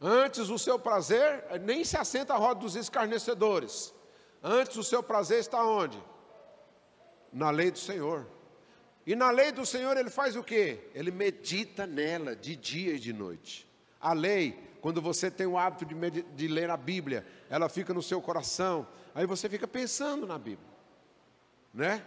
Antes 0.01 0.49
o 0.49 0.57
seu 0.57 0.79
prazer 0.79 1.45
nem 1.61 1.83
se 1.83 1.97
assenta 1.97 2.33
à 2.33 2.37
roda 2.37 2.61
dos 2.61 2.75
escarnecedores. 2.75 3.93
Antes 4.41 4.77
o 4.77 4.83
seu 4.83 5.03
prazer 5.03 5.39
está 5.39 5.63
onde? 5.63 6.01
Na 7.33 7.49
lei 7.49 7.69
do 7.69 7.79
Senhor. 7.79 8.25
E 9.05 9.15
na 9.15 9.29
lei 9.29 9.51
do 9.51 9.65
Senhor 9.65 9.97
ele 9.97 10.09
faz 10.09 10.35
o 10.35 10.43
quê? 10.43 10.89
Ele 10.93 11.11
medita 11.11 11.85
nela 11.85 12.35
de 12.35 12.55
dia 12.55 12.93
e 12.93 12.99
de 12.99 13.11
noite. 13.11 13.69
A 13.99 14.13
lei, 14.13 14.57
quando 14.81 15.01
você 15.01 15.29
tem 15.29 15.45
o 15.45 15.57
hábito 15.57 15.85
de, 15.85 16.21
de 16.21 16.47
ler 16.47 16.69
a 16.69 16.77
Bíblia, 16.77 17.25
ela 17.49 17.67
fica 17.67 17.93
no 17.93 18.01
seu 18.01 18.21
coração, 18.21 18.87
aí 19.13 19.25
você 19.25 19.49
fica 19.49 19.67
pensando 19.67 20.25
na 20.25 20.37
Bíblia, 20.37 20.69
né? 21.73 22.05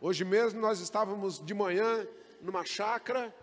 Hoje 0.00 0.24
mesmo 0.24 0.60
nós 0.60 0.80
estávamos 0.80 1.44
de 1.44 1.54
manhã 1.54 2.06
numa 2.40 2.64
chácara 2.64 3.34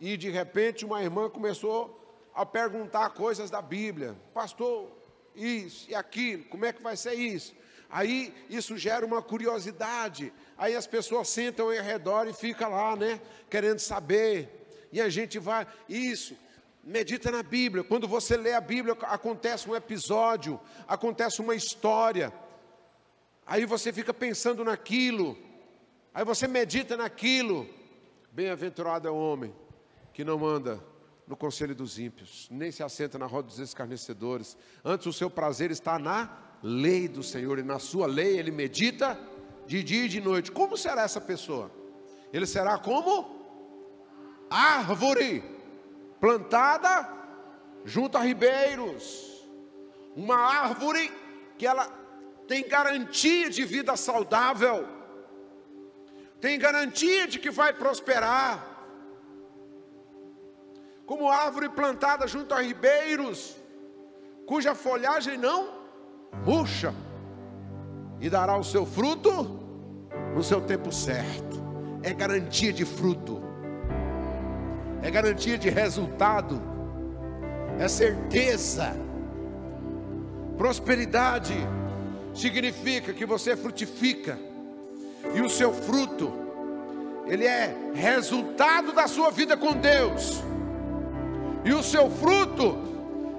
e 0.00 0.16
de 0.16 0.30
repente 0.30 0.84
uma 0.84 1.02
irmã 1.02 1.28
começou 1.28 2.05
a 2.36 2.44
perguntar 2.44 3.10
coisas 3.10 3.50
da 3.50 3.62
Bíblia, 3.62 4.14
pastor, 4.34 4.90
isso 5.34 5.90
e 5.90 5.94
aquilo, 5.94 6.44
como 6.44 6.66
é 6.66 6.72
que 6.72 6.82
vai 6.82 6.94
ser 6.96 7.14
isso? 7.14 7.54
Aí 7.88 8.34
isso 8.50 8.76
gera 8.76 9.06
uma 9.06 9.22
curiosidade. 9.22 10.32
Aí 10.58 10.74
as 10.76 10.86
pessoas 10.86 11.28
sentam 11.28 11.66
ao 11.66 11.72
redor 11.72 12.26
e 12.28 12.34
ficam 12.34 12.70
lá, 12.70 12.94
né? 12.94 13.20
Querendo 13.48 13.78
saber. 13.78 14.88
E 14.92 15.00
a 15.00 15.08
gente 15.08 15.38
vai, 15.38 15.66
isso, 15.88 16.36
medita 16.84 17.30
na 17.30 17.42
Bíblia. 17.42 17.84
Quando 17.84 18.06
você 18.06 18.36
lê 18.36 18.52
a 18.52 18.60
Bíblia, 18.60 18.96
acontece 19.02 19.70
um 19.70 19.76
episódio, 19.76 20.60
acontece 20.86 21.40
uma 21.40 21.54
história. 21.54 22.32
Aí 23.46 23.64
você 23.64 23.92
fica 23.92 24.12
pensando 24.12 24.64
naquilo. 24.64 25.38
Aí 26.12 26.24
você 26.24 26.48
medita 26.48 26.96
naquilo. 26.96 27.68
Bem-aventurado 28.32 29.06
é 29.06 29.10
o 29.10 29.16
homem 29.16 29.54
que 30.12 30.24
não 30.24 30.44
anda 30.44 30.82
no 31.26 31.36
conselho 31.36 31.74
dos 31.74 31.98
ímpios, 31.98 32.46
nem 32.50 32.70
se 32.70 32.82
assenta 32.82 33.18
na 33.18 33.26
roda 33.26 33.48
dos 33.48 33.58
escarnecedores. 33.58 34.56
Antes 34.84 35.06
o 35.06 35.12
seu 35.12 35.28
prazer 35.28 35.70
está 35.70 35.98
na 35.98 36.30
lei 36.62 37.08
do 37.08 37.22
Senhor, 37.22 37.58
e 37.58 37.62
na 37.62 37.78
sua 37.78 38.06
lei 38.06 38.38
ele 38.38 38.50
medita 38.50 39.18
de 39.66 39.82
dia 39.82 40.04
e 40.04 40.08
de 40.08 40.20
noite. 40.20 40.52
Como 40.52 40.76
será 40.76 41.02
essa 41.02 41.20
pessoa? 41.20 41.70
Ele 42.32 42.46
será 42.46 42.78
como 42.78 43.36
árvore 44.48 45.42
plantada 46.20 47.08
junto 47.84 48.16
a 48.16 48.20
ribeiros. 48.20 49.44
Uma 50.14 50.36
árvore 50.36 51.12
que 51.58 51.66
ela 51.66 51.86
tem 52.46 52.66
garantia 52.66 53.50
de 53.50 53.64
vida 53.64 53.96
saudável. 53.96 54.86
Tem 56.40 56.58
garantia 56.58 57.26
de 57.26 57.38
que 57.38 57.50
vai 57.50 57.72
prosperar. 57.72 58.75
Como 61.06 61.30
árvore 61.30 61.68
plantada 61.68 62.26
junto 62.26 62.52
a 62.52 62.60
ribeiros, 62.60 63.56
cuja 64.44 64.74
folhagem 64.74 65.38
não 65.38 65.68
murcha 66.44 66.92
e 68.20 68.28
dará 68.28 68.56
o 68.56 68.64
seu 68.64 68.84
fruto 68.84 69.30
no 70.34 70.42
seu 70.42 70.60
tempo 70.60 70.90
certo. 70.90 71.64
É 72.02 72.12
garantia 72.12 72.72
de 72.72 72.84
fruto, 72.84 73.40
é 75.00 75.10
garantia 75.10 75.56
de 75.56 75.70
resultado, 75.70 76.60
é 77.78 77.86
certeza. 77.86 78.92
Prosperidade 80.58 81.54
significa 82.34 83.12
que 83.12 83.24
você 83.24 83.56
frutifica 83.56 84.38
e 85.34 85.40
o 85.40 85.48
seu 85.48 85.72
fruto 85.72 86.32
ele 87.26 87.44
é 87.44 87.74
resultado 87.94 88.92
da 88.92 89.06
sua 89.06 89.30
vida 89.30 89.56
com 89.56 89.72
Deus. 89.72 90.42
E 91.66 91.74
o 91.74 91.82
seu 91.82 92.08
fruto 92.08 92.78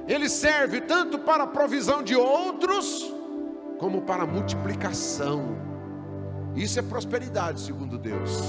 ele 0.06 0.28
serve 0.28 0.82
tanto 0.82 1.18
para 1.18 1.46
a 1.46 1.48
provisão 1.48 2.04
de 2.04 2.14
outros, 2.14 3.14
como 3.80 4.02
para 4.02 4.24
a 4.24 4.28
multiplicação. 4.28 5.56
Isso 6.54 6.78
é 6.78 6.82
prosperidade, 6.82 7.62
segundo 7.62 7.98
Deus. 7.98 8.42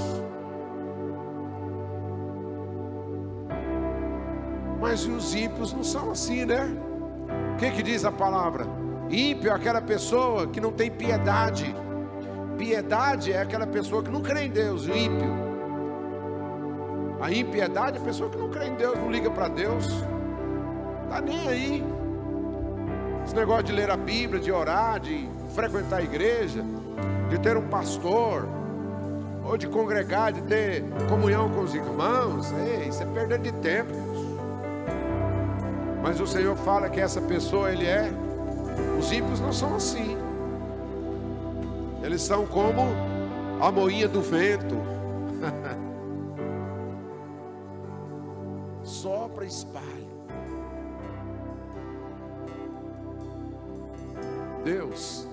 Mas 4.80 5.06
os 5.06 5.32
ímpios 5.32 5.72
não 5.72 5.84
são 5.84 6.10
assim, 6.10 6.44
né? 6.44 6.68
O 7.54 7.56
que, 7.58 7.70
que 7.70 7.82
diz 7.82 8.04
a 8.04 8.10
palavra? 8.10 8.66
Ímpio 9.08 9.50
é 9.50 9.54
aquela 9.54 9.80
pessoa 9.80 10.48
que 10.48 10.60
não 10.60 10.72
tem 10.72 10.90
piedade. 10.90 11.72
Piedade 12.56 13.32
é 13.32 13.42
aquela 13.42 13.66
pessoa 13.66 14.02
que 14.02 14.10
não 14.10 14.22
crê 14.22 14.46
em 14.46 14.50
Deus, 14.50 14.86
o 14.86 14.90
ímpio. 14.92 15.47
A 17.20 17.32
impiedade 17.32 17.98
é 17.98 18.00
a 18.00 18.04
pessoa 18.04 18.30
que 18.30 18.36
não 18.36 18.48
crê 18.48 18.66
em 18.66 18.74
Deus, 18.74 18.96
não 18.96 19.10
liga 19.10 19.30
para 19.30 19.48
Deus. 19.48 19.84
Está 21.04 21.20
nem 21.20 21.48
aí. 21.48 21.84
Esse 23.24 23.34
negócio 23.34 23.64
de 23.64 23.72
ler 23.72 23.90
a 23.90 23.96
Bíblia, 23.96 24.40
de 24.40 24.52
orar, 24.52 25.00
de 25.00 25.28
frequentar 25.54 25.98
a 25.98 26.02
igreja, 26.02 26.64
de 27.28 27.38
ter 27.40 27.56
um 27.56 27.68
pastor, 27.68 28.48
ou 29.44 29.56
de 29.56 29.66
congregar, 29.66 30.32
de 30.32 30.42
ter 30.42 30.84
comunhão 31.08 31.48
com 31.50 31.62
os 31.62 31.74
irmãos, 31.74 32.52
ei, 32.52 32.88
isso 32.88 33.02
é 33.02 33.06
perda 33.06 33.38
de 33.38 33.50
tempo. 33.52 33.92
Mas 36.02 36.20
o 36.20 36.26
Senhor 36.26 36.54
fala 36.56 36.88
que 36.88 37.00
essa 37.00 37.20
pessoa, 37.20 37.72
ele 37.72 37.86
é. 37.86 38.10
Os 38.98 39.10
ímpios 39.10 39.40
não 39.40 39.52
são 39.52 39.74
assim. 39.74 40.16
Eles 42.02 42.22
são 42.22 42.46
como 42.46 42.82
a 43.60 43.72
moinha 43.72 44.06
do 44.06 44.20
vento. 44.20 44.76
Sopra 49.00 49.44
espalha. 49.44 49.86
Deus 54.64 55.28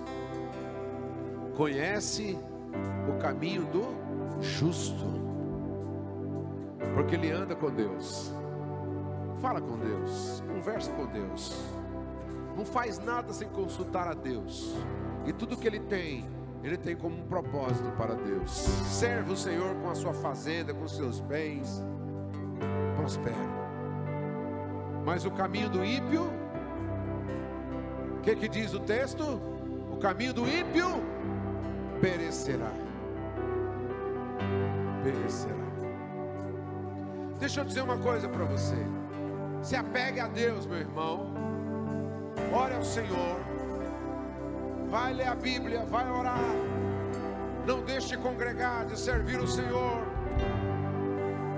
conhece 1.58 2.38
o 3.10 3.20
caminho 3.20 3.66
do 3.66 3.84
justo, 4.40 5.04
porque 6.94 7.16
ele 7.16 7.32
anda 7.32 7.56
com 7.56 7.72
Deus. 7.72 8.32
Fala 9.42 9.60
com 9.60 9.80
Deus, 9.80 10.44
conversa 10.48 10.92
com 10.92 11.08
Deus. 11.08 11.60
Não 12.56 12.66
faz 12.66 13.00
nada 13.00 13.34
sem 13.34 13.50
consultar 13.50 14.08
a 14.08 14.14
Deus. 14.14 14.76
E 15.26 15.34
tudo 15.34 15.58
que 15.58 15.66
ele 15.66 15.80
tem, 15.80 16.30
ele 16.64 16.78
tem 16.78 16.96
como 16.96 17.18
um 17.18 17.26
propósito 17.28 17.90
para 17.98 18.14
Deus. 18.14 18.52
Serve 18.52 19.34
o 19.34 19.36
Senhor 19.36 19.74
com 19.78 19.90
a 19.90 19.96
sua 19.96 20.14
fazenda, 20.14 20.72
com 20.72 20.88
seus 20.88 21.20
bens. 21.20 21.84
Prospera. 23.06 23.36
Mas 25.06 25.26
o 25.26 25.32
caminho 25.32 25.70
do 25.70 25.86
ímpio 25.86 26.28
que, 28.24 28.36
que 28.36 28.48
diz 28.48 28.74
o 28.74 28.80
texto? 28.80 29.40
O 29.92 29.98
caminho 29.98 30.34
do 30.34 30.48
ímpio 30.48 30.88
perecerá. 32.02 32.72
Perecerá. 35.04 35.54
Deixa 37.40 37.62
eu 37.62 37.66
dizer 37.66 37.82
uma 37.82 38.00
coisa 38.00 38.28
para 38.28 38.44
você. 38.46 38.76
Se 39.62 39.76
apegue 39.76 40.20
a 40.20 40.28
Deus, 40.28 40.66
meu 40.66 40.80
irmão. 40.80 41.32
Ore 42.52 42.74
ao 42.74 42.84
Senhor. 42.84 43.40
Vai 44.90 45.14
ler 45.14 45.28
a 45.28 45.36
Bíblia, 45.36 45.86
vai 45.86 46.10
orar. 46.10 46.40
Não 47.68 47.84
deixe 47.84 48.16
de 48.16 48.18
congregar, 48.18 48.88
de 48.88 49.00
servir 49.00 49.40
o 49.40 49.48
Senhor. 49.48 50.02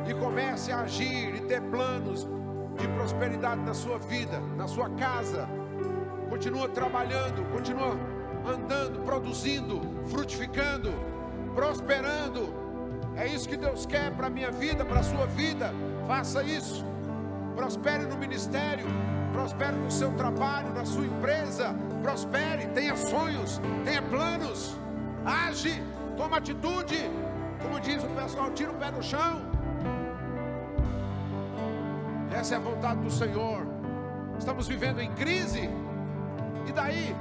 E 0.08 0.14
comece 0.14 0.72
a 0.72 0.82
agir 0.82 1.36
e 1.36 1.42
ter 1.42 1.62
planos 1.64 2.28
de 2.80 2.88
prosperidade 2.90 3.62
na 3.62 3.74
sua 3.74 3.98
vida, 3.98 4.40
na 4.56 4.68
sua 4.68 4.90
casa. 4.92 5.48
Continua 6.30 6.70
trabalhando, 6.70 7.44
continua 7.52 7.98
andando, 8.46 9.04
produzindo, 9.04 9.82
frutificando, 10.08 10.92
prosperando. 11.54 12.54
É 13.16 13.28
isso 13.28 13.50
que 13.50 13.58
Deus 13.58 13.86
quer 13.86 14.12
para 14.12 14.28
a 14.28 14.30
minha 14.30 14.52
vida, 14.52 14.86
para 14.86 15.00
a 15.00 15.04
sua 15.04 15.26
vida. 15.26 15.74
Faça 16.08 16.44
isso. 16.44 16.86
Prospere 17.56 18.04
no 18.04 18.16
ministério, 18.18 18.86
prospere 19.34 19.76
no 19.76 19.90
seu 19.90 20.12
trabalho, 20.14 20.72
na 20.74 20.86
sua 20.86 21.06
empresa. 21.06 21.76
Prospere, 22.02 22.68
tenha 22.68 22.96
sonhos, 22.96 23.60
tenha 23.84 24.02
planos. 24.02 24.78
Age, 25.26 25.82
toma 26.16 26.38
atitude. 26.38 27.10
Como 27.62 27.80
diz 27.80 28.04
o 28.04 28.08
pessoal, 28.10 28.52
tira 28.52 28.72
o 28.72 28.76
pé 28.76 28.92
do 28.92 29.02
chão. 29.02 29.47
Essa 32.38 32.54
é 32.54 32.58
a 32.58 32.62
vontade 32.62 33.02
do 33.02 33.10
Senhor. 33.10 33.66
Estamos 34.38 34.68
vivendo 34.68 35.02
em 35.02 35.12
crise. 35.14 35.68
E 36.68 36.72
daí? 36.72 37.16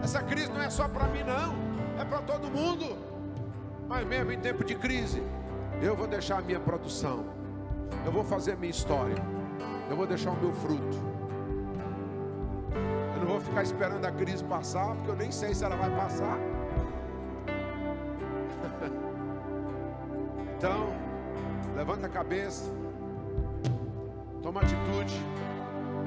Essa 0.00 0.22
crise 0.22 0.52
não 0.52 0.62
é 0.62 0.70
só 0.70 0.86
para 0.86 1.08
mim, 1.08 1.24
não. 1.24 1.56
É 2.00 2.04
para 2.04 2.22
todo 2.22 2.48
mundo. 2.48 2.96
Mas 3.88 4.06
mesmo 4.06 4.30
em 4.30 4.38
tempo 4.38 4.62
de 4.62 4.76
crise, 4.76 5.20
eu 5.82 5.96
vou 5.96 6.06
deixar 6.06 6.38
a 6.38 6.40
minha 6.40 6.60
produção. 6.60 7.24
Eu 8.06 8.12
vou 8.12 8.22
fazer 8.22 8.52
a 8.52 8.56
minha 8.56 8.70
história. 8.70 9.16
Eu 9.90 9.96
vou 9.96 10.06
deixar 10.06 10.30
o 10.30 10.36
meu 10.36 10.52
fruto. 10.52 10.98
Eu 13.14 13.20
não 13.22 13.26
vou 13.26 13.40
ficar 13.40 13.64
esperando 13.64 14.04
a 14.04 14.12
crise 14.12 14.44
passar, 14.44 14.94
porque 14.94 15.10
eu 15.10 15.16
nem 15.16 15.32
sei 15.32 15.52
se 15.52 15.64
ela 15.64 15.74
vai 15.74 15.90
passar. 15.96 16.38
então, 20.56 20.86
levanta 21.74 22.06
a 22.06 22.10
cabeça. 22.10 22.72
Toma 24.44 24.60
atitude. 24.60 25.14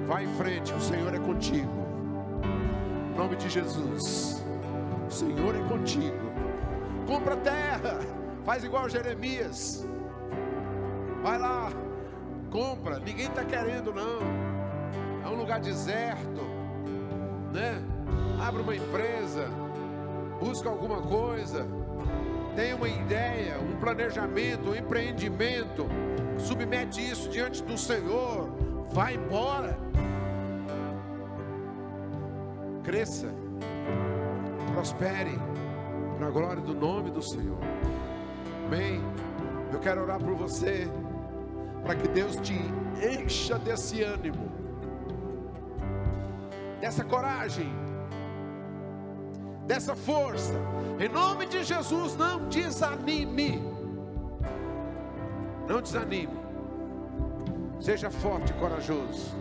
Vai 0.05 0.25
em 0.25 0.33
frente, 0.35 0.71
o 0.71 0.79
Senhor 0.79 1.11
é 1.11 1.17
contigo. 1.17 1.73
Em 3.11 3.17
nome 3.17 3.35
de 3.35 3.49
Jesus. 3.49 4.45
O 5.07 5.11
Senhor 5.11 5.55
é 5.55 5.63
contigo. 5.67 6.31
Compra 7.07 7.35
terra. 7.38 7.97
Faz 8.45 8.63
igual 8.63 8.88
Jeremias. 8.88 9.88
Vai 11.23 11.39
lá. 11.39 11.71
Compra. 12.51 12.99
Ninguém 12.99 13.25
está 13.25 13.43
querendo, 13.43 13.91
não. 13.91 14.19
É 15.25 15.27
um 15.27 15.35
lugar 15.35 15.59
deserto. 15.59 16.43
Né? 17.51 17.81
Abre 18.39 18.61
uma 18.61 18.75
empresa. 18.75 19.49
Busca 20.39 20.69
alguma 20.69 21.01
coisa. 21.01 21.65
Tem 22.55 22.71
uma 22.75 22.88
ideia, 22.88 23.57
um 23.59 23.79
planejamento, 23.79 24.69
um 24.69 24.75
empreendimento 24.75 25.88
submete 26.38 27.01
isso 27.01 27.29
diante 27.29 27.63
do 27.63 27.77
Senhor, 27.77 28.49
vai 28.91 29.15
embora. 29.15 29.77
Cresça, 32.83 33.27
prospere, 34.73 35.38
para 36.17 36.27
a 36.27 36.31
glória 36.31 36.61
do 36.61 36.73
nome 36.73 37.11
do 37.11 37.21
Senhor. 37.21 37.59
Amém. 38.65 39.01
Eu 39.71 39.79
quero 39.79 40.01
orar 40.01 40.19
por 40.19 40.35
você, 40.35 40.88
para 41.83 41.95
que 41.95 42.07
Deus 42.07 42.38
te 42.38 42.57
encha 43.01 43.59
desse 43.59 44.01
ânimo, 44.01 44.49
dessa 46.79 47.03
coragem, 47.03 47.69
dessa 49.65 49.95
força. 49.95 50.53
Em 50.99 51.09
nome 51.09 51.45
de 51.45 51.63
Jesus, 51.63 52.15
não 52.15 52.47
desanime. 52.47 53.76
Não 55.68 55.82
desanime. 55.82 56.34
Seja 57.80 58.09
forte 58.09 58.51
e 58.51 58.53
corajoso. 58.55 59.36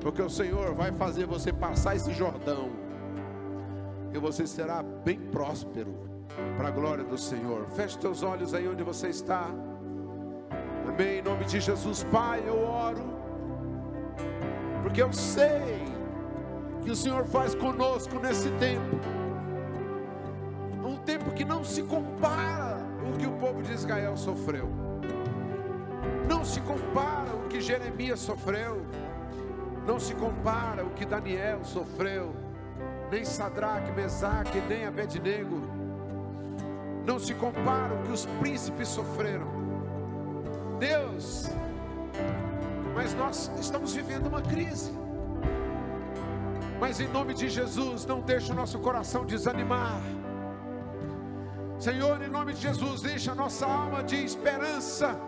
Porque 0.00 0.22
o 0.22 0.30
Senhor 0.30 0.74
vai 0.74 0.92
fazer 0.92 1.26
você 1.26 1.52
passar 1.52 1.96
esse 1.96 2.12
Jordão. 2.12 2.70
E 4.12 4.18
você 4.18 4.46
será 4.46 4.82
bem 4.82 5.18
próspero. 5.18 5.94
Para 6.56 6.68
a 6.68 6.70
glória 6.70 7.04
do 7.04 7.18
Senhor. 7.18 7.66
Feche 7.70 7.98
teus 7.98 8.22
olhos 8.22 8.54
aí 8.54 8.68
onde 8.68 8.82
você 8.82 9.08
está. 9.08 9.46
Amém. 10.88 11.18
Em 11.18 11.22
nome 11.22 11.44
de 11.44 11.60
Jesus, 11.60 12.04
Pai, 12.04 12.42
eu 12.46 12.62
oro. 12.62 13.02
Porque 14.82 15.02
eu 15.02 15.12
sei 15.12 15.84
que 16.82 16.90
o 16.90 16.96
Senhor 16.96 17.24
faz 17.24 17.54
conosco 17.54 18.18
nesse 18.18 18.50
tempo. 18.52 18.96
Um 20.84 20.96
tempo 20.96 21.32
que 21.32 21.44
não 21.44 21.62
se 21.64 21.82
compara 21.82 22.78
o 23.12 23.18
que 23.18 23.26
o 23.26 23.32
povo 23.32 23.62
de 23.62 23.72
Israel 23.72 24.16
sofreu. 24.16 24.89
Não 26.30 26.44
se 26.44 26.60
compara 26.60 27.34
o 27.34 27.48
que 27.48 27.60
Jeremias 27.60 28.20
sofreu, 28.20 28.86
não 29.84 29.98
se 29.98 30.14
compara 30.14 30.84
o 30.84 30.90
que 30.90 31.04
Daniel 31.04 31.64
sofreu, 31.64 32.32
nem 33.10 33.24
Sadraque, 33.24 33.90
Mesaque, 33.90 34.60
nem 34.68 34.86
Abednego. 34.86 35.60
Não 37.04 37.18
se 37.18 37.34
compara 37.34 37.92
o 37.94 38.02
que 38.04 38.12
os 38.12 38.26
príncipes 38.38 38.86
sofreram. 38.86 39.48
Deus, 40.78 41.50
mas 42.94 43.12
nós 43.14 43.50
estamos 43.58 43.92
vivendo 43.92 44.28
uma 44.28 44.40
crise. 44.40 44.92
Mas 46.78 47.00
em 47.00 47.08
nome 47.08 47.34
de 47.34 47.48
Jesus, 47.48 48.06
não 48.06 48.20
deixe 48.20 48.52
o 48.52 48.54
nosso 48.54 48.78
coração 48.78 49.26
desanimar. 49.26 50.00
Senhor, 51.76 52.22
em 52.22 52.30
nome 52.30 52.52
de 52.52 52.60
Jesus, 52.60 53.02
deixa 53.02 53.32
a 53.32 53.34
nossa 53.34 53.66
alma 53.66 54.04
de 54.04 54.24
esperança 54.24 55.18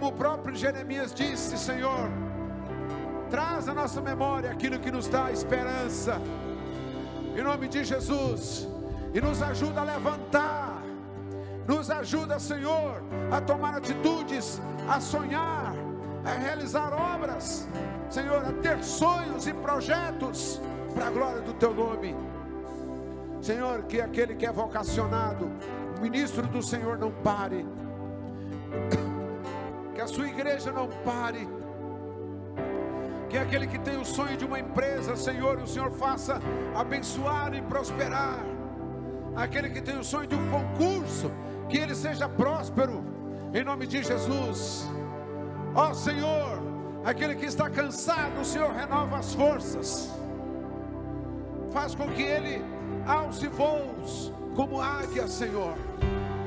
como 0.00 0.12
o 0.12 0.16
próprio 0.16 0.56
Jeremias 0.56 1.12
disse, 1.12 1.58
Senhor, 1.58 2.08
traz 3.28 3.68
à 3.68 3.74
nossa 3.74 4.00
memória 4.00 4.50
aquilo 4.50 4.78
que 4.78 4.90
nos 4.90 5.06
dá 5.06 5.30
esperança, 5.30 6.18
em 7.36 7.42
nome 7.42 7.68
de 7.68 7.84
Jesus, 7.84 8.66
e 9.12 9.20
nos 9.20 9.42
ajuda 9.42 9.82
a 9.82 9.84
levantar, 9.84 10.82
nos 11.68 11.90
ajuda, 11.90 12.38
Senhor, 12.38 13.02
a 13.30 13.42
tomar 13.42 13.74
atitudes, 13.76 14.58
a 14.88 14.98
sonhar, 15.00 15.74
a 16.24 16.32
realizar 16.32 16.94
obras, 16.94 17.68
Senhor, 18.08 18.42
a 18.42 18.52
ter 18.54 18.82
sonhos 18.82 19.46
e 19.46 19.52
projetos 19.52 20.62
para 20.94 21.08
a 21.08 21.10
glória 21.10 21.42
do 21.42 21.52
Teu 21.52 21.74
nome. 21.74 22.16
Senhor, 23.42 23.82
que 23.82 24.00
aquele 24.00 24.34
que 24.34 24.46
é 24.46 24.52
vocacionado, 24.52 25.50
ministro 26.00 26.46
do 26.46 26.62
Senhor 26.62 26.96
não 26.96 27.10
pare 27.10 27.66
sua 30.10 30.28
igreja 30.28 30.72
não 30.72 30.88
pare, 31.04 31.48
que 33.28 33.38
aquele 33.38 33.66
que 33.66 33.78
tem 33.78 33.96
o 33.96 34.04
sonho 34.04 34.36
de 34.36 34.44
uma 34.44 34.58
empresa, 34.58 35.14
Senhor, 35.14 35.58
o 35.58 35.66
Senhor 35.66 35.90
faça 35.92 36.40
abençoar 36.74 37.54
e 37.54 37.62
prosperar, 37.62 38.40
aquele 39.36 39.70
que 39.70 39.80
tem 39.80 39.96
o 39.96 40.04
sonho 40.04 40.26
de 40.26 40.34
um 40.34 40.50
concurso, 40.50 41.30
que 41.68 41.78
ele 41.78 41.94
seja 41.94 42.28
próspero, 42.28 43.04
em 43.54 43.64
nome 43.64 43.86
de 43.86 44.02
Jesus, 44.02 44.90
ó 45.74 45.94
Senhor, 45.94 46.60
aquele 47.04 47.36
que 47.36 47.46
está 47.46 47.70
cansado, 47.70 48.40
o 48.40 48.44
Senhor 48.44 48.72
renova 48.72 49.18
as 49.18 49.32
forças, 49.32 50.10
faz 51.70 51.94
com 51.94 52.08
que 52.08 52.22
ele 52.22 52.64
alce 53.06 53.46
voos 53.46 54.32
como 54.56 54.80
águia, 54.80 55.28
Senhor, 55.28 55.74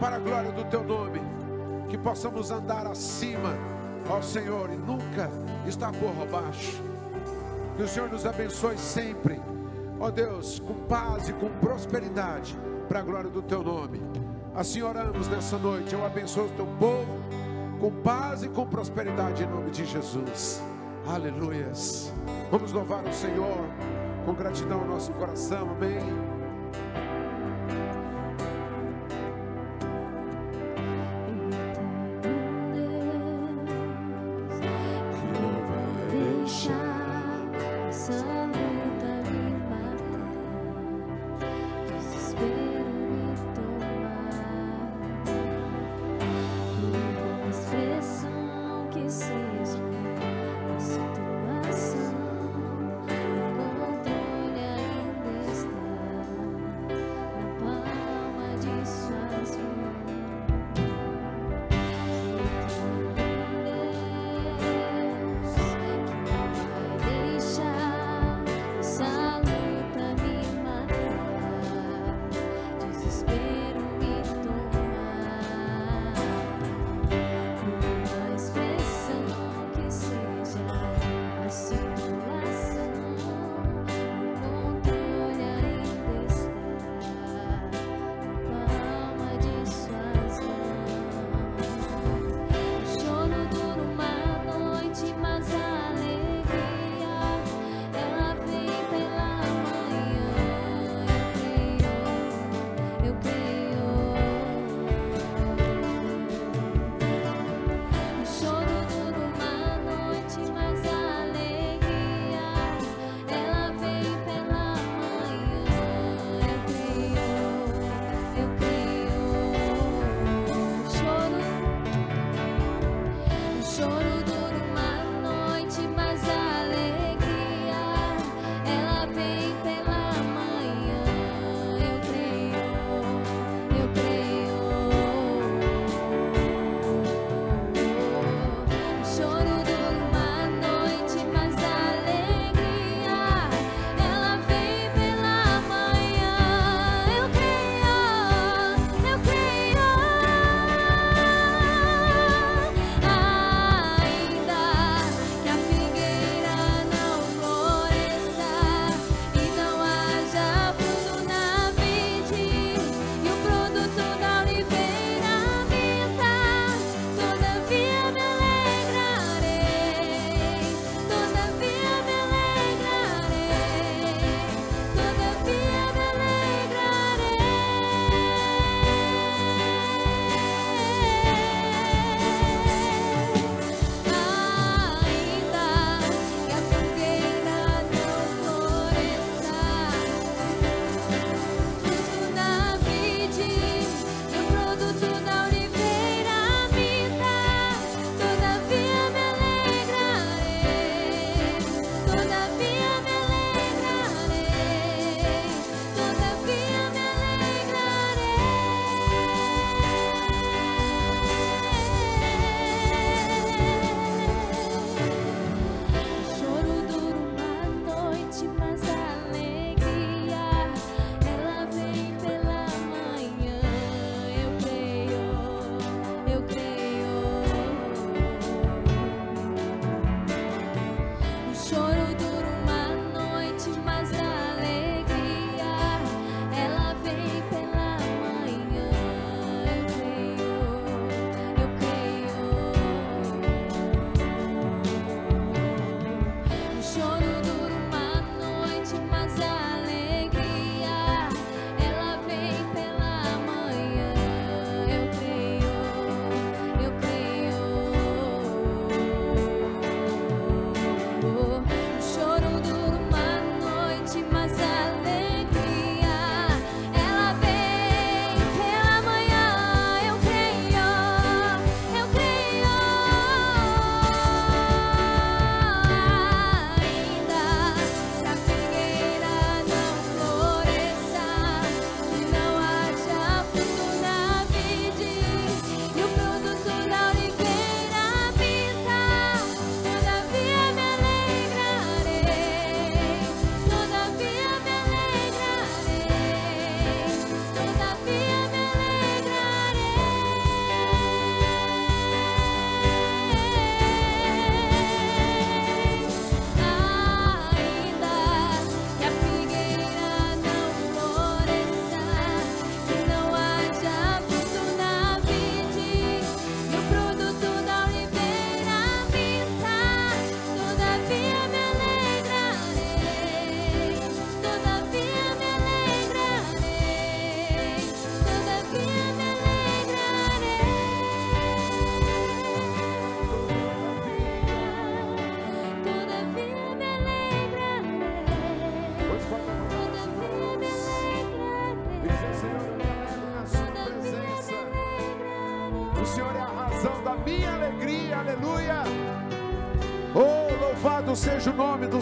para 0.02 0.18
a 0.18 0.20
glória 0.20 0.52
do 0.52 0.66
teu 0.66 0.84
nome 0.84 1.33
que 1.94 1.98
possamos 2.00 2.50
andar 2.50 2.88
acima, 2.88 3.56
ó 4.10 4.20
Senhor, 4.20 4.68
e 4.72 4.76
nunca 4.76 5.30
estar 5.68 5.92
por 5.92 6.12
baixo. 6.26 6.82
Que 7.78 7.84
o 7.84 7.88
Senhor 7.88 8.10
nos 8.10 8.26
abençoe 8.26 8.80
sempre, 8.80 9.40
ó 10.00 10.10
Deus, 10.10 10.60
com 10.60 10.74
paz 10.88 11.30
e 11.30 11.34
com 11.34 11.50
prosperidade, 11.60 12.58
para 12.90 12.98
a 12.98 13.04
glória 13.04 13.30
do 13.30 13.44
Teu 13.44 13.62
nome. 13.62 14.02
Assim 14.56 14.82
oramos 14.82 15.28
nessa 15.28 15.56
noite. 15.60 15.94
Eu 15.94 16.04
abençoo 16.04 16.46
o 16.46 16.50
Teu 16.50 16.66
povo 16.80 17.14
com 17.80 17.92
paz 18.02 18.42
e 18.42 18.50
com 18.50 18.66
prosperidade 18.66 19.44
em 19.44 19.48
nome 19.48 19.70
de 19.70 19.86
Jesus. 19.86 20.64
Aleluias. 21.06 22.12
Vamos 22.50 22.72
louvar 22.72 23.06
o 23.06 23.14
Senhor 23.14 23.70
com 24.26 24.34
gratidão 24.34 24.80
ao 24.80 24.88
nosso 24.88 25.14
coração. 25.14 25.70
Amém. 25.70 26.33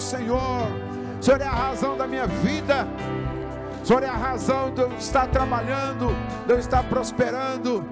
Senhor. 0.01 0.67
O 1.19 1.23
Senhor 1.23 1.39
é 1.39 1.45
a 1.45 1.51
razão 1.51 1.95
da 1.95 2.07
minha 2.07 2.27
vida. 2.27 2.87
O 3.81 3.85
Senhor 3.85 4.03
é 4.03 4.09
a 4.09 4.15
razão 4.15 4.71
de 4.71 4.81
eu 4.81 4.91
estar 4.93 5.27
trabalhando, 5.27 6.15
de 6.45 6.53
eu 6.53 6.59
estar 6.59 6.83
prosperando. 6.83 7.85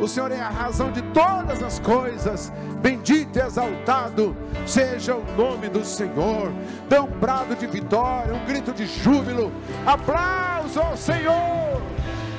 O 0.00 0.08
Senhor 0.08 0.30
é 0.32 0.40
a 0.40 0.48
razão 0.48 0.90
de 0.90 1.02
todas 1.02 1.62
as 1.62 1.78
coisas. 1.78 2.52
Bendito 2.80 3.38
e 3.38 3.42
exaltado 3.42 4.36
seja 4.66 5.14
o 5.16 5.24
nome 5.36 5.68
do 5.68 5.84
Senhor. 5.84 6.52
Dê 6.88 6.98
um 6.98 7.06
brado 7.06 7.54
de 7.54 7.66
vitória, 7.66 8.34
um 8.34 8.44
grito 8.44 8.72
de 8.72 8.86
júbilo. 8.86 9.52
Aplauso 9.86 10.80
ao 10.80 10.96
Senhor. 10.96 11.82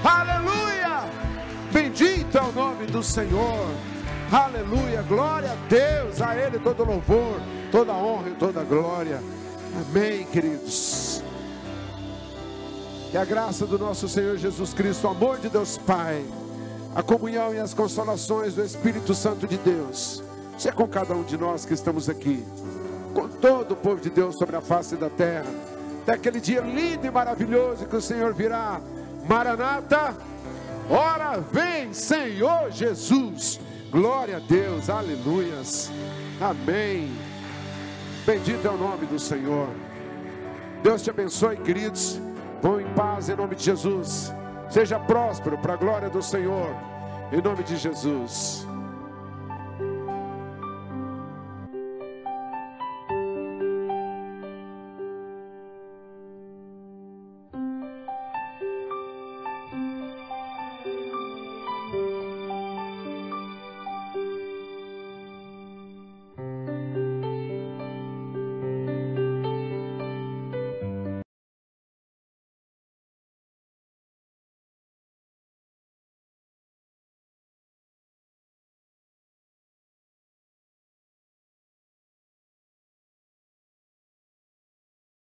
Aleluia. 0.03 1.03
Bendito 1.71 2.38
é 2.38 2.41
o 2.41 2.51
nome 2.51 2.86
do 2.86 3.01
Senhor. 3.01 3.67
Aleluia. 4.32 5.03
Glória 5.03 5.51
a 5.51 5.69
Deus. 5.69 6.21
A 6.21 6.36
Ele 6.36 6.59
todo 6.59 6.84
louvor, 6.84 7.39
toda 7.76 7.91
honra 7.91 8.30
e 8.30 8.36
toda 8.36 8.63
glória. 8.63 9.21
Amém, 9.89 10.26
queridos. 10.28 11.21
Que 13.11 13.17
a 13.17 13.26
graça 13.26 13.65
do 13.65 13.78
nosso 13.78 14.07
Senhor 14.07 14.38
Jesus 14.38 14.73
Cristo, 14.73 15.05
o 15.05 15.09
amor 15.09 15.39
de 15.39 15.49
Deus 15.49 15.78
Pai, 15.78 16.23
a 16.95 17.03
comunhão 17.03 17.53
e 17.53 17.59
as 17.59 17.73
consolações 17.73 18.53
do 18.53 18.63
Espírito 18.63 19.13
Santo 19.13 19.45
de 19.45 19.57
Deus, 19.57 20.23
seja 20.57 20.73
com 20.73 20.88
cada 20.88 21.13
um 21.15 21.23
de 21.23 21.38
nós 21.38 21.65
que 21.65 21.73
estamos 21.73 22.07
aqui, 22.07 22.45
com 23.13 23.28
todo 23.28 23.73
o 23.73 23.76
povo 23.76 23.99
de 23.99 24.09
Deus 24.09 24.38
sobre 24.38 24.55
a 24.55 24.61
face 24.61 24.95
da 24.95 25.09
terra, 25.09 25.51
até 26.03 26.13
aquele 26.13 26.39
dia 26.39 26.61
lindo 26.61 27.05
e 27.05 27.11
maravilhoso 27.11 27.88
que 27.88 27.95
o 27.97 28.01
Senhor 28.01 28.34
virá. 28.34 28.80
Maranata, 29.28 30.15
ora 30.89 31.41
vem, 31.51 31.93
Senhor 31.93 32.71
Jesus. 32.71 33.59
Glória 33.91 34.38
a 34.38 34.39
Deus, 34.39 34.89
aleluias, 34.89 35.91
amém. 36.39 37.34
Bendito 38.26 38.67
é 38.67 38.71
o 38.71 38.78
nome 38.78 39.05
do 39.05 39.19
Senhor. 39.19 39.69
Deus 40.82 41.03
te 41.03 41.11
abençoe, 41.11 41.57
queridos. 41.57 42.19
Vão 42.59 42.82
em 42.82 42.88
paz 42.93 43.30
em 43.30 43.36
nome 43.36 43.55
de 43.55 43.63
Jesus. 43.63 44.34
Seja 44.67 44.99
próspero 44.99 45.57
para 45.59 45.73
a 45.73 45.78
glória 45.78 46.09
do 46.09 46.23
Senhor. 46.23 46.76
Em 47.32 47.39
nome 47.39 47.63
de 47.63 47.78
Jesus. 47.78 48.65